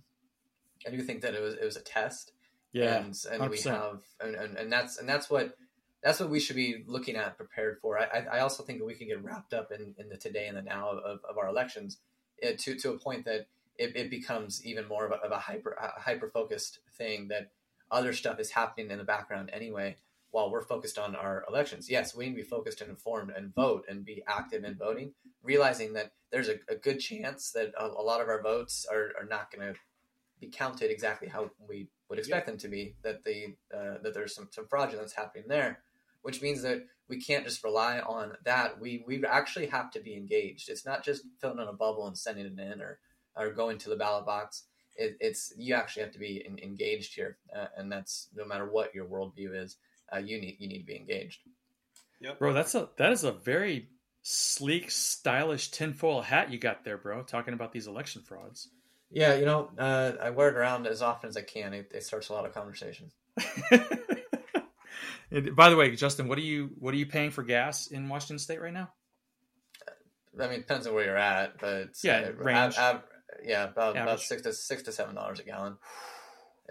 [0.88, 2.32] I do think that it was it was a test
[2.72, 2.98] yeah.
[2.98, 5.58] and and we have and, and, and that's and that's what
[6.04, 8.96] that's what we should be looking at prepared for I, I- also think that we
[8.96, 11.98] can get wrapped up in, in the today and the now of, of our elections
[12.44, 13.48] uh, to to a point that
[13.78, 17.52] it, it becomes even more of a, of a hyper a hyper focused thing that
[17.90, 19.96] other stuff is happening in the background anyway
[20.32, 23.54] while we're focused on our elections yes we need to be focused and informed and
[23.54, 25.14] vote and be active in voting
[25.44, 29.12] realizing that there's a, a good chance that a, a lot of our votes are,
[29.20, 29.80] are not going to
[30.40, 32.96] be counted exactly how we would expect them to be.
[33.04, 35.80] That the uh, that there's some some fraudulence happening there,
[36.24, 38.80] which means that we can't just rely on that.
[38.82, 40.70] We we actually have to be engaged.
[40.70, 43.00] It's not just filling in a bubble and sending it in or
[43.36, 44.64] or going to the ballot box.
[44.98, 48.70] It, it's you actually have to be in, engaged here, uh, and that's no matter
[48.70, 49.78] what your worldview is.
[50.14, 51.40] Uh, you need you need to be engaged.
[52.38, 53.90] Bro, that's a that is a very
[54.22, 57.24] sleek, stylish tinfoil hat you got there, bro.
[57.24, 58.70] Talking about these election frauds.
[59.10, 61.74] Yeah, you know, uh, I wear it around as often as I can.
[61.74, 63.12] It, it starts a lot of conversation.
[65.32, 68.10] And By the way, Justin, what are you what are you paying for gas in
[68.10, 68.90] Washington State right now?
[70.38, 72.78] I mean, it depends on where you're at, but Yeah, uh, range.
[72.78, 73.04] av- av-
[73.44, 75.78] yeah, about, about six to six to seven dollars a gallon.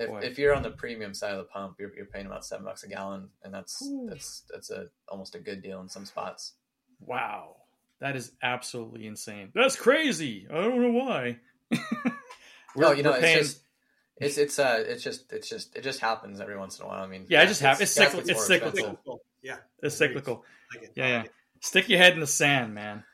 [0.01, 0.21] If, Boy.
[0.21, 2.83] if you're on the premium side of the pump, you're, you're paying about seven bucks
[2.85, 4.07] a gallon, and that's Ooh.
[4.09, 6.55] that's that's a almost a good deal in some spots.
[7.01, 7.57] Wow,
[8.01, 9.51] that is absolutely insane.
[9.55, 10.47] That's crazy.
[10.51, 11.39] I don't know why.
[12.77, 13.61] no, you know, we're it's paying- just
[14.17, 17.03] it's it's uh it's just it's just it just happens every once in a while.
[17.03, 19.21] I mean, Yeah, it just hap- gets- it's gas cyclical- it's more cyclical.
[19.43, 19.57] Yeah.
[19.83, 20.45] it's cyclical.
[20.81, 20.93] It.
[20.95, 21.23] Yeah, yeah.
[21.61, 23.05] Stick your head in the sand, man.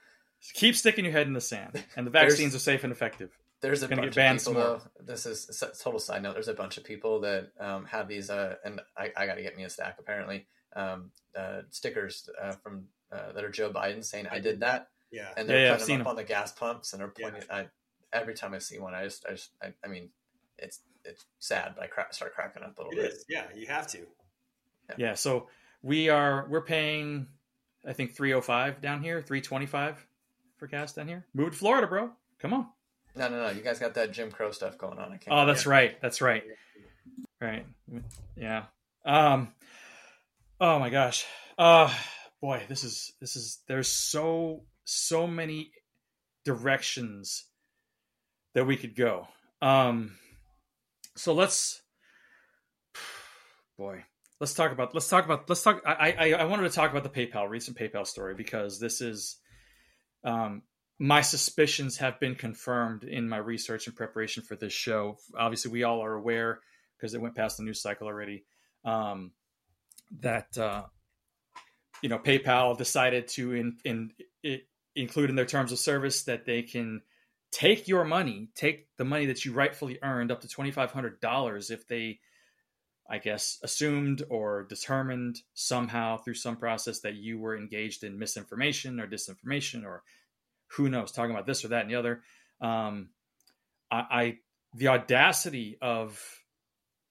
[0.54, 3.30] Keep sticking your head in the sand, and the vaccines are safe and effective.
[3.66, 4.78] There's a bunch get of people some though.
[4.78, 4.80] more.
[5.04, 6.34] This is a s- total side note.
[6.34, 9.42] There's a bunch of people that um, have these, uh, and I, I got to
[9.42, 10.46] get me a stack apparently.
[10.74, 15.28] Um, uh, stickers uh, from uh, that are Joe Biden saying I did that, Yeah.
[15.36, 16.10] and they're yeah, I've putting them up them.
[16.10, 17.30] on the gas pumps and they're Yeah.
[17.30, 17.50] pointing.
[17.50, 17.66] I,
[18.12, 20.10] every time I see one, I just, I just, I, I mean,
[20.58, 23.12] it's it's sad, but I cra- start cracking up a little It bit.
[23.12, 23.24] is.
[23.28, 24.06] Yeah, you have to.
[24.96, 25.48] Yeah, so
[25.82, 27.26] we are we're paying,
[27.86, 30.04] I think three oh five down here, three twenty five
[30.58, 31.24] for gas down here.
[31.34, 32.10] Move to Florida, bro.
[32.38, 32.66] Come on.
[33.16, 33.50] No, no, no.
[33.50, 35.12] You guys got that Jim Crow stuff going on.
[35.12, 35.28] I can't.
[35.30, 36.00] Oh, that's right.
[36.00, 36.42] That's right.
[37.40, 37.66] Right.
[38.36, 38.64] Yeah.
[39.04, 39.52] Um.
[40.60, 41.24] Oh my gosh.
[41.58, 41.92] Uh.
[42.40, 45.72] boy, this is this is there's so so many
[46.44, 47.44] directions
[48.54, 49.26] that we could go.
[49.60, 50.16] Um,
[51.16, 51.82] so let's,
[53.78, 54.04] boy,
[54.40, 55.82] let's talk about let's talk about let's talk.
[55.84, 59.36] I I, I wanted to talk about the PayPal recent PayPal story because this is,
[60.24, 60.62] um,
[60.98, 65.18] my suspicions have been confirmed in my research and preparation for this show.
[65.36, 66.60] Obviously, we all are aware
[66.96, 68.44] because it went past the news cycle already.
[68.84, 69.32] Um,
[70.20, 70.84] that uh,
[72.00, 74.12] you know, PayPal decided to in, in,
[74.42, 74.60] in
[74.94, 77.02] include in their terms of service that they can
[77.50, 81.20] take your money, take the money that you rightfully earned up to twenty five hundred
[81.20, 82.20] dollars if they,
[83.10, 88.98] I guess, assumed or determined somehow through some process that you were engaged in misinformation
[89.00, 90.02] or disinformation or
[90.68, 92.22] who knows, talking about this or that and the other.
[92.60, 93.10] Um,
[93.90, 94.38] I, I
[94.74, 96.20] the audacity of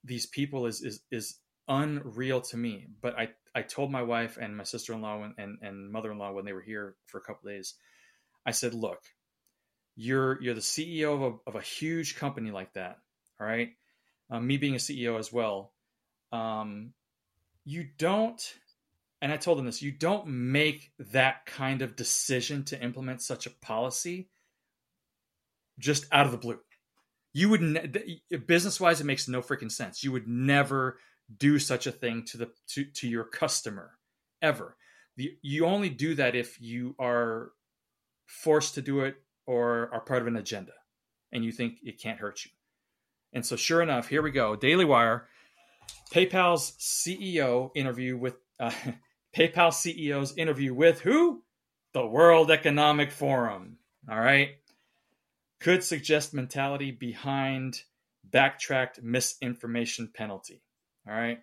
[0.03, 2.87] these people is is is unreal to me.
[3.01, 6.17] But I I told my wife and my sister in law and and mother in
[6.17, 7.75] law when they were here for a couple days,
[8.45, 9.01] I said, look,
[9.95, 12.97] you're you're the CEO of a, of a huge company like that.
[13.39, 13.69] All right,
[14.29, 15.73] um, me being a CEO as well.
[16.31, 16.93] Um,
[17.63, 18.41] you don't
[19.25, 23.47] and I told them this you don't make that kind of decision to implement such
[23.47, 24.29] a policy
[25.79, 26.59] just out of the blue.
[27.33, 30.03] You would ne- business wise, it makes no freaking sense.
[30.03, 30.99] You would never
[31.35, 33.93] do such a thing to the to, to your customer
[34.43, 34.77] ever.
[35.17, 37.49] The, you only do that if you are
[38.27, 39.15] forced to do it
[39.47, 40.73] or are part of an agenda
[41.31, 42.51] and you think it can't hurt you.
[43.33, 44.55] And so, sure enough, here we go.
[44.55, 45.27] Daily Wire,
[46.13, 48.69] PayPal's CEO interview with uh,
[49.35, 51.43] PayPal CEO's interview with who?
[51.93, 53.77] The World Economic Forum.
[54.09, 54.51] All right.
[55.59, 57.81] Could suggest mentality behind
[58.23, 60.61] backtracked misinformation penalty.
[61.05, 61.39] All right.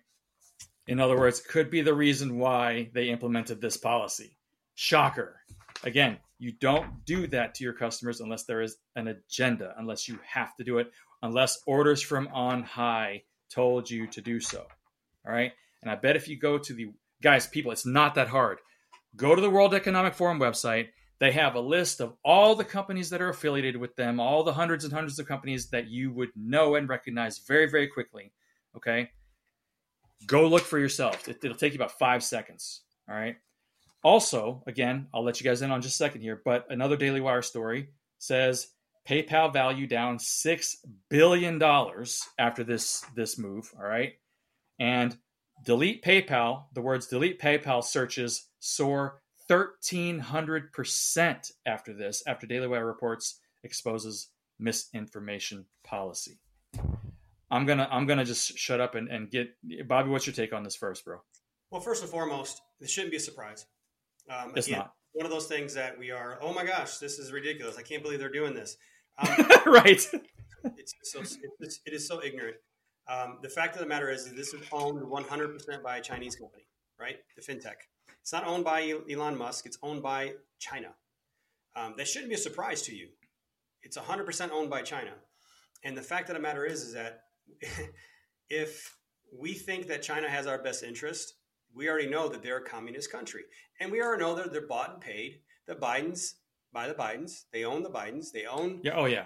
[0.87, 4.37] In other words, could be the reason why they implemented this policy.
[4.73, 5.39] Shocker.
[5.83, 10.17] Again, you don't do that to your customers unless there is an agenda, unless you
[10.25, 10.91] have to do it,
[11.21, 13.21] unless orders from on high
[13.51, 14.65] told you to do so.
[15.27, 15.51] All right.
[15.83, 16.91] And I bet if you go to the
[17.23, 18.59] guys, people, it's not that hard.
[19.15, 20.89] Go to the World Economic Forum website.
[21.19, 24.53] They have a list of all the companies that are affiliated with them, all the
[24.53, 28.33] hundreds and hundreds of companies that you would know and recognize very, very quickly.
[28.75, 29.09] Okay.
[30.27, 31.27] Go look for yourself.
[31.27, 32.81] It, will take you about five seconds.
[33.09, 33.37] All right.
[34.03, 37.21] Also, again, I'll let you guys in on just a second here, but another Daily
[37.21, 37.89] Wire story
[38.19, 38.67] says
[39.07, 40.77] PayPal value down six
[41.09, 43.71] billion dollars after this this move.
[43.77, 44.13] All right,
[44.79, 45.17] and
[45.63, 46.65] delete PayPal.
[46.73, 52.23] The words delete PayPal searches soar thirteen hundred percent after this.
[52.27, 54.29] After Daily Wire reports exposes
[54.59, 56.39] misinformation policy.
[57.51, 59.55] I'm gonna I'm gonna just shut up and, and get
[59.87, 60.09] Bobby.
[60.09, 61.19] What's your take on this first, bro?
[61.69, 63.65] Well, first and foremost, this shouldn't be a surprise.
[64.29, 66.39] Um, it's again, not one of those things that we are.
[66.41, 67.77] Oh my gosh, this is ridiculous!
[67.77, 68.77] I can't believe they're doing this.
[69.19, 69.27] Um,
[69.67, 70.07] right.
[70.77, 71.21] It's so
[71.85, 72.55] it is so ignorant.
[73.07, 76.63] Um, the fact of the matter is, this is owned 100% by a Chinese company,
[76.99, 77.17] right?
[77.35, 77.75] The fintech.
[78.21, 79.65] It's not owned by Elon Musk.
[79.65, 80.93] It's owned by China.
[81.75, 83.09] Um, that shouldn't be a surprise to you.
[83.81, 85.11] It's 100% owned by China.
[85.83, 87.23] And the fact of the matter is, is that
[88.49, 88.95] if
[89.37, 91.33] we think that China has our best interest,
[91.75, 93.43] we already know that they're a communist country,
[93.79, 95.39] and we already know that they're bought and paid.
[95.65, 96.33] The Bidens
[96.71, 98.31] by the Bidens, they own the Bidens.
[98.31, 98.81] They own.
[98.83, 98.95] Yeah.
[98.95, 99.25] Oh yeah.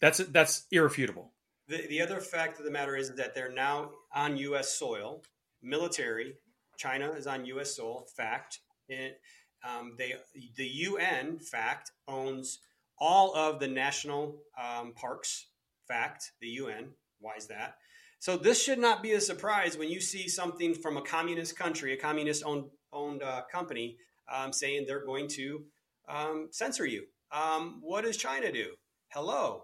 [0.00, 1.32] that's that's irrefutable.
[1.70, 4.76] The, the other fact of the matter is that they're now on U.S.
[4.76, 5.22] soil,
[5.62, 6.34] military.
[6.76, 7.76] China is on U.S.
[7.76, 8.06] soil.
[8.16, 8.58] Fact.
[8.88, 9.20] It,
[9.64, 10.14] um, they
[10.56, 12.58] the UN fact owns
[12.98, 15.46] all of the national um, parks.
[15.86, 16.32] Fact.
[16.40, 16.88] The UN.
[17.20, 17.76] Why is that?
[18.18, 21.92] So this should not be a surprise when you see something from a communist country,
[21.92, 23.96] a communist owned owned uh, company,
[24.28, 25.62] um, saying they're going to
[26.08, 27.04] um, censor you.
[27.30, 28.72] Um, what does China do?
[29.12, 29.62] Hello,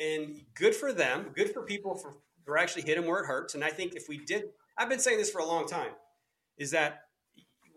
[0.00, 1.30] and good for them.
[1.34, 3.54] Good for people for, for actually hit them where it hurts.
[3.54, 4.44] And I think if we did,
[4.76, 5.92] I've been saying this for a long time,
[6.58, 7.02] is that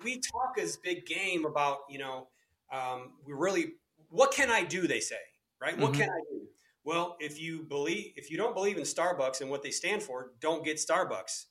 [0.03, 2.27] we talk as big game about you know
[2.71, 3.73] um, we really
[4.09, 4.87] what can I do?
[4.87, 5.15] They say
[5.61, 5.73] right.
[5.73, 5.81] Mm-hmm.
[5.81, 6.41] What can I do?
[6.85, 10.31] Well, if you believe, if you don't believe in Starbucks and what they stand for,
[10.41, 11.45] don't get Starbucks.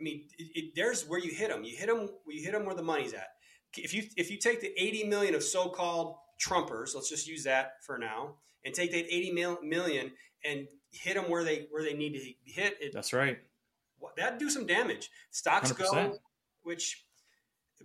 [0.00, 1.62] I mean, it, it, there's where you hit them.
[1.62, 2.08] You hit them.
[2.28, 3.28] You hit them where the money's at.
[3.76, 7.72] If you if you take the 80 million of so-called Trumpers, let's just use that
[7.82, 8.36] for now,
[8.66, 10.12] and take that 80 mil, million
[10.44, 12.76] and hit them where they where they need to hit.
[12.80, 13.38] It, That's right.
[14.18, 15.08] That'd do some damage.
[15.30, 15.78] Stocks 100%.
[15.78, 16.18] go,
[16.64, 17.04] which,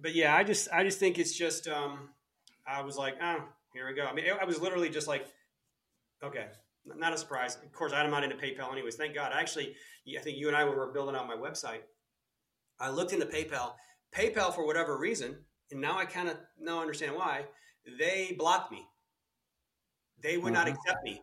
[0.01, 1.67] but yeah, I just I just think it's just.
[1.69, 2.09] um
[2.67, 3.43] I was like, oh,
[3.73, 4.05] here we go.
[4.05, 5.25] I mean, I was literally just like,
[6.23, 6.45] okay,
[6.85, 7.57] not a surprise.
[7.63, 8.95] Of course, I'm not into PayPal anyways.
[8.95, 9.31] Thank God.
[9.33, 9.75] Actually,
[10.17, 11.81] I think you and I were building out my website.
[12.79, 13.73] I looked into PayPal.
[14.15, 15.37] PayPal, for whatever reason,
[15.71, 17.45] and now I kind of now understand why
[17.99, 18.85] they blocked me.
[20.21, 20.75] They would not Mhm.
[20.75, 21.21] accept me,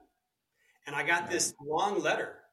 [0.86, 2.44] and I got this long letter.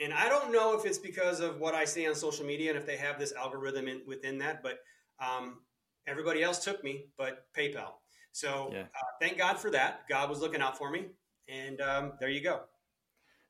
[0.00, 2.78] And I don't know if it's because of what I say on social media and
[2.78, 4.82] if they have this algorithm in, within that, but
[5.18, 5.62] um,
[6.06, 7.92] everybody else took me, but PayPal.
[8.32, 8.82] So Yeah.
[8.82, 10.08] uh, thank God for that.
[10.08, 11.10] God was looking out for me,
[11.48, 12.62] and um, there you go.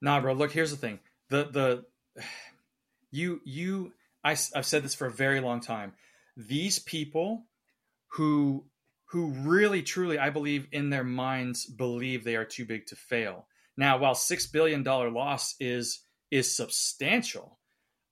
[0.01, 0.33] Nah, bro.
[0.33, 0.99] Look, here's the thing.
[1.29, 1.45] The
[2.17, 2.23] the
[3.11, 3.93] you you
[4.25, 5.93] I, I, have said this for a very long time.
[6.37, 7.47] These people
[8.15, 8.65] who
[9.11, 13.47] who really truly I believe in their minds believe they are too big to fail.
[13.77, 17.59] Now, while six billion dollar loss is is substantial,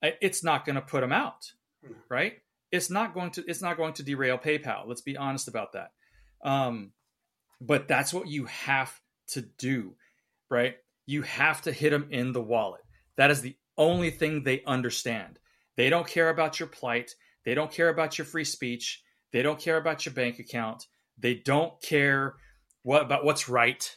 [0.03, 1.53] it's not going to put them out,
[1.85, 1.93] Hmm.
[2.09, 2.35] right?
[2.73, 4.87] It's not going to it's not going to derail PayPal.
[4.87, 5.93] Let's be honest about that.
[6.43, 6.93] Um,
[7.61, 9.95] but that's what you have to do,
[10.51, 10.77] right?
[11.07, 12.83] You have to hit them in the wallet.
[13.17, 15.39] That is the only thing they understand.
[15.77, 17.15] They don't care about your plight.
[17.45, 19.03] They don't care about your free speech.
[19.33, 20.87] They don't care about your bank account.
[21.19, 22.37] They don't care
[22.83, 23.97] what about what's right,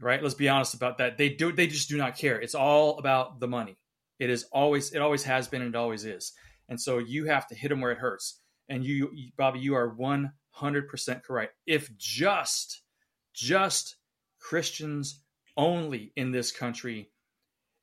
[0.00, 0.22] right?
[0.22, 1.16] Let's be honest about that.
[1.16, 1.52] They do.
[1.52, 2.40] They just do not care.
[2.40, 3.78] It's all about the money.
[4.18, 4.92] It is always.
[4.92, 5.62] It always has been.
[5.62, 6.32] and It always is.
[6.68, 8.40] And so you have to hit them where it hurts.
[8.68, 11.54] And you, Bobby, you are one hundred percent correct.
[11.66, 12.82] If just,
[13.32, 13.96] just
[14.40, 15.22] Christians
[15.56, 17.10] only in this country,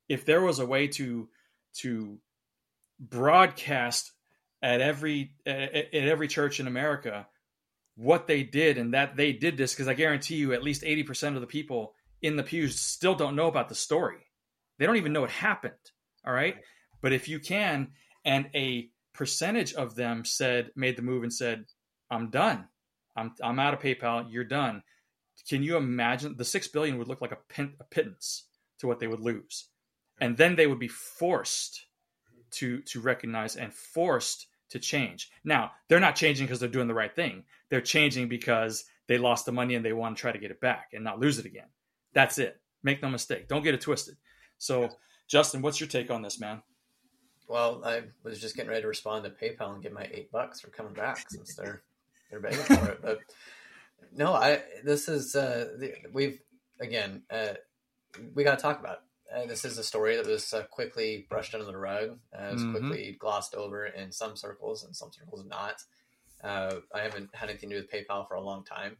[0.07, 1.29] if there was a way to
[1.77, 2.19] to
[2.99, 4.11] broadcast
[4.61, 7.27] at every at, at every church in America
[7.95, 11.35] what they did and that they did this because I guarantee you at least 80%
[11.35, 14.17] of the people in the pews still don't know about the story.
[14.77, 15.73] They don't even know it happened,
[16.25, 16.57] all right?
[17.01, 17.91] But if you can
[18.25, 21.65] and a percentage of them said made the move and said
[22.11, 22.67] I'm done.
[23.15, 24.83] I'm I'm out of PayPal, you're done.
[25.47, 28.47] Can you imagine the 6 billion would look like a, pin, a pittance
[28.79, 29.69] to what they would lose.
[30.19, 31.85] And then they would be forced
[32.51, 35.29] to to recognize and forced to change.
[35.43, 37.43] Now, they're not changing because they're doing the right thing.
[37.69, 40.59] They're changing because they lost the money and they want to try to get it
[40.59, 41.67] back and not lose it again.
[42.13, 42.59] That's it.
[42.83, 43.47] Make no mistake.
[43.47, 44.15] Don't get it twisted.
[44.57, 44.89] So,
[45.27, 46.61] Justin, what's your take on this, man?
[47.47, 50.61] Well, I was just getting ready to respond to PayPal and get my eight bucks
[50.61, 51.83] for coming back since they're
[52.31, 53.01] they're begging for it.
[53.01, 53.19] But
[54.15, 56.39] no, I this is uh, the, we've
[56.79, 57.53] again uh,
[58.33, 58.93] we got to talk about.
[58.93, 58.99] It.
[59.35, 62.63] Uh, this is a story that was uh, quickly brushed under the rug, uh, was
[62.63, 62.71] Mhm.
[62.71, 65.83] quickly glossed over in some circles, and some circles not.
[66.41, 68.97] Uh, I haven't had anything to do with PayPal for a long time.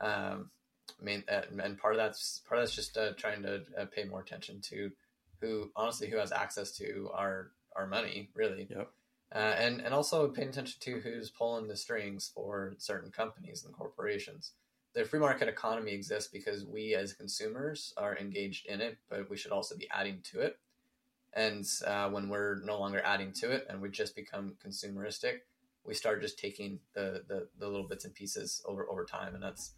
[0.00, 0.52] Um,
[1.00, 3.86] I mean, uh, and part of that's part of that's just uh, trying to uh,
[3.86, 4.92] pay more attention to
[5.40, 8.68] who, honestly, who has access to our our money, really.
[8.70, 8.92] Yep.
[9.34, 13.74] Uh, and and also paying attention to who's pulling the strings for certain companies and
[13.74, 14.52] corporations.
[14.94, 19.36] The free market economy exists because we as consumers are engaged in it, but we
[19.36, 20.58] should also be adding to it.
[21.34, 25.38] And uh, when we're no longer adding to it and we just become consumeristic,
[25.84, 29.42] we start just taking the, the, the little bits and pieces over over time, and
[29.42, 29.72] that's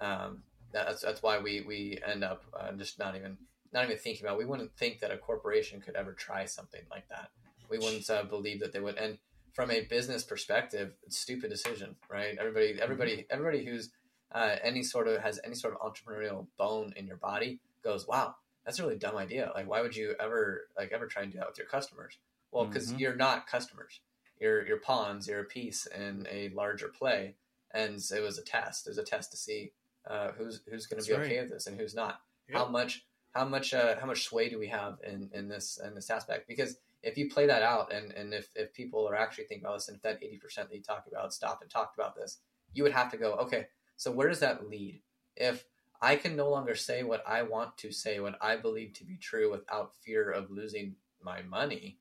[0.00, 0.42] um,
[0.72, 3.36] that's that's why we we end up uh, just not even
[3.72, 4.36] not even thinking about.
[4.36, 4.38] It.
[4.38, 7.30] We wouldn't think that a corporation could ever try something like that.
[7.68, 8.96] We wouldn't uh, believe that they would.
[8.96, 9.18] And
[9.52, 12.36] from a business perspective, stupid decision, right?
[12.38, 13.90] Everybody, everybody, everybody who's
[14.32, 18.36] uh, any sort of has any sort of entrepreneurial bone in your body goes, "Wow,
[18.64, 19.50] that's a really dumb idea.
[19.54, 22.18] Like, why would you ever like ever try and do that with your customers?
[22.52, 23.00] Well, because Mhm.
[23.00, 24.00] you're not customers.
[24.38, 25.28] You're you're pawns.
[25.28, 27.36] You're a piece in a larger play,
[27.72, 28.86] and it was a test.
[28.86, 29.72] It was a test to see
[30.06, 31.26] uh, who's who's going to be right.
[31.26, 32.20] okay with this and who's not.
[32.48, 32.58] Yep.
[32.58, 35.94] How much how much uh, how much sway do we have in in this in
[35.94, 36.48] this aspect?
[36.48, 39.76] Because if you play that out, and and if if people are actually thinking about
[39.76, 42.38] this, and if that eighty percent that you talk about stopped and talked about this,
[42.72, 43.66] you would have to go, okay,
[44.00, 45.02] so where does that lead?
[45.36, 45.66] If
[46.00, 49.18] I can no longer say what I want to say, what I believe to be
[49.18, 51.98] true, without fear of losing my money,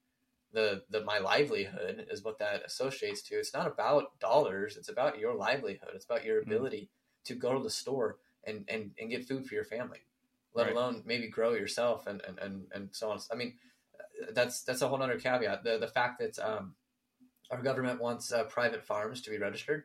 [0.53, 3.35] the the my livelihood is what that associates to.
[3.35, 5.89] It's not about dollars; it's about your livelihood.
[5.93, 6.45] It's about your Mhm.
[6.47, 6.89] ability
[7.25, 9.99] to go to the store and and, and get food for your family,
[10.53, 10.75] let Right.
[10.77, 13.19] alone maybe grow yourself and and, and, and so on.
[13.29, 13.59] I mean,
[14.31, 15.65] that's that's a whole other caveat.
[15.65, 16.77] The the fact that um,
[17.51, 19.83] our government wants uh, private farms to be registered,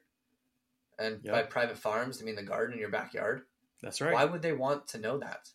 [0.99, 1.33] and Yep.
[1.33, 3.43] by private farms, I mean the garden in your backyard.
[3.83, 4.13] That's right.
[4.15, 5.49] Why would they want to know that?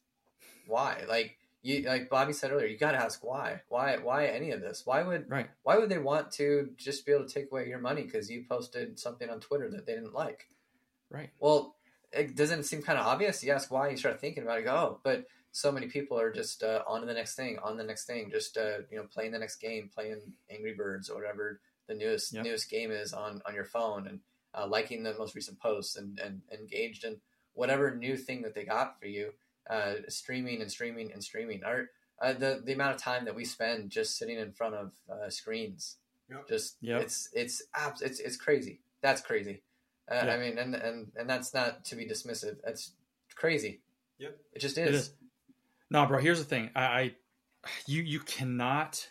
[0.65, 1.05] Why?
[1.07, 3.61] Like you, like Bobby said earlier, you got to ask why.
[3.67, 3.97] Why?
[3.97, 4.85] Why any of this?
[4.85, 5.49] Why would Right.
[5.63, 8.45] why would they want to just be able to take away your money because you
[8.47, 10.47] posted something on Twitter that they didn't like?
[11.09, 11.31] Right.
[11.39, 11.75] Well,
[12.11, 13.43] it doesn't seem kind of obvious.
[13.43, 14.63] You ask why, you start thinking about it.
[14.63, 17.77] Go, oh, but so many people are just uh, on to the next thing, on
[17.77, 21.15] the next thing, just uh, you know, playing the next game, playing Angry Birds or
[21.15, 22.45] whatever the newest Yep.
[22.45, 24.19] newest game is on on your phone, and
[24.53, 27.17] uh, liking the most recent posts and and engaged in
[27.53, 29.31] whatever new thing that they got for you,
[29.69, 31.63] uh, streaming and streaming and streaming.
[31.63, 31.89] Our
[32.21, 35.29] uh, the the amount of time that we spend just sitting in front of uh,
[35.29, 35.97] screens,
[36.29, 36.47] Yep.
[36.49, 37.01] just Yep.
[37.01, 38.81] it's it's abs- it's it's crazy.
[39.01, 39.63] That's crazy.
[40.11, 40.33] Uh, Yeah.
[40.33, 42.57] I mean, and and and that's not to be dismissive.
[42.63, 42.91] That's
[43.35, 43.81] crazy.
[44.17, 44.37] Yep.
[44.53, 45.01] It just It is.
[45.07, 45.13] is.
[45.89, 46.19] No, bro.
[46.19, 46.69] Here's the thing.
[46.75, 47.15] I, I
[47.87, 49.09] you you cannot.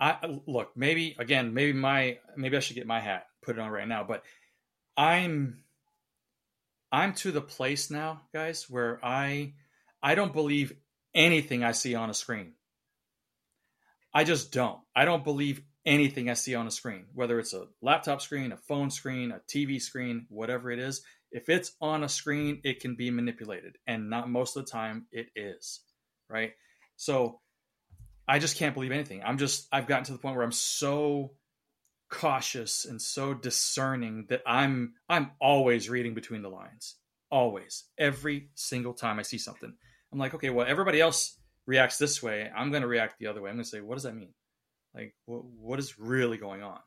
[0.00, 0.16] I
[0.46, 0.74] look.
[0.76, 1.52] Maybe again.
[1.52, 2.18] Maybe my.
[2.36, 3.26] Maybe I should get my hat.
[3.42, 4.02] Put it on right now.
[4.02, 4.24] But
[5.00, 5.62] I'm.
[6.92, 9.54] I'm to the place now, guys, where I.
[10.02, 10.74] I don't believe
[11.14, 12.52] anything I see on a screen.
[14.12, 14.78] I just don't.
[14.94, 18.58] I don't believe anything I see on a screen, whether it's a laptop screen, a
[18.58, 21.02] phone screen, a TV screen, whatever it is.
[21.32, 25.06] If it's on a screen, it can be manipulated, and not most of the time
[25.12, 25.80] it is,
[26.28, 26.52] right?
[26.96, 27.40] So
[28.28, 29.22] I just can't believe anything.
[29.24, 31.32] I'm just I've gotten to the point where I'm so
[32.10, 36.96] cautious and so discerning that I'm I'm always reading between the lines.
[37.30, 37.84] Always.
[37.96, 39.72] Every single time I see something.
[40.12, 42.50] I'm like, okay, well everybody else reacts this way.
[42.54, 43.50] I'm going to react the other way.
[43.50, 44.34] I'm going to say, what does that mean?
[44.94, 46.80] Like what what is really going on?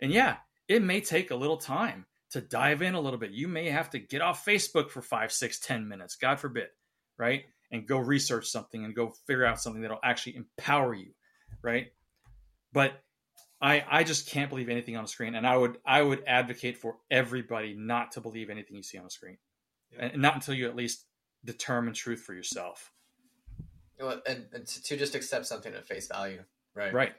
[0.00, 0.36] And yeah,
[0.66, 3.32] it may take a little time to dive in a little bit.
[3.32, 6.68] You may have to get off Facebook for five, six, ten minutes, God forbid,
[7.18, 7.44] right?
[7.70, 11.12] And go research something and go figure out something that'll actually empower you,
[11.62, 11.88] right?
[12.72, 12.92] But
[13.60, 16.76] I I just can't believe anything on the screen, and I would I would advocate
[16.78, 19.38] for everybody not to believe anything you see on the screen,
[19.92, 20.06] Yeah.
[20.06, 21.06] and not until you at least
[21.44, 22.92] determine truth for yourself.
[23.98, 26.42] Well, and, and to, to just accept something at face value,
[26.74, 26.92] right?
[26.92, 27.12] Right.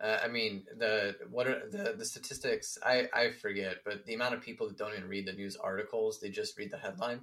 [0.00, 2.78] Uh, I mean, the what are the the statistics?
[2.84, 6.20] I I forget, but the amount of people that don't even read the news articles,
[6.20, 7.20] they just read the headline.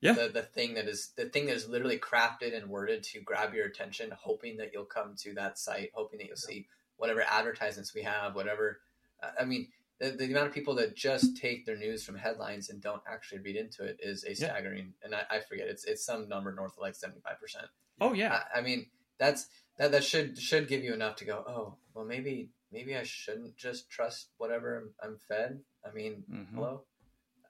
[0.00, 0.12] Yeah.
[0.12, 3.54] The the thing that is the thing that is literally crafted and worded to grab
[3.54, 6.66] your attention, hoping that you'll come to that site, hoping that you'll see
[6.98, 8.80] whatever advertisements we have, whatever.
[9.22, 9.68] Uh, I mean,
[10.00, 13.40] the, the amount of people that just take their news from headlines and don't actually
[13.40, 14.92] read into it is a staggering.
[15.02, 17.66] And I, I forget it's it's some number north of like seventy five percent.
[18.00, 18.42] Oh yeah.
[18.54, 18.86] I, I mean,
[19.18, 19.48] that's
[19.78, 21.42] that that should should give you enough to go.
[21.48, 25.60] Oh, well, maybe maybe I shouldn't just trust whatever I'm, I'm fed.
[25.84, 26.54] I mean, Mhm.
[26.54, 26.82] hello.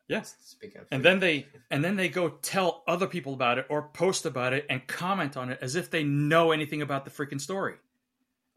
[0.08, 0.22] Yeah.
[0.22, 3.88] Speaking of, and then they and then they go tell other people about it or
[3.88, 7.40] post about it and comment on it as if they know anything about the freaking
[7.40, 7.74] story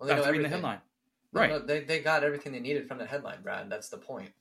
[0.02, 0.82] well, they know after reading the headline.
[1.34, 1.50] No, Right.
[1.50, 3.70] no, they they got everything they needed from the headline, Brad.
[3.70, 4.32] That's the point.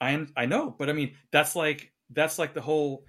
[0.00, 3.04] I am, I know, but I mean that's like that's like the whole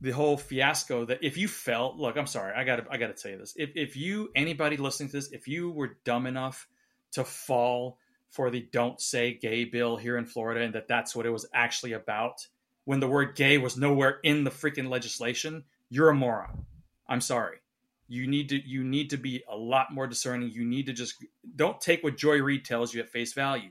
[0.00, 3.30] the whole fiasco that if you felt look, I'm sorry, I gotta I gotta tell
[3.30, 3.54] you this.
[3.56, 6.66] If if you anybody listening to this, if you were dumb enough
[7.12, 7.98] to fall
[8.30, 11.46] for the don't say gay bill here in Florida and that that's what it was
[11.54, 12.48] actually about
[12.84, 16.66] when the word gay was nowhere in the freaking legislation, you're a moron.
[17.08, 17.58] I'm sorry.
[18.14, 20.50] You need to you need to be a lot more discerning.
[20.50, 21.24] You need to just
[21.56, 23.70] don't take what Joy Reid tells you at face value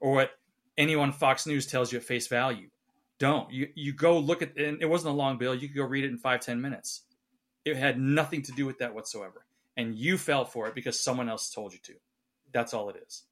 [0.00, 0.30] or what
[0.76, 2.70] anyone Fox News tells you at face value.
[3.18, 3.50] Don't.
[3.52, 5.54] You you go look at and it wasn't a long bill.
[5.54, 7.02] You could go read it in five, ten minutes.
[7.64, 9.46] It had nothing to do with that whatsoever.
[9.76, 11.94] And you fell for it because someone else told you to.
[12.52, 13.22] That's all it is.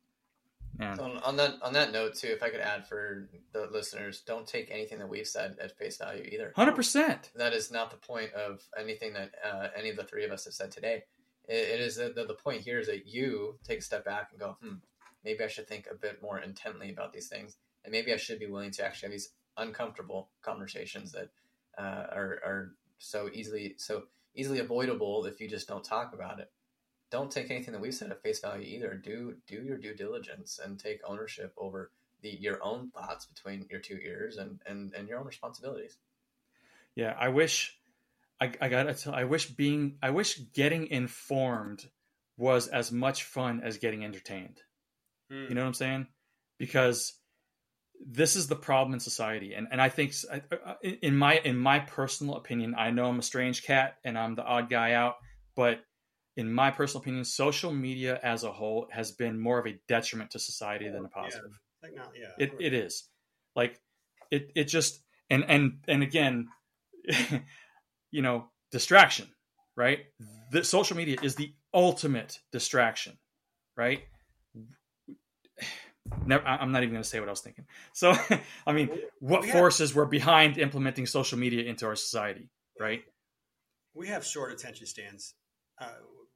[0.78, 4.22] And On, on that on that note too, if I could add for the listeners,
[4.26, 6.52] don't take anything that we've said at face value either.
[6.56, 7.30] hundred percent.
[7.36, 10.44] That is not the point of anything that uh, any of the three of us
[10.46, 11.04] have said today.
[11.48, 14.28] It, it is the, the, the point here is that you take a step back
[14.30, 14.76] and go, hmm,
[15.24, 18.38] maybe I should think a bit more intently about these things, and maybe I should
[18.38, 21.28] be willing to actually have these uncomfortable conversations that
[21.78, 24.04] uh, are are so easily so
[24.34, 26.50] easily avoidable if you just don't talk about it.
[27.12, 28.94] Don't take anything that we've said at face value either.
[28.94, 31.90] Do do your due diligence and take ownership over
[32.22, 35.98] the your own thoughts between your two ears and and, and your own responsibilities.
[36.94, 37.78] Yeah, I wish
[38.40, 41.86] I, I gotta tell I wish being I wish getting informed
[42.38, 44.62] was as much fun as getting entertained.
[45.30, 45.44] Hmm.
[45.50, 46.06] You know what I'm saying?
[46.56, 47.12] Because
[48.04, 51.34] this is the problem in society, and and I think s- I- I- in my
[51.38, 54.92] in my personal opinion, I know I'm a strange cat and I'm the odd guy
[54.94, 55.16] out,
[55.54, 55.84] but
[56.36, 60.30] in my personal opinion, social media as a whole has been more of a detriment
[60.32, 61.08] to society than a Yeah.
[61.14, 61.58] positive.
[61.82, 62.30] Techno- yeah.
[62.38, 63.04] It it is
[63.56, 63.80] like
[64.30, 66.48] it it just and and and again,
[68.10, 69.28] you know, distraction,
[69.76, 70.00] right?
[70.50, 73.18] The social media is the ultimate distraction,
[73.76, 74.02] right?
[76.26, 77.64] Never, I'm not even going to say what I was thinking.
[77.92, 78.12] So,
[78.66, 78.90] I mean,
[79.20, 82.48] what We have- forces were behind implementing social media into our society,
[82.78, 83.02] right?
[83.94, 85.34] we have short attention spans.
[85.78, 85.88] Uh,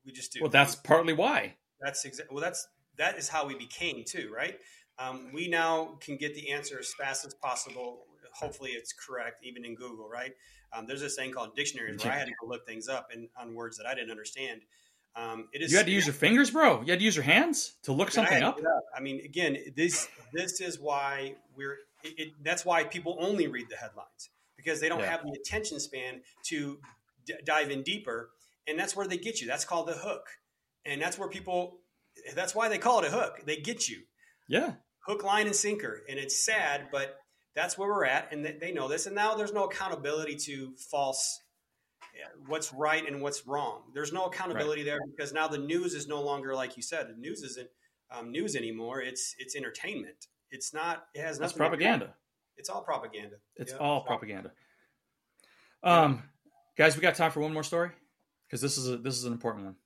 [0.07, 0.41] we just do.
[0.41, 1.57] Well, that's partly why.
[1.81, 2.35] That's exactly.
[2.35, 2.67] Well, that's
[2.97, 4.59] that is how we became too, right?
[4.99, 8.05] Um, we now can get the answer as fast as possible.
[8.33, 10.33] Hopefully, it's correct, even in Google, right?
[10.73, 13.29] Um, there's this thing called dictionaries where I had to go look things up and
[13.39, 14.63] on words that I didn't understand.
[15.15, 15.71] Um, it is.
[15.71, 16.83] You had to use your fingers, bro.
[16.83, 18.59] You had to use your hands to look mean, I something up.
[18.95, 21.79] I mean, again, this this is why we're.
[22.05, 25.11] It, it, that's why people only read the headlines because they don't Yeah.
[25.11, 26.79] have the attention span to
[27.25, 28.31] d- dive in deeper,
[28.67, 29.47] and that's where they get you.
[29.47, 30.27] That's called the hook,
[30.85, 31.81] and that's where people.
[32.35, 33.41] That's why they call it a hook.
[33.45, 33.99] They get you
[34.49, 37.17] Yeah, hook, line, and sinker, and it's sad, but
[37.55, 39.07] That's where we're at, and they know this.
[39.07, 41.41] And now there's no accountability to false,
[42.47, 43.85] what's right and what's wrong.
[43.95, 44.91] There's no accountability right.
[44.91, 47.09] there because now the news is no longer like you said.
[47.09, 47.69] The news isn't
[48.11, 49.01] um, news anymore.
[49.01, 50.27] It's it's entertainment.
[50.51, 51.07] It's not.
[51.15, 51.53] It has nothing.
[51.53, 52.15] It's propaganda.
[52.59, 53.37] It's all propaganda.
[53.57, 54.53] It's all propaganda.
[55.83, 56.25] Um,
[56.77, 57.91] guys, we got time for one more story
[58.47, 59.77] because this is a, this is an important one.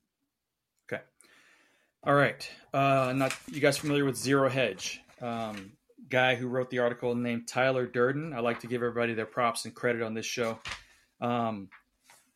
[0.91, 1.01] Okay.
[2.03, 2.49] All right.
[2.73, 5.01] Uh, not you guys familiar with Zero Hedge?
[5.21, 5.73] Um,
[6.09, 8.33] guy who wrote the article named Tyler Durden.
[8.33, 10.59] I like to give everybody their props and credit on this show.
[11.21, 11.69] Um,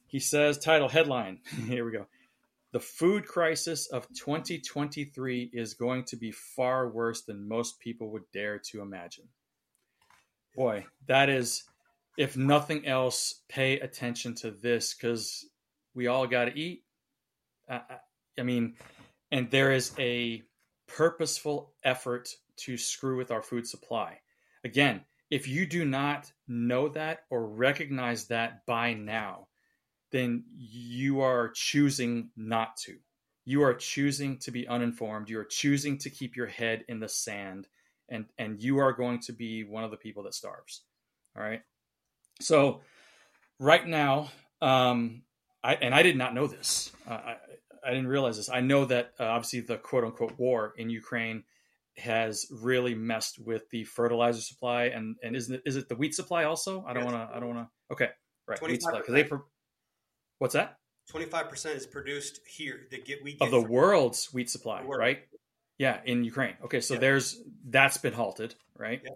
[0.07, 1.39] he says, title headline.
[1.67, 2.07] Here we go.
[2.71, 8.29] The food crisis of 2023 is going to be far worse than most people would
[8.33, 9.25] dare to imagine.
[10.55, 11.63] Boy, that is,
[12.17, 15.45] if nothing else, pay attention to this because
[15.95, 16.83] we all got to eat.
[17.69, 17.81] I,
[18.37, 18.75] I mean,
[19.31, 20.43] and there is a
[20.87, 24.19] purposeful effort to screw with our food supply.
[24.63, 25.01] Again,
[25.31, 29.47] if you do not know that or recognize that by now,
[30.11, 32.97] then you are choosing not to.
[33.43, 35.29] You are choosing to be uninformed.
[35.29, 37.67] You are choosing to keep your head in the sand,
[38.09, 40.81] and and you are going to be one of the people that starves.
[41.35, 41.61] All right.
[42.39, 42.81] So,
[43.59, 44.29] right now,
[44.61, 45.21] um,
[45.65, 46.91] I and I did not know this.
[47.09, 47.35] Uh, I
[47.85, 48.49] I didn't realize this.
[48.49, 51.43] I know that uh, obviously the quote unquote war in Ukraine
[51.97, 56.13] has really messed with the fertilizer supply and and isn't it is it the wheat
[56.13, 56.85] supply also?
[56.87, 57.13] I don't yes.
[57.13, 57.93] want to I don't want to.
[57.93, 58.09] Okay,
[58.47, 58.61] right.
[58.61, 59.29] Wheat supply because they.
[60.37, 60.77] What's that?
[61.09, 64.83] Twenty five percent is produced here that get we get of the world's wheat supply,
[64.83, 65.19] right?
[65.77, 66.55] Yeah, in Ukraine.
[66.63, 66.99] Okay, so yeah.
[66.99, 69.01] there's that's been halted, right?
[69.03, 69.11] Yeah.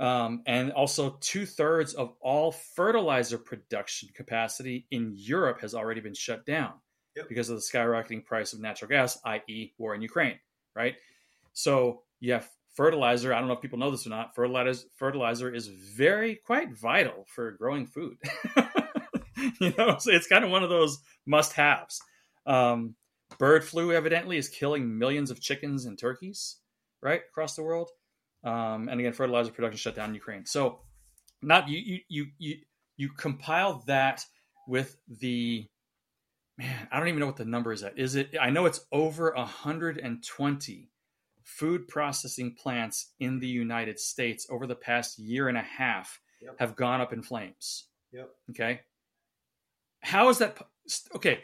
[0.00, 6.14] Um, and also two thirds of all fertilizer production capacity in Europe has already been
[6.14, 6.72] shut down
[7.14, 7.28] yep.
[7.28, 10.38] because of the skyrocketing price of natural gas, i.e., war in Ukraine,
[10.74, 10.96] right?
[11.52, 12.42] So yeah,
[12.74, 13.34] fertilizer.
[13.34, 14.34] I don't know if people know this or not.
[14.34, 18.16] Fertilizer fertilizer is very quite vital for growing food.
[19.60, 22.00] you know, so it's kind of one of those must haves.
[22.46, 22.94] Um,
[23.38, 26.56] bird flu evidently is killing millions of chickens and turkeys
[27.02, 27.90] right across the world.
[28.44, 30.46] Um, and again, fertilizer production shut down in Ukraine.
[30.46, 30.80] So,
[31.42, 32.56] not you you you you
[32.96, 34.24] you compile that
[34.66, 35.66] with the
[36.58, 36.88] man.
[36.90, 37.98] I don't even know what the number is at.
[37.98, 38.34] Is it?
[38.40, 40.90] I know it's over 120
[41.44, 46.56] food processing plants in the United States over the past year and a half yep.
[46.58, 47.86] have gone up in flames.
[48.12, 48.30] Yep.
[48.50, 48.80] Okay.
[50.02, 50.58] How is that?
[51.14, 51.40] Okay,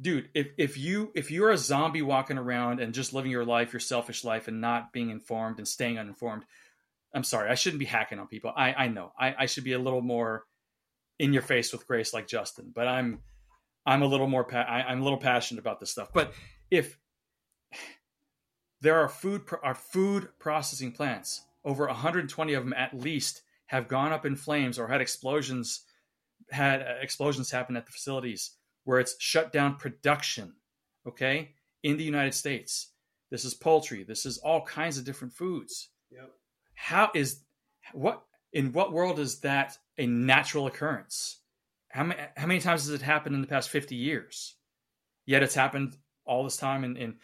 [0.00, 0.28] dude.
[0.34, 3.80] If if you if you're a zombie walking around and just living your life, your
[3.80, 6.44] selfish life, and not being informed and staying uninformed,
[7.14, 7.50] I'm sorry.
[7.50, 8.52] I shouldn't be hacking on people.
[8.56, 9.12] I I know.
[9.18, 10.44] I, I should be a little more
[11.18, 12.72] in your face with grace, like Justin.
[12.74, 13.20] But I'm
[13.84, 14.44] I'm a little more.
[14.44, 16.08] Pa- I, I'm a little passionate about this stuff.
[16.12, 16.32] But
[16.70, 16.98] if
[18.80, 21.42] there are food are food processing plants.
[21.64, 25.82] Over 120 of them at least have gone up in flames or had explosions
[26.50, 28.52] had uh, explosions happen at the facilities
[28.86, 30.54] where it's shut down production,
[31.06, 31.50] okay?
[31.82, 32.92] In the United States.
[33.30, 35.90] This is poultry, this is all kinds of different foods.
[36.10, 36.30] Yep.
[36.74, 37.40] How is
[37.92, 38.22] what
[38.52, 41.40] in what world is that a natural occurrence?
[41.88, 44.54] How many how many times has it happened in the past 50 years?
[45.26, 47.14] Yet it's happened all this time in, in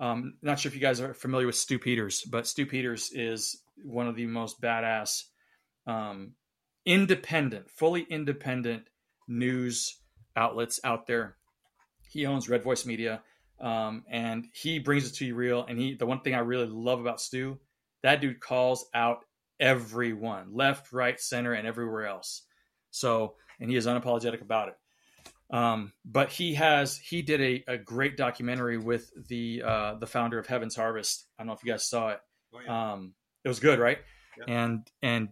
[0.00, 3.62] um, not sure if you guys are familiar with Stu Peters, but Stu Peters is
[3.84, 5.22] one of the most badass,
[5.86, 6.32] um,
[6.84, 8.88] independent, fully independent
[9.28, 10.00] news
[10.36, 11.36] outlets out there.
[12.08, 13.22] He owns Red Voice Media,
[13.60, 15.64] um, and he brings it to you real.
[15.64, 17.58] And he, the one thing I really love about Stu,
[18.02, 19.24] that dude calls out
[19.58, 22.42] everyone, left, right, center, and everywhere else.
[22.90, 24.74] So, and he is unapologetic about it.
[25.50, 30.38] Um, but he has he did a, a great documentary with the uh, the founder
[30.38, 31.26] of Heaven's Harvest.
[31.38, 32.20] I don't know if you guys saw it.
[32.54, 32.92] Oh, yeah.
[32.92, 33.98] um, it was good, right?
[34.38, 34.44] Yeah.
[34.48, 35.28] And and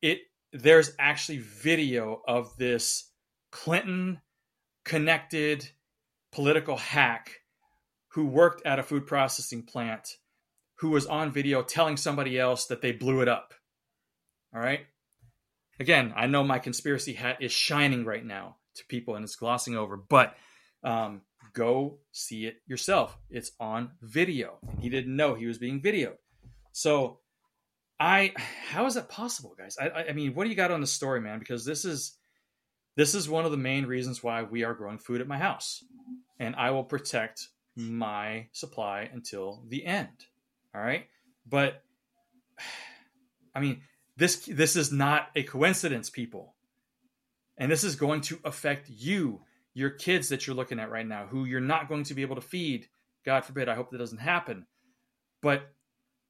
[0.00, 0.20] it
[0.52, 3.10] there's actually video of this
[3.50, 4.20] Clinton
[4.88, 5.70] connected
[6.32, 7.42] political hack
[8.12, 10.16] who worked at a food processing plant
[10.78, 13.52] who was on video telling somebody else that they blew it up.
[14.54, 14.80] All right.
[15.78, 19.76] Again, I know my conspiracy hat is shining right now to people and it's glossing
[19.76, 20.34] over, but
[20.82, 21.20] um,
[21.52, 23.16] go see it yourself.
[23.28, 24.58] It's on video.
[24.80, 26.16] He didn't know he was being videoed.
[26.72, 27.18] So
[28.00, 28.32] I,
[28.70, 29.76] how is that possible, guys?
[29.78, 31.40] I, I mean, what do you got on the story, man?
[31.40, 32.17] Because this is,
[32.98, 35.84] this is one of the main reasons why we are growing food at my house,
[36.40, 37.46] and I will protect
[37.76, 40.26] my supply until the end.
[40.74, 41.06] All right,
[41.48, 41.84] but
[43.54, 43.82] I mean,
[44.16, 46.56] this this is not a coincidence, people.
[47.56, 49.42] And this is going to affect you,
[49.74, 52.34] your kids that you're looking at right now, who you're not going to be able
[52.34, 52.88] to feed.
[53.24, 54.66] God forbid, I hope that doesn't happen.
[55.40, 55.70] But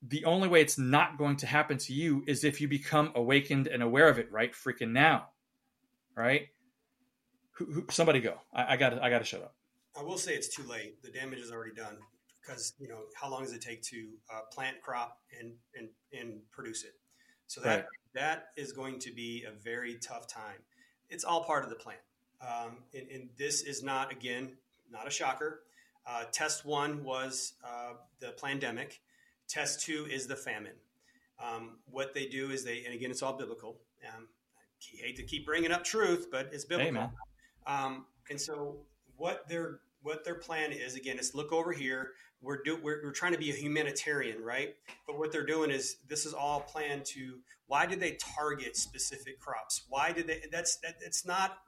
[0.03, 3.69] the only way it's not going to happen to you is if you become awakened
[3.69, 5.29] and aware of it right freaking now.
[6.15, 6.49] Right?
[7.59, 8.35] Who, who, somebody go.
[8.53, 9.03] I, I got.
[9.03, 9.55] I got to shut up.
[9.99, 11.03] I will say it's too late.
[11.03, 11.99] The damage is already done
[12.41, 16.41] because you know how long does it take to uh, plant crop and and and
[16.53, 16.93] produce it?
[17.47, 17.85] So that right.
[18.15, 20.63] that is going to be a very tough time.
[21.09, 21.97] It's all part of the plan,
[22.41, 24.53] um, and, and, this is not again
[24.91, 25.63] not a shocker.
[26.07, 29.01] Uh, test one was uh, the pandemic.
[29.49, 30.77] Test two is the famine.
[31.43, 33.81] Um, what they do is they, and again, it's all biblical.
[34.07, 34.29] Um,
[34.83, 37.01] I hate to keep bringing up truth, but it's biblical.
[37.01, 37.09] Hey,
[37.69, 38.79] um, and so
[39.17, 42.13] what their what their plan is again is look over here.
[42.41, 44.75] We're do we're, we're trying to be a humanitarian, right?
[45.07, 47.39] But what they're doing is this is all planned to.
[47.67, 49.83] Why did they target specific crops?
[49.89, 50.43] Why did they?
[50.51, 50.97] That's that.
[51.05, 51.59] It's not.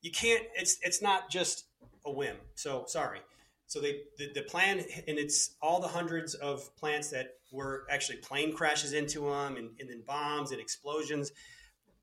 [0.00, 0.44] You can't.
[0.54, 1.64] It's it's not just
[2.04, 2.36] a whim.
[2.54, 3.20] So sorry.
[3.66, 8.18] So they the, the plan and it's all the hundreds of plants that were actually
[8.18, 11.32] plane crashes into them and, and then bombs and explosions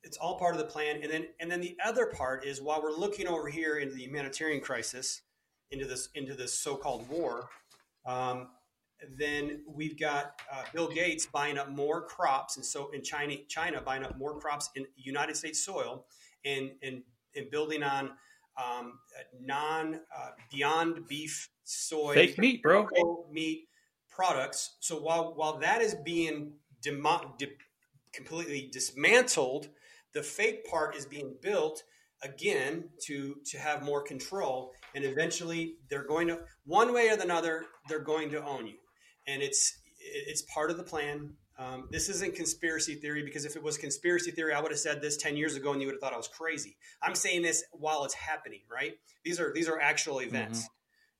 [0.06, 1.02] it's all part of the plan.
[1.02, 4.04] And then and then the other part is while we're looking over here into the
[4.04, 5.22] humanitarian crisis,
[5.72, 7.50] into this into this so-called war,
[8.06, 8.50] um,
[9.18, 13.82] then we've got uh, Bill Gates buying up more crops, and so in China, China
[13.82, 16.06] buying up more crops in United States soil,
[16.46, 17.02] and and,
[17.36, 18.12] and building on
[18.64, 19.00] um,
[19.42, 22.88] non uh, beyond beef soy fake meat, bro,
[23.32, 23.68] meat
[24.10, 24.78] products.
[24.80, 27.58] So while while that is being demo- di-
[28.14, 29.68] completely dismantled
[30.16, 31.84] the fake part is being built
[32.24, 37.66] again to to have more control, and eventually they're going to one way or another
[37.88, 38.78] they're going to own you,
[39.28, 41.34] and it's it's part of the plan.
[41.58, 45.02] Um, this isn't conspiracy theory because if it was conspiracy theory, I would have said
[45.02, 46.78] this ten years ago, and you would have thought I was crazy.
[47.04, 48.94] I'm saying this while it's happening, right?
[49.24, 50.62] These are these are actual events.
[50.62, 50.72] Mm-hmm.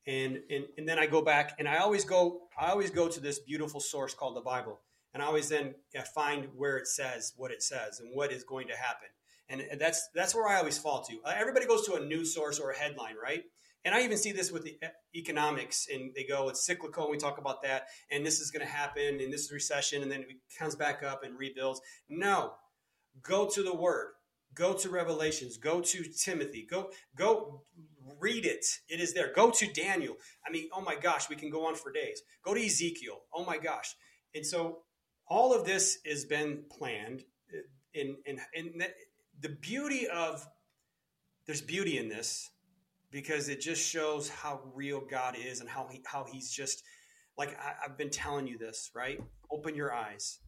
[0.08, 3.20] And, and and then I go back and I always go I always go to
[3.20, 4.78] this beautiful source called the Bible
[5.16, 5.74] and I always then
[6.14, 9.08] find where it says what it says and what is going to happen.
[9.48, 11.16] And that's that's where I always fall to.
[11.24, 13.42] Uh, everybody goes to a news source or a headline, right?
[13.86, 14.76] And I even see this with the
[15.14, 17.04] economics, and they go, it's cyclical.
[17.04, 20.02] And we talk about that, and this is going to happen, and this is recession,
[20.02, 21.80] and then it comes back up and rebuilds.
[22.10, 22.52] No,
[23.22, 24.10] go to the Word,
[24.52, 27.62] go to Revelations, go to Timothy, go go
[28.20, 28.66] read it.
[28.90, 29.32] It is there.
[29.34, 30.16] Go to Daniel.
[30.46, 32.20] I mean, oh my gosh, we can go on for days.
[32.44, 33.22] Go to Ezekiel.
[33.32, 33.94] Oh my gosh.
[34.34, 34.80] And so
[35.28, 37.24] all of this has been planned
[37.94, 38.82] in, in, in
[39.40, 40.46] the beauty of
[41.46, 42.50] there's beauty in this
[43.10, 46.82] because it just shows how real God is and how he, how he's just
[47.38, 49.20] like I, have been telling you this, right?
[49.50, 50.38] Open your eyes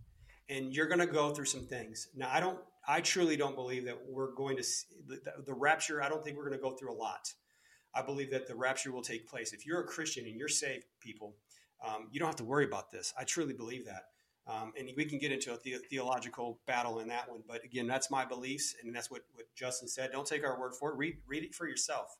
[0.48, 2.08] and you're going to go through some things.
[2.16, 6.02] Now, I don't, I truly don't believe that we're going to see the, the rapture.
[6.02, 7.32] I don't think we're going to go through a lot.
[7.94, 9.52] I believe that the rapture will take place.
[9.52, 11.36] If you're a Christian and you're saved, people,
[11.86, 13.12] um, you don't have to worry about this.
[13.18, 14.04] I truly believe that.
[14.48, 17.42] Um, and we can get into a the- theological battle in that one.
[17.46, 20.10] But again, that's my beliefs, and that's what, what Justin said.
[20.10, 20.96] Don't take our word for it.
[20.96, 22.16] Read read it for yourself.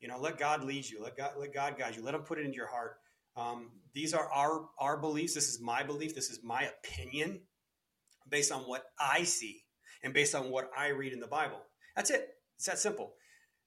[0.00, 1.02] You know, let God lead you.
[1.02, 2.02] Let God let God guide you.
[2.02, 2.96] Let Him put it into your heart.
[3.36, 5.34] Um, these are our our beliefs.
[5.34, 6.14] This is my belief.
[6.14, 7.42] This is my opinion,
[8.28, 9.62] based on what I see
[10.02, 11.60] and based on what I read in the Bible.
[11.94, 12.28] That's it.
[12.56, 13.12] It's that simple.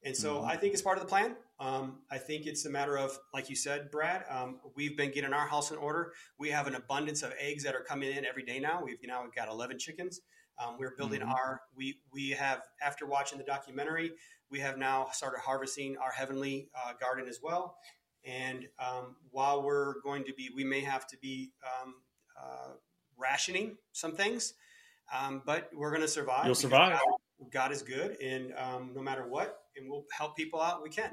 [0.03, 0.48] And so mm-hmm.
[0.48, 1.36] I think it's part of the plan.
[1.59, 5.34] Um, I think it's a matter of, like you said, Brad, um, we've been getting
[5.34, 6.13] our house in order.
[6.38, 8.81] We have an abundance of eggs that are coming in every day now.
[8.84, 10.21] We've now got 11 chickens.
[10.59, 11.31] Um, we're building mm-hmm.
[11.31, 14.11] our, we, we have, after watching the documentary,
[14.49, 17.77] we have now started harvesting our heavenly uh, garden as well.
[18.25, 21.51] And um, while we're going to be, we may have to be
[21.81, 21.95] um,
[22.41, 22.73] uh,
[23.17, 24.53] rationing some things,
[25.13, 26.45] um, but we're going to survive.
[26.45, 26.99] You'll survive.
[26.99, 28.17] God, God, is good.
[28.21, 28.53] And
[28.93, 31.11] no matter what, and we'll help people out we can.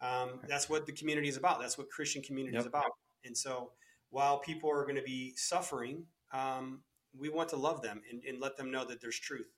[0.00, 1.60] Um, that's what the community is about.
[1.60, 2.60] That's what Christian community yep.
[2.60, 2.90] is about.
[3.24, 3.72] And so
[4.10, 6.82] while people are going to be suffering, um,
[7.18, 9.48] we want to love them and, and, let them know that there's truth.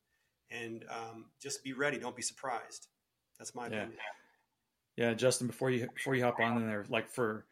[0.51, 1.99] And um, just be ready.
[1.99, 2.89] Don't be surprised.
[3.39, 3.77] That's my yeah.
[3.77, 3.99] opinion.
[4.97, 5.47] Yeah, Justin.
[5.47, 7.47] Before you before you hop on in there, like for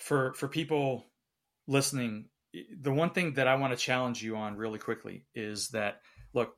[0.00, 1.06] for for people
[1.66, 2.26] listening,
[2.80, 6.00] the one thing that I want to challenge you on really quickly is that
[6.32, 6.54] look,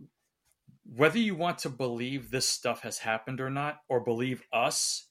[0.85, 5.09] whether you want to believe this stuff has happened or not or believe us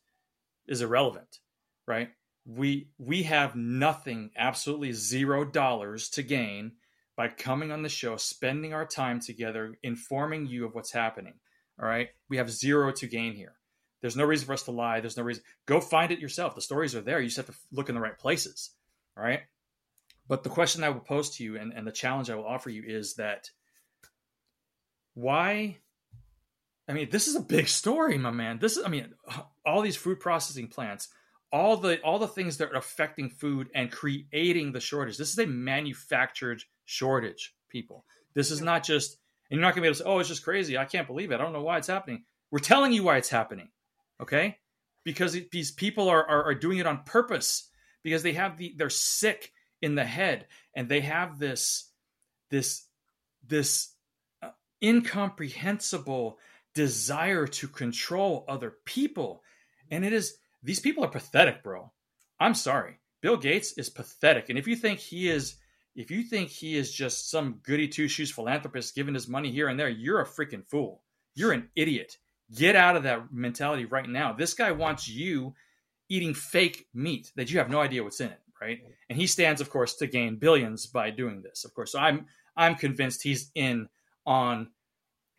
[0.68, 1.40] is irrelevant
[1.88, 2.10] right?
[2.46, 6.74] We we have nothing absolutely zero dollars to gain
[7.16, 11.36] by coming on the show spending our time together informing you of what's happening
[11.82, 12.10] all right?
[12.30, 13.54] We have zero to gain here.
[14.02, 15.00] There's no reason for us to lie.
[15.00, 15.44] There's no reason.
[15.66, 16.56] Go find it yourself.
[16.56, 17.20] The stories are there.
[17.20, 18.72] You just have to look in the right places
[19.18, 19.42] all right?
[20.28, 22.70] But the question i will pose to you and, and the challenge i will offer
[22.70, 23.50] you is that
[25.14, 25.78] why
[26.88, 28.60] I mean, this is a big story, my man.
[28.60, 29.14] This is I mean,
[29.66, 31.10] all these food processing plants
[31.54, 35.18] all the all the things that are affecting food and creating the shortage.
[35.18, 38.06] This is a manufactured shortage, people.
[38.34, 39.20] This is not just
[39.50, 40.78] and you're not gonna be able to say, Oh, it's just crazy.
[40.78, 41.36] I can't believe it.
[41.36, 42.24] I don't know why it's happening.
[42.50, 43.70] We're telling you why it's happening.
[44.20, 44.58] Okay?
[45.04, 47.70] Because it, these people are, are are doing it on purpose
[48.04, 51.92] because they have the they're sick in the head and they have this
[52.50, 52.88] this
[53.46, 53.93] this
[54.84, 56.38] incomprehensible
[56.74, 59.44] desire to control other people.
[59.90, 61.92] And it is these people are pathetic bro.
[62.40, 63.00] I'm sorry.
[63.22, 64.50] Bill gates is pathetic.
[64.50, 65.56] And if you think he is
[65.96, 69.68] if you think he is just some goody two shoes philanthropist giving his money here
[69.68, 71.02] and there you're a freaking fool.
[71.36, 72.18] You're an idiot.
[72.56, 74.34] Get out of that mentality right now.
[74.34, 75.54] This guy wants you
[76.10, 78.80] eating fake meat that you have no idea what's in it right?
[79.10, 81.92] And he stands of course to gain billions by doing this of course.
[81.92, 83.88] So i'm i'm convinced he's in
[84.26, 84.70] on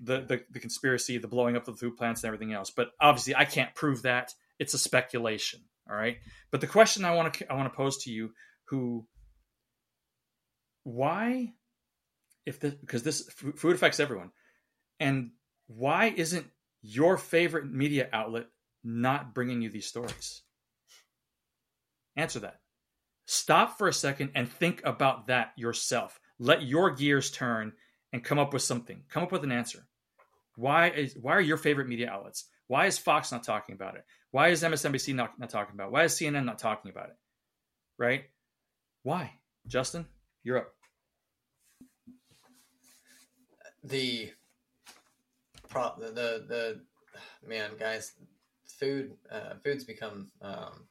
[0.01, 2.70] the, the, the conspiracy the blowing up of the food plants and everything else.
[2.70, 4.32] But obviously i can't prove that.
[4.59, 6.19] It's a speculation all right?
[6.51, 8.31] But the question i want to i want to pose to you
[8.66, 9.06] who
[10.82, 11.55] why
[12.47, 14.31] if this because this food affects everyone
[15.01, 15.31] and
[15.66, 16.47] why isn't
[16.82, 18.47] your favorite media outlet
[18.82, 20.43] not bringing you these stories?
[22.16, 22.61] Answer that.
[23.27, 26.20] Stop for a second and think about that yourself.
[26.39, 27.73] Let your gears turn
[28.15, 29.85] and come up with something come up with an answer.
[30.55, 32.45] Why is why are your favorite media outlets?
[32.69, 34.05] Why is fox not talking about it?
[34.31, 35.93] Why is msnbc not, not talking about it?
[35.93, 37.16] Why is cnn not talking about it?
[37.99, 38.27] Right?
[39.03, 39.32] Why?
[39.66, 40.07] Justin
[40.45, 40.74] you're up.
[43.82, 44.31] The
[45.69, 46.81] pro the the, the
[47.45, 48.12] man guys
[48.65, 50.85] food uh, food's become um,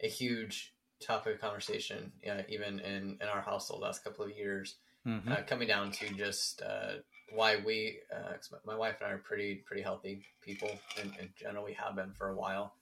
[0.00, 4.76] a huge topic of conversation uh, even in in our household last couple of years
[5.06, 5.32] mm-hmm.
[5.32, 6.94] uh, coming down to just uh,
[7.32, 8.34] why we uh,
[8.64, 10.70] my wife and I are pretty pretty healthy people
[11.00, 11.64] in, in general.
[11.64, 12.74] We have been for a while.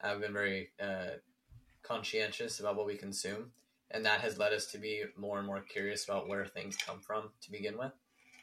[0.00, 1.16] I've been very uh,
[1.82, 3.52] conscientious about what we consume
[3.92, 7.00] and that has led us to be more and more curious about where things come
[7.00, 7.92] from to begin with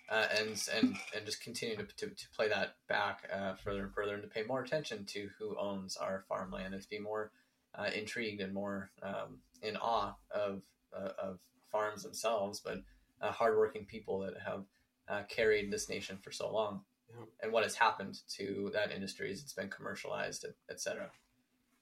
[0.09, 3.93] uh, and and and just continue to, to, to play that back uh, further and
[3.93, 7.31] further, and to pay more attention to who owns our farmland, and to be more
[7.75, 10.63] uh, intrigued and more um, in awe of
[10.95, 11.39] uh, of
[11.71, 12.79] farms themselves, but
[13.21, 14.63] uh, hardworking people that have
[15.07, 17.25] uh, carried this nation for so long, Yeah.
[17.41, 21.09] and what has happened to that industry as it's been commercialized, etc.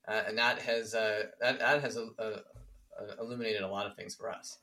[0.07, 2.39] Uh, and that has uh, that that has uh, uh,
[3.19, 4.59] illuminated a lot of things for us.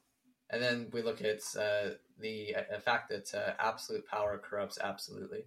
[0.51, 5.45] And then we look at uh, the uh, fact that uh, absolute power corrupts absolutely.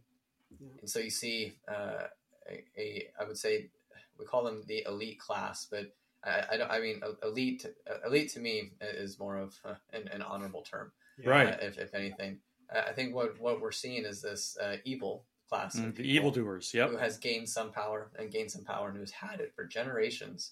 [0.60, 0.68] Yeah.
[0.82, 2.08] And so you see uh,
[2.50, 3.70] a, a, I would say,
[4.18, 5.94] we call them the elite class, but
[6.24, 7.66] I, I, don't, I mean, elite,
[8.06, 9.56] elite to me is more of
[9.94, 10.92] an, an honorable term,
[11.26, 11.54] Right.
[11.54, 12.40] uh, if, if anything.
[12.74, 16.04] Uh, I think what, what we're seeing is this uh, evil class of Mm, the
[16.04, 19.54] evildoers yep who has gained some power and gained some power and who's had it
[19.56, 20.52] for generations.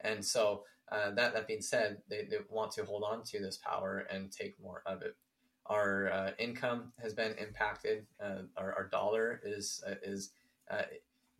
[0.00, 3.56] And so, uh, that that being said, they, they want to hold on to this
[3.56, 5.16] power and take more of it.
[5.66, 8.04] Our uh, income has been impacted.
[8.22, 10.30] Uh, our, our dollar is uh, is
[10.70, 10.82] uh,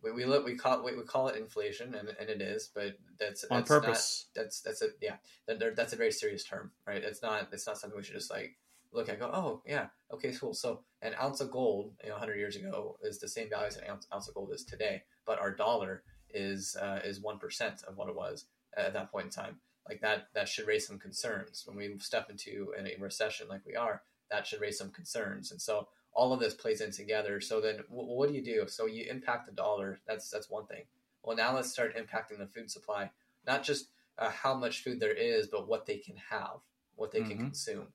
[0.01, 2.97] we we, look, we call it, we call it inflation, and, and it is, but
[3.19, 5.17] that's on that's purpose Not, that's that's a yeah.
[5.47, 7.03] That, that's a very serious term, right?
[7.03, 8.57] It's not it's not something we should just like
[8.95, 9.19] look at.
[9.19, 10.53] Go oh yeah okay cool.
[10.53, 13.77] So an ounce of gold, you know, 100 years ago is the same value as
[13.77, 17.83] an ounce, ounce of gold is today, but our dollar is uh, is one percent
[17.87, 18.45] of what it was
[18.75, 19.57] at that point in time.
[19.87, 23.75] Like that, that should raise some concerns when we step into a recession like we
[23.75, 24.01] are.
[24.31, 27.39] That should raise some concerns, and so all of this plays in together.
[27.39, 28.65] So then, w- what do you do?
[28.67, 29.99] So you impact the dollar.
[30.07, 30.85] That's that's one thing.
[31.21, 33.11] Well, now let's start impacting the food supply.
[33.45, 36.57] Not just uh, how much food there is, but what they can have,
[36.95, 37.41] what they can Mhm.
[37.41, 37.87] consume.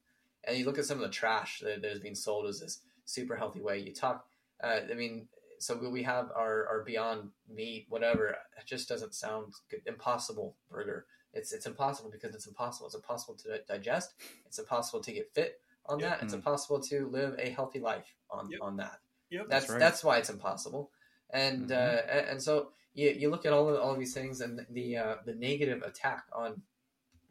[0.44, 2.80] And you look at some of the trash that, that is being sold as this
[3.04, 3.78] super healthy way.
[3.78, 4.24] You talk.
[4.62, 8.28] Uh, I mean, so we have our, our Beyond Meat, whatever.
[8.58, 9.80] It just doesn't sound good.
[9.86, 11.06] Impossible burger.
[11.32, 12.86] It's it's impossible because it's impossible.
[12.86, 14.14] It's impossible to digest.
[14.46, 16.08] It's impossible to get fit on Yep.
[16.08, 16.22] that.
[16.24, 16.38] It's Mm.
[16.38, 18.60] impossible to live a healthy life on Yep.
[18.62, 19.00] on that.
[19.30, 19.46] Yep.
[19.48, 19.78] That's right.
[19.78, 20.90] that's why it's impossible.
[21.30, 21.72] And Mhm.
[21.72, 24.66] uh, and, and so you, you look at all of all of these things and
[24.70, 26.62] the uh, the negative attack on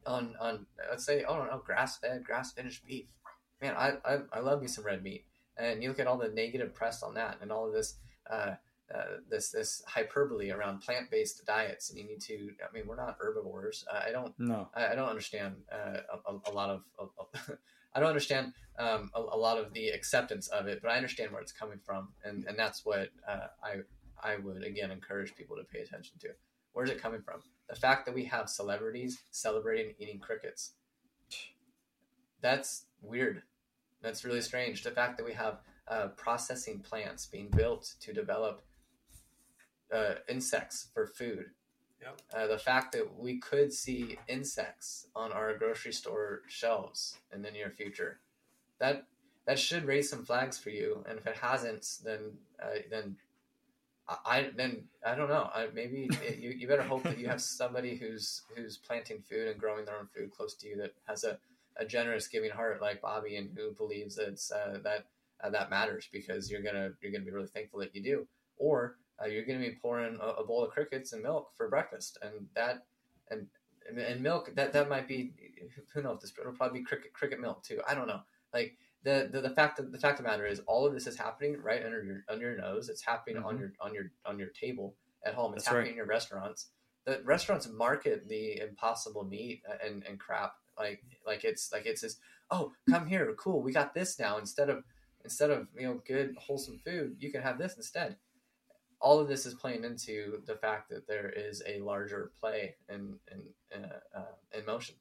[0.10, 3.06] on on let's say oh don't grass fed grass finished beef.
[3.61, 5.26] Man, I, I I love me some red meat.
[5.57, 7.95] And you look at all the negative press on that and all of this.
[8.30, 8.56] Uh,
[8.94, 12.49] uh, this this hyperbole around plant based diets, and you need to.
[12.68, 13.86] I mean, we're not herbivores.
[13.94, 16.81] I, I don't no I, I don't understand uh, a, a- lot of.
[16.99, 17.53] a-
[17.94, 21.31] I don't understand um, a, a lot of the acceptance of it, but I understand
[21.31, 23.81] where it's coming from, and, and that's what uh, I
[24.23, 26.30] I would again encourage people to pay attention to.
[26.73, 27.41] Where's it coming from?
[27.69, 30.73] The fact that we have celebrities celebrating eating crickets.
[32.41, 33.43] That's weird.
[34.01, 34.83] That's really strange.
[34.83, 38.61] The fact that we have uh, processing plants being built to develop
[39.93, 41.47] uh, insects for food
[42.01, 42.21] Yep.
[42.33, 47.51] Uh, the fact that we could see insects on our grocery store shelves in the
[47.51, 48.19] near future,
[48.79, 49.05] that
[49.45, 51.03] that should raise some flags for you.
[51.09, 53.17] And if it hasn't, then uh, then
[54.26, 55.49] I, then I don't know.
[55.53, 59.48] I, maybe it, you you better hope that you have somebody who's who's planting food
[59.48, 61.38] and growing their own food close to you that has a,
[61.77, 65.06] a generous giving heart like Bobby and who believes that it's, uh, that
[65.44, 68.27] uh, that matters because you're gonna you're gonna be really thankful that you do.
[68.57, 72.18] Or uh, you're to be pouring a, a, bowl of crickets and milk for breakfast,
[72.22, 72.86] and that
[73.30, 73.48] and
[73.98, 75.31] and milk that that might be
[75.94, 77.81] who knows this it'll probably be cricket cricket milk too.
[77.88, 78.22] I don't know.
[78.53, 81.07] Like the, the the fact of the fact of the matter is all of this
[81.07, 82.89] is happening right under your under your nose.
[82.89, 83.47] It's happening mm-hmm.
[83.47, 84.95] on your on your on your table
[85.26, 85.53] at home.
[85.53, 85.91] It's That's happening right.
[85.91, 86.67] in your restaurants.
[87.05, 92.17] The restaurants market the impossible meat and, and crap like like it's like it's this
[92.51, 94.84] oh come here cool we got this now instead of
[95.23, 98.15] instead of you know good wholesome food you can have this instead
[99.01, 103.15] all of this is playing into the fact that there is a larger play in
[103.31, 103.41] in
[103.76, 104.21] in, uh,
[104.57, 104.95] in motion.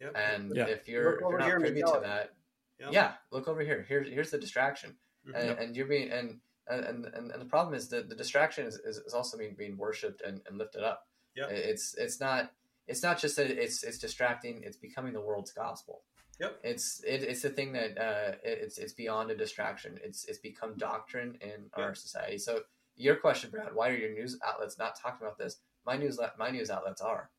[0.00, 0.14] Yep.
[0.14, 0.66] And yeah.
[0.66, 2.34] if you're, if you're not privy to that,
[2.78, 2.92] yep.
[2.92, 3.84] yeah, look over here.
[3.88, 4.96] Here's here's the distraction,
[5.26, 5.36] mm-hmm.
[5.36, 5.60] and, yep.
[5.60, 8.98] and, you're being and and, and and the problem is that the distraction is, is,
[8.98, 11.06] is also being being worshipped and, and lifted up.
[11.34, 12.50] Yeah, it's it's not
[12.86, 14.62] it's not just that it's it's distracting.
[14.64, 16.02] It's becoming the world's gospel.
[16.40, 16.60] Yep.
[16.62, 19.98] It's it, it's the thing that uh, it's it's beyond a distraction.
[20.04, 21.70] It's it's become doctrine in yep.
[21.78, 22.38] our society.
[22.38, 22.60] So
[22.96, 25.56] your question, Brad, why are your news outlets not talking about this?
[25.84, 27.30] My news my news outlets are.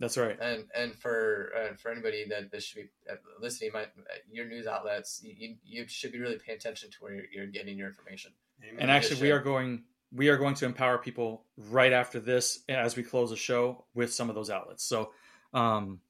[0.00, 0.38] That's right.
[0.40, 3.86] And and for uh, for anybody that this should be uh, listening, my
[4.30, 7.76] your news outlets, you, you should be really paying attention to where you're, you're getting
[7.76, 8.32] your information.
[8.62, 8.80] Amen.
[8.80, 12.96] And actually, we are going we are going to empower people right after this as
[12.96, 14.84] we close the show with some of those outlets.
[14.84, 15.10] So,
[15.52, 16.00] um,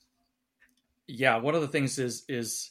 [1.06, 2.70] yeah, one of the things is is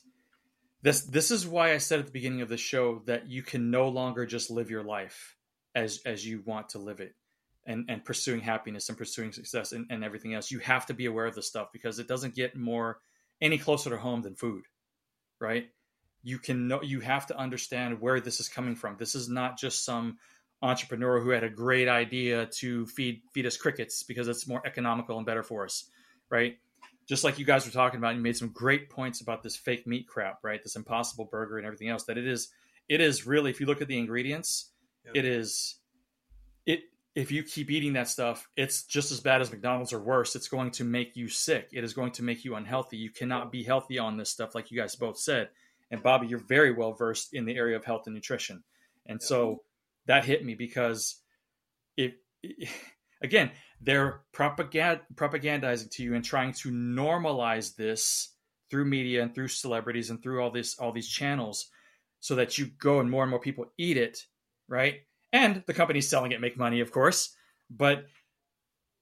[0.84, 3.72] this this is why I said at the beginning of the show that you can
[3.72, 5.36] no longer just live your life
[5.74, 7.16] as as you want to live it
[7.68, 11.06] and and pursuing happiness and pursuing success and, and everything else you have to be
[11.06, 12.98] aware of this stuff because it doesn't get more
[13.40, 14.64] any closer to home than food
[15.40, 15.70] right?
[16.24, 18.98] You can know you have to understand where this is coming from.
[18.98, 20.18] This is not just some
[20.62, 25.18] entrepreneur who had a great idea to feed feed us crickets because it's more economical
[25.18, 25.86] and better for us
[26.30, 26.58] right?
[27.08, 29.86] Just like you guys were talking about you made some great points about this fake
[29.86, 30.62] meat crap right?
[30.62, 32.50] This impossible burger and everything else that it is
[32.90, 34.72] it is really if you look at the ingredients
[35.14, 35.76] it is
[37.18, 40.36] if you keep eating that stuff, it's just as bad as McDonald's or worse.
[40.36, 41.68] It's going to make you sick.
[41.74, 42.98] It is going to make you unhealthy.
[42.98, 45.50] You cannot be healthy on this stuff, like you guys both said.
[45.90, 48.64] And Bobby, you're very well versed in the area of health and nutrition.
[49.08, 49.64] And so
[50.06, 51.16] that hit me because
[51.98, 52.70] it, it
[53.24, 53.50] again,
[53.82, 58.30] they're propagand, propagandizing to you and trying to normalize this
[58.70, 61.72] through media and through celebrities and through all this all these channels
[62.20, 64.28] so that you go and more and more people eat it
[64.68, 64.96] right?
[65.34, 67.36] And the companies selling it make money, of course,
[67.70, 68.06] but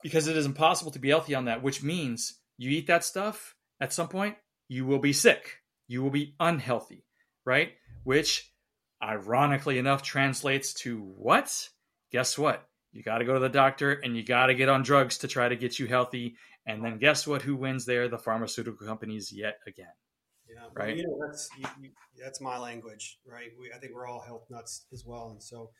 [0.03, 3.55] because it is impossible to be healthy on that, which means you eat that stuff
[3.79, 4.35] at some point,
[4.67, 5.57] you will be sick.
[5.87, 7.05] You will be unhealthy,
[7.45, 7.73] right?
[8.03, 8.51] Which
[9.01, 11.69] ironically enough translates to what?
[12.11, 12.67] Guess what?
[12.91, 15.27] You got to go to the doctor and you got to get on drugs to
[15.27, 16.37] try to get you healthy.
[16.65, 17.41] And then guess what?
[17.43, 18.07] Who wins there?
[18.07, 19.93] The pharmaceutical companies yet again.
[20.47, 20.95] Yeah, right.
[20.95, 21.89] You know, that's you, you,
[22.23, 23.49] that's my language, right?
[23.59, 25.71] We, I think we're all health nuts as well, and so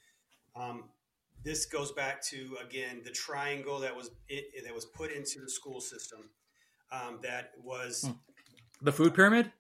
[0.56, 0.86] um,
[1.44, 5.50] this goes back to again the triangle that was it, that was put into the
[5.50, 6.30] school system.
[6.92, 8.12] Um, that was hmm.
[8.82, 9.52] the food pyramid.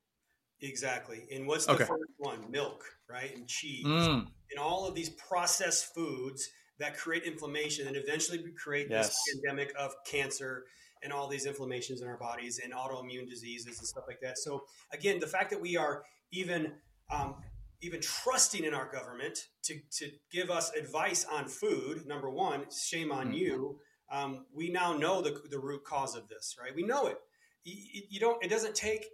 [0.61, 1.23] Exactly.
[1.31, 1.85] And what's the okay.
[1.85, 2.49] first one?
[2.49, 3.35] Milk, right?
[3.35, 3.85] And cheese.
[3.85, 4.27] Mm.
[4.51, 6.49] And all of these processed foods
[6.79, 9.07] that create inflammation and eventually create yes.
[9.09, 10.65] this pandemic of cancer
[11.03, 14.37] and all these inflammations in our bodies and autoimmune diseases and stuff like that.
[14.37, 16.73] So again, the fact that we are even
[17.11, 17.35] um,
[17.81, 23.11] even trusting in our government to, to give us advice on food, number one, shame
[23.11, 23.35] on mm-hmm.
[23.35, 23.79] you.
[24.11, 26.75] Um, we now know the, the root cause of this, right?
[26.75, 27.17] We know it.
[27.63, 28.43] You, you don't.
[28.43, 29.07] It doesn't take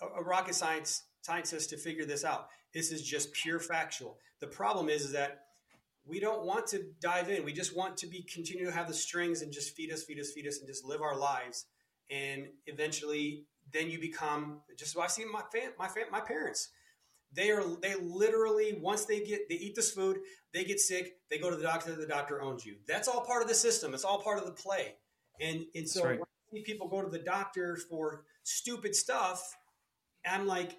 [0.00, 2.48] a, a rocket science scientist to figure this out.
[2.72, 4.18] This is just pure factual.
[4.40, 5.42] The problem is, is that
[6.06, 7.44] we don't want to dive in.
[7.44, 10.18] We just want to be continue to have the strings and just feed us, feed
[10.18, 11.66] us, feed us, and just live our lives.
[12.10, 14.98] And eventually, then you become just.
[14.98, 16.70] I've seen my fam, my fam, my parents.
[17.32, 20.18] They are they literally once they get they eat this food,
[20.54, 21.94] they get sick, they go to the doctor.
[21.94, 22.76] The doctor owns you.
[22.86, 23.94] That's all part of the system.
[23.94, 24.94] It's all part of the play.
[25.40, 26.20] And and so right.
[26.50, 29.42] when people go to the doctor for stupid stuff,
[30.26, 30.76] I'm like,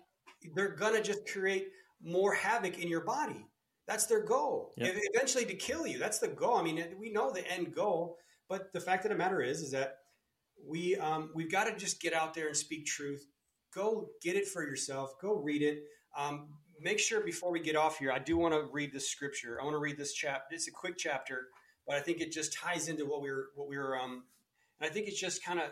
[0.56, 1.68] they're gonna just create
[2.02, 3.46] more havoc in your body
[3.90, 4.74] that's their goal.
[4.78, 4.98] Yep.
[5.16, 5.98] Eventually to kill you.
[5.98, 6.58] That's the goal.
[6.58, 8.18] I mean, we know the end goal,
[8.48, 9.96] but the fact of the matter is, is that
[10.64, 13.26] we um, we've got to just get out there and speak truth.
[13.74, 15.14] Go get it for yourself.
[15.20, 15.80] Go read it.
[16.18, 16.48] Um,
[16.80, 19.60] make sure before we get off here, I do want to read this scripture.
[19.60, 20.56] I want to read this chapter.
[20.56, 21.48] It's a quick chapter,
[21.86, 24.24] but I think it just ties into what we were what we were um,
[24.80, 25.72] And I think it's just kind of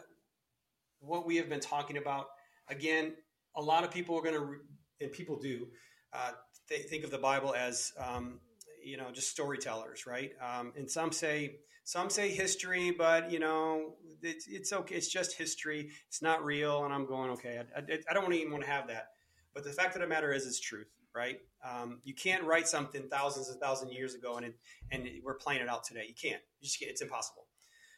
[0.99, 2.27] what we have been talking about.
[2.69, 3.13] Again,
[3.55, 4.55] a lot of people are going to,
[5.01, 5.67] and people do,
[6.13, 6.31] uh,
[6.69, 8.39] they think of the Bible as, um,
[8.83, 10.31] you know, just storytellers, right?
[10.41, 14.95] Um, and some say, some say history, but you know, it's, it's okay.
[14.95, 15.91] It's just history.
[16.07, 16.83] It's not real.
[16.83, 19.11] And I'm going, okay, I, I, I don't even want to have that.
[19.57, 20.85] But the fact of the matter is, it's truth,
[21.15, 21.39] right?
[21.67, 24.55] Um, you can't write something thousands and thousands of years ago and it,
[24.91, 26.05] and we're playing it out today.
[26.07, 26.39] You can't.
[26.59, 27.47] You just it's impossible.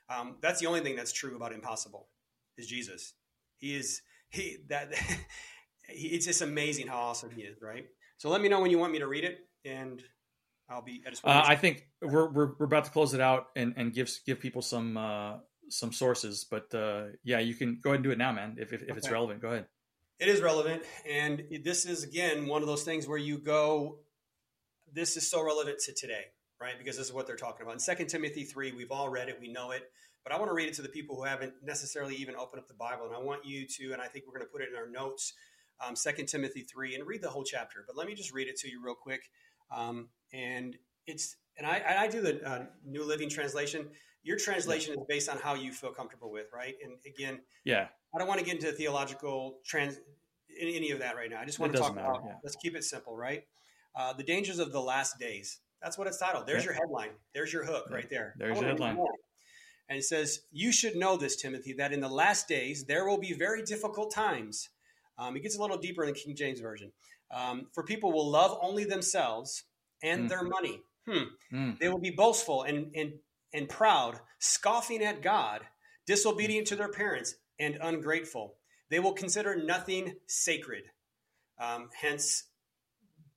[0.09, 2.07] Um, that's the only thing that's true about impossible
[2.57, 3.13] is Jesus.
[3.57, 4.93] He is he that
[5.89, 7.87] he, it's just amazing how awesome he is, right?
[8.15, 10.01] So let me know when you want me to read it, and
[10.69, 11.03] I'll be.
[11.05, 11.29] I.
[11.29, 14.39] Uh, I think we're, we're we're about to close it out and and give give
[14.39, 18.17] people some uh, some sources, but uh, yeah, you can go ahead and do it
[18.17, 18.55] now, man.
[18.57, 18.97] If if, if okay.
[18.97, 19.65] it's relevant, go ahead.
[20.19, 23.99] It is relevant, and this is again one of those things where you go.
[24.91, 26.25] This is so relevant to today,
[26.59, 26.73] right?
[26.77, 27.75] Because this is what they're talking about.
[27.75, 29.83] In Second Timothy three, we've all read it, we know it,
[30.25, 32.67] but I want to read it to the people who haven't necessarily even opened up
[32.67, 34.67] the Bible, and I want you to, and I think we're going to put it
[34.69, 35.33] in our notes.
[35.87, 37.85] Um, 2 Timothy 3 and read the whole chapter.
[37.87, 39.21] But let me just read it to you real quick.
[39.71, 40.75] Um, and
[41.07, 43.87] it's and I, I do the uh, New Living Translation.
[44.23, 46.75] Your translation is based on how you feel comfortable with, right?
[46.83, 49.97] And again, yeah, I don't want to get into theological trans
[50.59, 51.39] any of that right now.
[51.39, 52.23] I just want to talk matter, about.
[52.25, 52.33] Yeah.
[52.43, 53.43] Let's keep it simple, right?
[53.95, 55.59] Uh, the dangers of the last days.
[55.81, 56.45] That's what it's titled.
[56.45, 56.71] There's yeah.
[56.71, 57.11] your headline.
[57.33, 58.35] There's your hook right there.
[58.37, 58.97] There's your headline.
[59.87, 63.17] And it says, "You should know this, Timothy, that in the last days there will
[63.17, 64.69] be very difficult times."
[65.17, 66.91] Um, it gets a little deeper in the King James version.
[67.31, 69.63] Um, for people will love only themselves
[70.01, 70.29] and mm.
[70.29, 70.81] their money.
[71.07, 71.23] Hmm.
[71.53, 71.79] Mm.
[71.79, 73.13] They will be boastful and, and,
[73.53, 75.61] and proud, scoffing at God,
[76.05, 78.55] disobedient to their parents, and ungrateful.
[78.89, 80.83] They will consider nothing sacred.
[81.59, 82.45] Um, hence,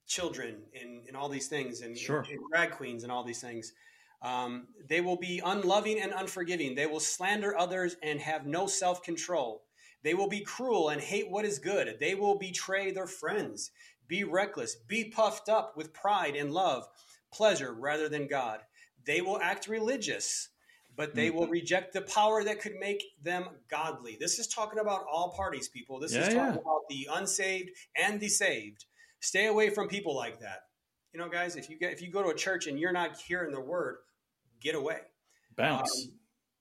[0.07, 2.19] children and, and all these things, and, sure.
[2.19, 3.73] and, and drag queens and all these things.
[4.21, 6.75] Um, they will be unloving and unforgiving.
[6.75, 9.63] They will slander others and have no self control.
[10.03, 11.97] They will be cruel and hate what is good.
[11.99, 13.71] They will betray their friends
[14.07, 16.87] be reckless, be puffed up with pride and love,
[17.33, 18.59] pleasure rather than God.
[19.05, 20.49] They will act religious,
[20.95, 21.37] but they mm-hmm.
[21.37, 24.17] will reject the power that could make them godly.
[24.19, 25.99] This is talking about all parties, people.
[25.99, 26.61] This yeah, is talking yeah.
[26.61, 28.85] about the unsaved and the saved.
[29.19, 30.63] Stay away from people like that.
[31.13, 33.17] You know, guys, if you get if you go to a church and you're not
[33.17, 33.97] hearing the word,
[34.61, 34.99] get away.
[35.55, 36.07] Bounce.
[36.07, 36.13] Um,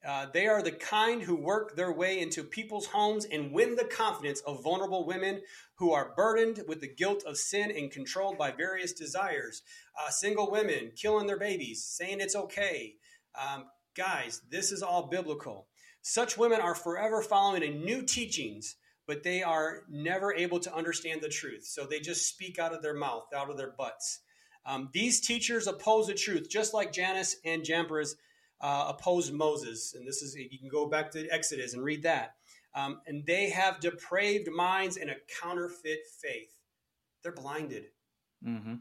[0.05, 3.85] uh, they are the kind who work their way into people's homes and win the
[3.85, 5.41] confidence of vulnerable women
[5.77, 9.63] who are burdened with the guilt of sin and controlled by various desires.
[10.01, 12.97] Uh, single women killing their babies, saying it's okay.
[13.41, 15.67] Um, guys, this is all biblical.
[16.03, 21.21] Such women are forever following in new teachings, but they are never able to understand
[21.21, 21.65] the truth.
[21.65, 24.21] So they just speak out of their mouth, out of their butts.
[24.65, 28.17] Um, these teachers oppose the truth, just like Jannes and Jambres
[28.61, 29.95] uh, opposed Moses.
[29.95, 32.35] And this is, you can go back to Exodus and read that.
[32.75, 36.57] Um, and they have depraved minds and a counterfeit faith.
[37.23, 37.87] They're blinded.
[38.47, 38.75] Mm-hmm.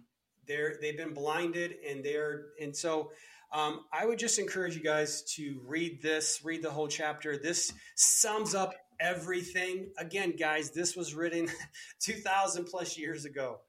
[0.48, 3.12] They're, they've been blinded and they're, and so
[3.54, 7.38] um, I would just encourage you guys to read this, read the whole chapter.
[7.38, 9.90] This sums up everything.
[9.98, 11.50] Again, guys, this was written
[12.00, 13.60] 2000 plus years ago.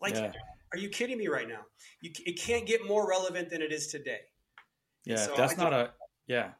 [0.00, 0.32] Like, yeah.
[0.72, 1.60] are you kidding me right now?
[2.00, 4.20] You, it can't get more relevant than it is today.
[5.04, 5.90] Yeah, so that's not a
[6.26, 6.50] yeah,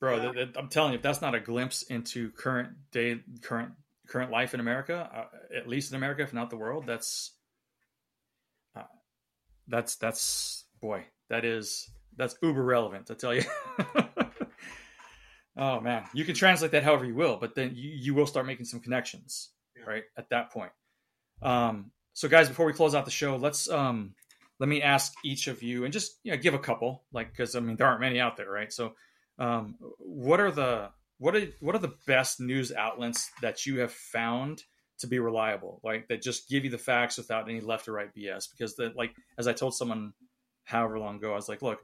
[0.00, 0.16] bro.
[0.16, 0.22] Yeah.
[0.22, 3.72] Th- th- I'm telling you, if that's not a glimpse into current day, current
[4.08, 7.32] current life in America, uh, at least in America, if not the world, that's
[8.76, 8.82] uh,
[9.66, 13.10] that's that's boy, that is that's uber relevant.
[13.10, 13.44] I tell you.
[15.56, 18.46] oh man, you can translate that however you will, but then you, you will start
[18.46, 19.84] making some connections, yeah.
[19.84, 20.02] right?
[20.16, 20.72] At that point.
[21.40, 24.14] Um, so guys, before we close out the show, let's um,
[24.58, 27.54] let me ask each of you and just you know, give a couple, like because
[27.54, 28.72] I mean there aren't many out there, right?
[28.72, 28.94] So,
[29.38, 33.92] um, what are the what are what are the best news outlets that you have
[33.92, 34.64] found
[34.98, 38.12] to be reliable, like that just give you the facts without any left or right
[38.14, 38.50] BS?
[38.50, 40.12] Because the like as I told someone
[40.64, 41.80] however long ago, I was like, look,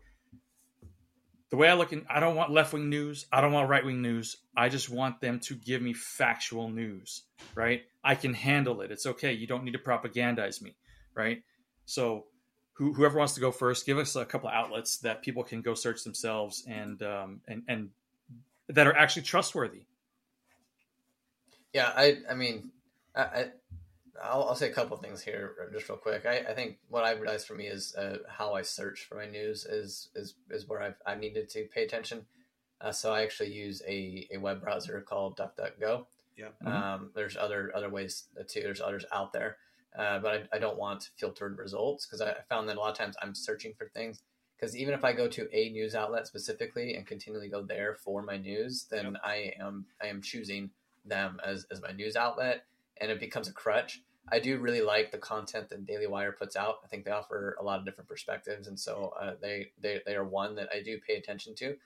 [1.54, 3.26] the way I look in, I don't want left wing news.
[3.30, 4.38] I don't want right wing news.
[4.56, 7.22] I just want them to give me factual news,
[7.54, 7.82] right?
[8.02, 8.90] I can handle it.
[8.90, 9.34] It's okay.
[9.34, 10.74] You don't need to propagandize me,
[11.14, 11.44] right?
[11.86, 12.24] So
[12.72, 15.62] who, whoever wants to go first, give us a couple of outlets that people can
[15.62, 17.90] go search themselves and um, and and
[18.70, 19.82] that are actually trustworthy.
[21.72, 22.72] Yeah, I I mean,
[23.14, 23.50] I,
[24.22, 26.26] I will say a couple things here just real quick.
[26.26, 29.26] I, I think what I've realized for me is uh, how I search for my
[29.26, 32.26] news is is is where I've I needed to pay attention.
[32.80, 36.06] Uh, so I actually use a, a web browser called DuckDuckGo.
[36.36, 36.46] Yeah.
[36.64, 36.68] Mm-hmm.
[36.68, 38.60] Um, there's other other ways too.
[38.60, 39.56] There's others out there
[39.98, 42.98] uh, but I, I, don't want filtered results because I found that a lot of
[42.98, 44.22] times I'm searching for things
[44.56, 48.22] because even if I go to a news outlet specifically and continually go there for
[48.22, 49.14] my news, then Yep.
[49.22, 50.70] I am I am choosing
[51.04, 52.64] them as, as my news outlet,
[53.00, 54.02] and it becomes a crutch.
[54.30, 56.76] I do really like the content that Daily Wire puts out.
[56.82, 60.16] I think they offer a lot of different perspectives, and so uh, they, they they
[60.16, 61.76] are one that I do pay attention to.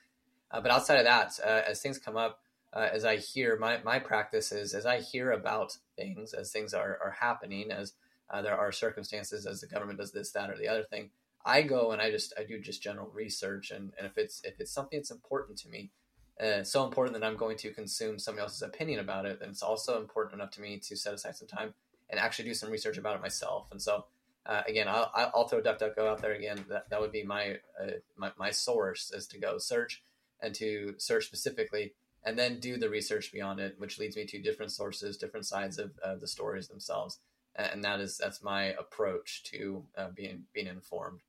[0.51, 2.39] Uh, but outside of that, uh, as things come up,
[2.73, 6.73] uh, as I hear, my my practice is as I hear about things, as things
[6.73, 7.93] are are happening, as
[8.29, 11.09] uh, there are circumstances, as the government does this, that, or the other thing.
[11.45, 14.59] I go and I just I do just general research, and, and if it's if
[14.59, 15.91] it's something that's important to me,
[16.39, 19.63] uh, so important that I'm going to consume somebody else's opinion about it, then it's
[19.63, 21.73] also important enough to me to set aside some time
[22.09, 23.67] and actually do some research about it myself.
[23.71, 24.05] And so,
[24.45, 26.65] uh, again, I'll, I'll throw DuckDuckGo out there again.
[26.69, 30.01] That, that would be my, uh, my my source is to go search
[30.41, 31.93] and to search specifically,
[32.23, 35.77] and then do the research beyond it, which leads me to different sources, different sides
[35.77, 37.19] of uh, the stories themselves.
[37.55, 41.19] And, that is that's my approach to uh, being being informed.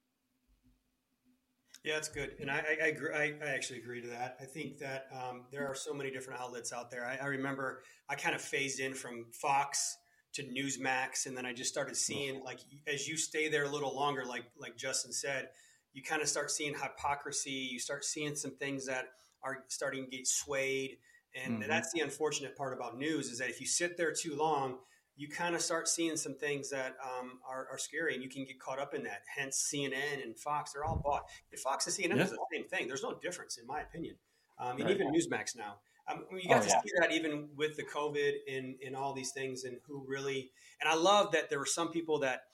[1.83, 3.15] Yeah, that's good, and I, I, I agree.
[3.15, 4.37] I, I actually agree to that.
[4.39, 7.07] I think that um, there are so many different outlets out there.
[7.07, 9.97] I, I remember I kind of phased in from Fox
[10.35, 13.97] to Newsmax, and then I just started seeing like as you stay there a little
[13.97, 15.49] longer, like like Justin said,
[15.95, 17.51] you kind of start seeing hypocrisy.
[17.73, 19.07] You start seeing some things that
[19.43, 20.99] are starting to get swayed,
[21.35, 21.67] and Mhm.
[21.67, 24.81] that's the unfortunate part about news is that if you sit there too long,
[25.21, 28.43] you kind of start seeing some things that um, are, are scary, and you can
[28.47, 29.21] get caught up in that.
[29.37, 31.25] Hence, CNN and Fox, they're all bought.
[31.53, 32.25] And Fox and CNN Yeah.
[32.25, 32.89] is the same thing.
[32.89, 34.17] There's no difference, in my opinion.
[34.59, 34.95] Um, and Right.
[34.95, 35.81] even Newsmax now.
[36.09, 36.81] Um, you got Oh, to yeah.
[36.81, 40.53] see that even with the COVID and, and all these things, and who really.
[40.81, 42.45] And I love that there were some people that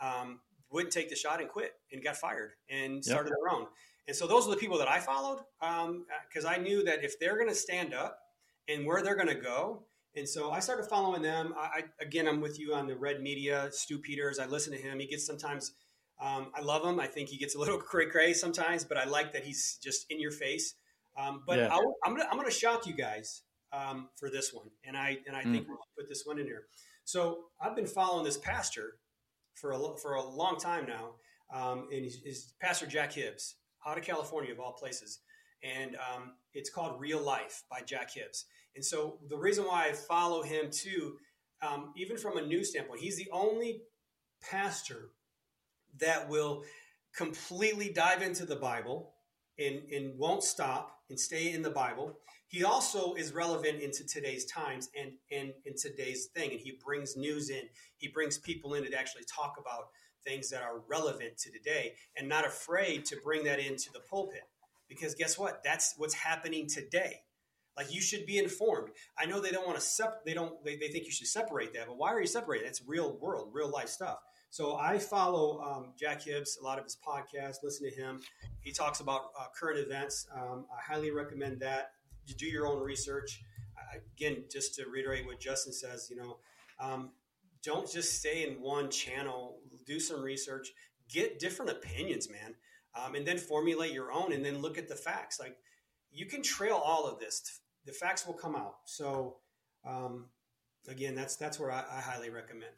[0.00, 0.40] um,
[0.70, 3.02] wouldn't take the shot and quit and got fired and Yep.
[3.04, 3.66] started their own.
[4.08, 7.36] And so those are the people that I followed because I knew that if they're
[7.36, 8.18] going to stand up
[8.66, 9.84] and where they're going to go,
[10.16, 11.54] and so I started following them.
[11.58, 13.68] I, I again, I'm with you on the Red Media.
[13.72, 14.98] Stu Peters, I listen to him.
[14.98, 15.72] He gets sometimes.
[16.20, 17.00] Um, I love him.
[17.00, 20.06] I think he gets a little cray cray sometimes, but I like that he's just
[20.10, 20.74] in your face.
[21.16, 21.68] Um, but Yeah.
[21.70, 23.42] I'll, I'm gonna I'm gonna shock you guys
[23.72, 25.52] um, for this one, and I and I Mm.
[25.52, 26.64] think we'll put this one in here.
[27.04, 28.98] So I've been following this pastor
[29.54, 31.14] for a for a long time now,
[31.52, 35.20] um, and he's, he's Pastor Jack Hibbs out of California of all places,
[35.62, 38.46] and um, it's called Real Life by Jack Hibbs.
[38.76, 41.16] And so the reason why I follow him too,
[41.62, 43.82] um, even from a news standpoint, he's the only
[44.50, 45.10] pastor
[46.00, 46.64] that will
[47.16, 49.14] completely dive into the Bible
[49.58, 52.18] and, and won't stop and stay in the Bible.
[52.48, 56.50] He also is relevant into today's times and, and in today's thing.
[56.50, 57.62] And he brings news in.
[57.96, 59.88] He brings people in to actually talk about
[60.24, 64.44] things that are relevant to today and not afraid to bring that into the pulpit.
[64.88, 65.62] Because guess what?
[65.64, 67.20] That's what's happening today.
[67.76, 68.90] Like you should be informed.
[69.18, 71.72] I know they don't want to sep- they don't they, they think you should separate
[71.74, 72.66] that, but why are you separating?
[72.66, 74.18] That's real world, real life stuff.
[74.50, 78.20] So I follow um, Jack Hibbs, a lot of his podcasts, listen to him.
[78.60, 80.28] He talks about uh, current events.
[80.32, 81.90] Um, I highly recommend that.
[82.26, 83.42] You do your own research.
[83.76, 86.36] I, again, just to reiterate what Justin says, you know,
[86.78, 87.10] um,
[87.64, 89.58] don't just stay in one channel.
[89.86, 90.68] Do some research.
[91.08, 92.54] Get different opinions, man,
[92.94, 94.32] um, and then formulate your own.
[94.32, 95.40] And then look at the facts.
[95.40, 95.56] Like
[96.12, 97.60] you can trail all of this.
[97.86, 98.76] The facts will come out.
[98.84, 99.36] So
[99.86, 100.26] um,
[100.88, 102.72] again, that's that's where I, I highly recommend.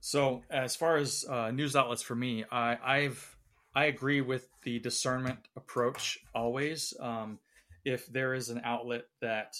[0.00, 3.36] So as far as uh, news outlets for me, I, I've
[3.74, 6.92] I agree with the discernment approach always.
[7.00, 7.38] Um,
[7.84, 9.56] if there is an outlet that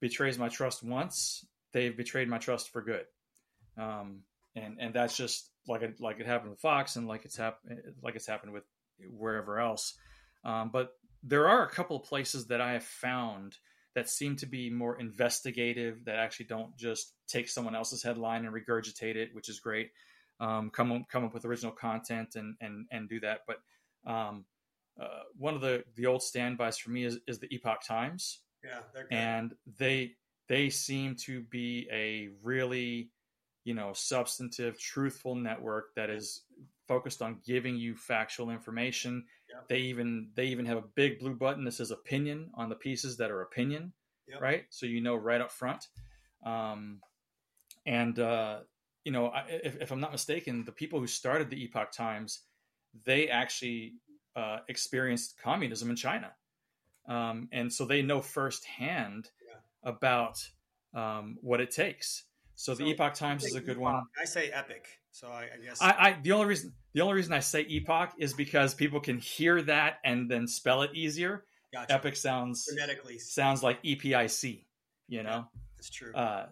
[0.00, 3.04] betrays my trust once, they've betrayed my trust for good,
[3.76, 4.20] um,
[4.54, 7.80] and and that's just like it, like it happened with Fox and like it's happened
[8.02, 8.64] like it's happened with
[9.10, 9.94] wherever else.
[10.44, 10.92] Um, but
[11.22, 13.56] there are a couple of places that I have found
[13.94, 18.54] that seem to be more investigative that actually don't just take someone else's headline and
[18.54, 19.90] regurgitate it, which is great.
[20.40, 23.40] Um, come up, come up with original content and and and do that.
[23.46, 23.58] But
[24.10, 24.44] um,
[25.00, 28.80] uh, one of the the old standbys for me is, is the Epoch Times, Yeah,
[28.92, 29.14] they're good.
[29.14, 30.12] and they
[30.48, 33.10] they seem to be a really
[33.64, 36.42] you know substantive, truthful network that is
[36.88, 39.24] focused on giving you factual information.
[39.50, 39.68] Yep.
[39.68, 43.16] They even they even have a big blue button that says opinion on the pieces
[43.18, 43.92] that are opinion,
[44.28, 44.40] Yep.
[44.40, 44.64] right?
[44.70, 45.86] So you know right up front.
[46.44, 47.00] Um,
[47.86, 48.60] and uh,
[49.04, 52.44] you know, I, if, if I'm not mistaken, the people who started the Epoch Times,
[53.04, 53.94] they actually
[54.36, 56.32] uh, experienced communism in China,
[57.08, 59.90] um, and so they know firsthand Yeah.
[59.90, 60.38] about
[60.94, 62.24] um, what it takes.
[62.54, 64.02] So, the So, Epoch Times is a good one.
[64.20, 67.32] I say epic, so I, I guess I, I the only reason the only reason
[67.32, 71.44] I say epoch is because people can hear that and then spell it easier.
[71.72, 71.92] gotcha.
[71.92, 73.18] Epic sounds phonetically.
[73.18, 74.66] sounds like EPIC,
[75.08, 75.46] you know.
[75.76, 76.14] That's true.
[76.14, 76.46] Uh,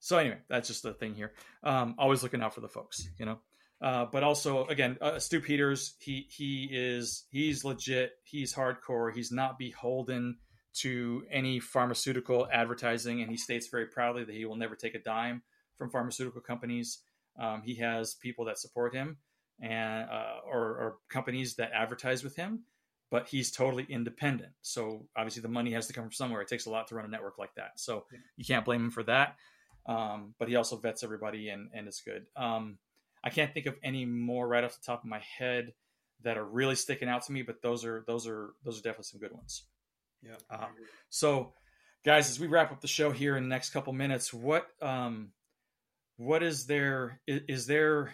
[0.00, 1.32] so anyway, that's just the thing here.
[1.64, 3.38] Um, always looking out for the folks, you know.
[3.80, 8.12] Uh, but also, again, uh, Stu Peters, he he is he's legit.
[8.24, 9.12] He's hardcore.
[9.14, 10.36] He's not beholden
[10.80, 14.98] to any pharmaceutical advertising, and he states very proudly that he will never take a
[14.98, 15.42] dime
[15.78, 16.98] from pharmaceutical companies.
[17.38, 19.18] Um, he has people that support him,
[19.60, 22.64] and uh, or, or companies that advertise with him,
[23.10, 24.52] but he's totally independent.
[24.62, 26.40] So obviously, the money has to come from somewhere.
[26.42, 27.72] It takes a lot to run a network like that.
[27.76, 28.04] So
[28.36, 29.36] you can't blame him for that.
[29.86, 32.26] Um, but he also vets everybody, and and it's good.
[32.36, 32.78] Um,
[33.22, 35.72] I can't think of any more right off the top of my head
[36.22, 39.04] that are really sticking out to me, but those are those are those are definitely
[39.04, 39.64] some good ones.
[40.26, 40.36] Yeah.
[40.50, 40.66] Uh,
[41.08, 41.52] so,
[42.04, 45.30] guys, as we wrap up the show here in the next couple minutes, what um,
[46.16, 47.20] what is there?
[47.26, 48.12] Is, is there?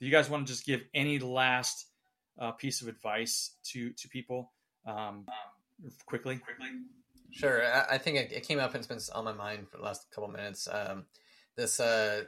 [0.00, 1.86] Do you guys want to just give any last
[2.38, 4.52] uh, piece of advice to to people
[4.86, 5.26] um,
[6.06, 6.36] quickly?
[6.36, 6.68] Quickly.
[7.30, 7.62] Sure.
[7.64, 9.82] I, I think it, it, came up and it's been on my mind for the
[9.82, 10.66] last couple minutes.
[10.70, 11.04] Um,
[11.56, 12.24] this uh,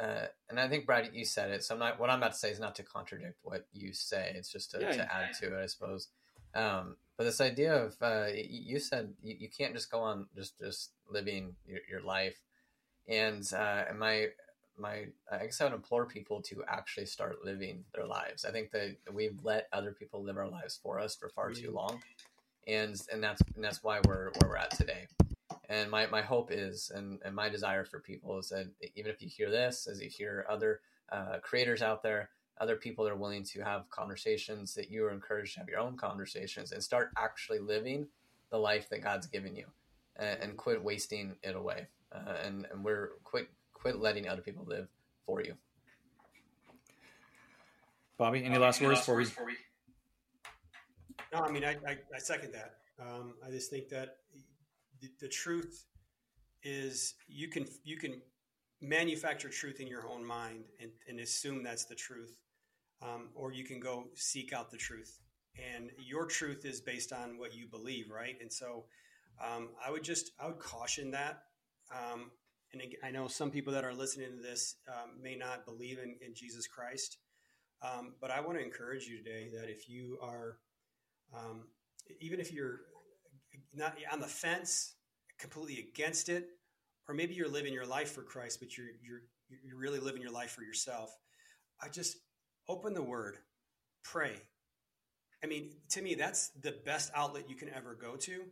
[0.00, 1.62] uh, and I think Brad, you said it.
[1.62, 2.00] So I'm not.
[2.00, 4.32] What I'm about to say is not to contradict what you say.
[4.34, 6.08] It's just to, yeah, to add to it, I suppose.
[6.54, 10.58] Um, but this idea of uh, you said you, you, can't just go on just
[10.58, 12.40] just living your, your life,
[13.08, 14.28] and uh, my
[14.78, 18.44] my I guess I would implore people to actually start living their lives.
[18.44, 21.70] I think that we've let other people live our lives for us for far too
[21.70, 22.02] long,
[22.66, 25.06] and and that's and that's why we're where we're at today.
[25.68, 29.22] And my, my hope is, and, and my desire for people is that even if
[29.22, 30.80] you hear this, as you hear other
[31.10, 32.30] uh, creators out there,
[32.62, 35.80] other people that are willing to have conversations, that you are encouraged to have your
[35.80, 38.06] own conversations and start actually living
[38.50, 39.66] the life that God's given you,
[40.16, 41.88] and, and quit wasting it away.
[42.14, 44.86] Uh, and and we're quit quit letting other people live
[45.26, 45.54] for you.
[48.16, 49.26] Bobby, any last words for we?
[51.32, 52.74] No, I mean I, I, I second that.
[53.00, 54.18] Um, I just think that
[55.00, 55.86] the, the truth
[56.62, 58.22] is you can you can
[58.80, 62.38] manufacture truth in your own mind and, and assume that's the truth
[63.02, 65.20] um, or you can go seek out the truth
[65.76, 68.84] and your truth is based on what you believe right and so
[69.44, 71.42] um, i would just i would caution that
[71.94, 72.30] um,
[72.72, 76.16] and i know some people that are listening to this um, may not believe in,
[76.26, 77.18] in jesus christ
[77.82, 80.58] um, but i want to encourage you today that if you are
[81.34, 81.64] um,
[82.20, 82.80] even if you're
[83.74, 84.94] not on the fence,
[85.38, 86.48] completely against it,
[87.08, 89.22] or maybe you're living your life for Christ, but you're you're
[89.64, 91.16] you're really living your life for yourself.
[91.80, 92.18] I just
[92.68, 93.38] open the Word,
[94.04, 94.36] pray.
[95.42, 98.42] I mean, to me, that's the best outlet you can ever go to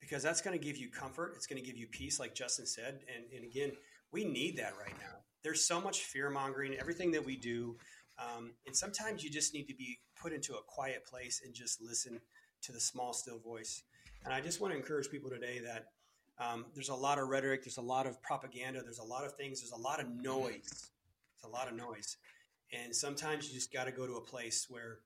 [0.00, 1.32] because that's going to give you comfort.
[1.36, 3.00] It's going to give you peace, like Justin said.
[3.14, 3.72] And, and again,
[4.12, 5.18] we need that right now.
[5.42, 7.76] There's so much fear mongering, everything that we do.
[8.18, 11.82] Um, and sometimes you just need to be put into a quiet place and just
[11.82, 12.20] listen
[12.62, 13.82] to the small, still voice.
[14.24, 15.86] And I just want to encourage people today that
[16.38, 19.34] um, there's a lot of rhetoric, there's a lot of propaganda, there's a lot of
[19.34, 20.90] things, there's a lot of noise.
[21.34, 22.16] It's a lot of noise.
[22.72, 24.98] And sometimes you just got to go to a place where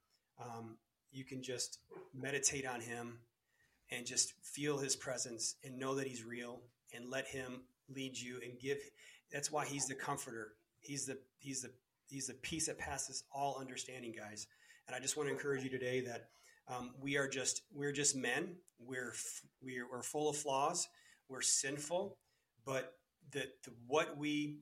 [0.42, 0.78] um,
[1.12, 1.78] you can just
[2.14, 3.18] meditate on Him
[3.90, 6.62] and just feel His presence and know that He's real
[6.94, 8.78] and let Him lead you and give.
[9.32, 10.52] That's why He's the comforter.
[10.80, 11.70] He's the He's the
[12.06, 14.46] He's the peace that passes all understanding, guys.
[14.86, 16.30] And I just want to encourage you today that
[16.68, 18.56] um, we are just we're just men.
[18.78, 19.12] We're
[19.62, 20.88] we're, we're full of flaws.
[21.28, 22.16] We're sinful,
[22.64, 22.94] but
[23.32, 24.58] that the what we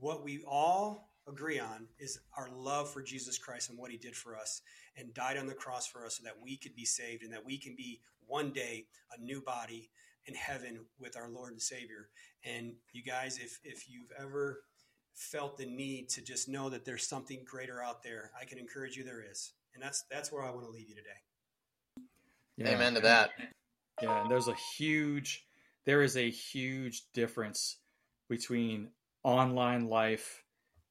[0.00, 4.16] what we all agree on is our love for Jesus Christ and what He did
[4.16, 4.62] for us
[4.96, 7.44] and died on the cross for us, so that we could be saved and that
[7.44, 8.86] we can be one day
[9.16, 9.90] a new body
[10.26, 12.08] in heaven with our Lord and Savior.
[12.44, 14.60] And you guys, if if you've ever
[15.14, 18.96] felt the need to just know that there's something greater out there, I can encourage
[18.96, 19.52] you there is.
[19.74, 22.08] And that's that's where I want to leave you today.
[22.56, 22.74] Yeah.
[22.74, 23.30] Amen to that.
[24.00, 25.46] Yeah, and there's a huge
[25.84, 27.78] there is a huge difference
[28.28, 28.88] between
[29.24, 30.41] online life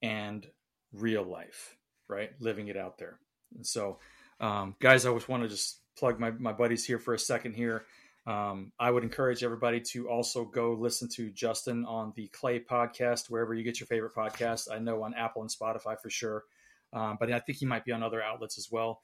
[0.01, 0.45] and
[0.93, 2.31] real life, right?
[2.39, 3.19] Living it out there.
[3.55, 3.99] And so,
[4.39, 7.53] um, guys, I just want to just plug my, my buddies here for a second
[7.53, 7.85] here.
[8.27, 13.29] Um, I would encourage everybody to also go listen to Justin on the Clay podcast,
[13.29, 14.71] wherever you get your favorite podcast.
[14.71, 16.43] I know on Apple and Spotify for sure,
[16.93, 19.01] um, but I think he might be on other outlets as well.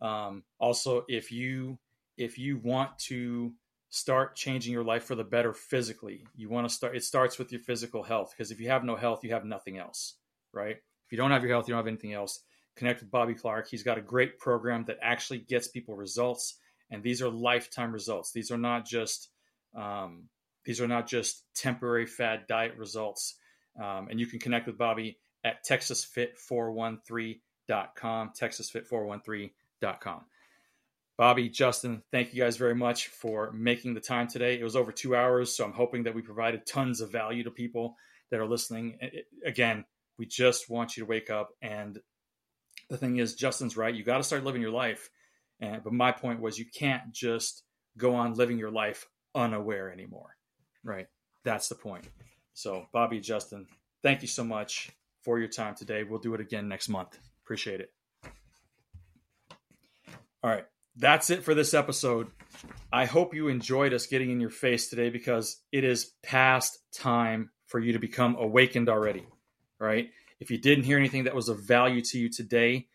[0.00, 1.78] Um, also, if you
[2.16, 3.52] if you want to
[3.88, 7.50] start changing your life for the better physically, you want to start, it starts with
[7.50, 8.32] your physical health.
[8.36, 10.14] Because if you have no health, you have nothing else,
[10.52, 10.76] right?
[10.76, 12.42] If you don't have your health, you don't have anything else.
[12.76, 13.68] Connect with Bobby Clark.
[13.68, 16.56] He's got a great program that actually gets people results.
[16.90, 18.32] And these are lifetime results.
[18.32, 19.28] These are not just,
[19.76, 20.24] um,
[20.64, 23.36] these are not just temporary fad diet results.
[23.80, 30.20] Um, and you can connect with Bobby at texasfit413.com, texasfit413.com.
[31.16, 34.58] Bobby, Justin, thank you guys very much for making the time today.
[34.58, 37.50] It was over two hours, so I'm hoping that we provided tons of value to
[37.50, 37.94] people
[38.30, 38.98] that are listening.
[39.44, 39.84] Again,
[40.20, 41.98] we just want you to wake up and
[42.90, 43.94] the thing is, Justin's right.
[43.94, 45.08] You got to start living your life.
[45.60, 47.62] And, but my point was, you can't just
[47.96, 50.36] go on living your life unaware anymore.
[50.84, 51.06] Right.
[51.44, 52.06] That's the point.
[52.52, 53.66] So, Bobby, Justin,
[54.02, 54.90] thank you so much
[55.22, 56.02] for your time today.
[56.02, 57.18] We'll do it again next month.
[57.44, 57.92] Appreciate it.
[60.42, 60.66] All right.
[60.96, 62.26] That's it for this episode.
[62.92, 67.50] I hope you enjoyed us getting in your face today because it is past time
[67.66, 69.26] for you to become awakened already.
[69.80, 70.10] Right?
[70.38, 72.88] If you didn't hear anything that was of value to you today,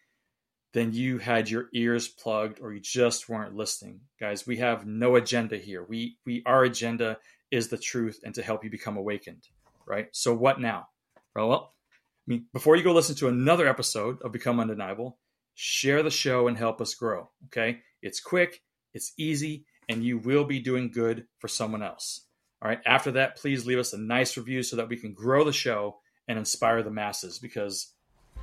[0.74, 4.02] then you had your ears plugged or you just weren't listening.
[4.20, 5.84] Guys, we have no agenda here.
[5.84, 7.18] We we our agenda
[7.50, 9.48] is the truth and to help you become awakened,
[9.88, 10.08] right?
[10.12, 10.88] So what now?
[11.36, 15.18] Well, I mean, before you go listen to another episode of Become Undeniable,
[15.54, 17.80] share the show and help us grow, okay?
[18.02, 18.62] It's quick,
[18.94, 22.26] it's easy, and you will be doing good for someone else.
[22.62, 22.82] All right.
[22.86, 25.98] After that, please leave us a nice review so that we can grow the show
[26.28, 27.94] and inspire the masses because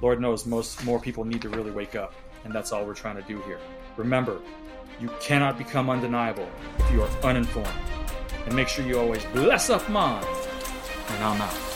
[0.01, 2.15] Lord knows most more people need to really wake up.
[2.45, 3.59] And that's all we're trying to do here.
[3.97, 4.41] Remember,
[5.01, 6.49] you cannot become undeniable
[6.79, 7.69] if you are uninformed.
[8.47, 10.27] And make sure you always bless up mind.
[11.09, 11.72] And I'm out.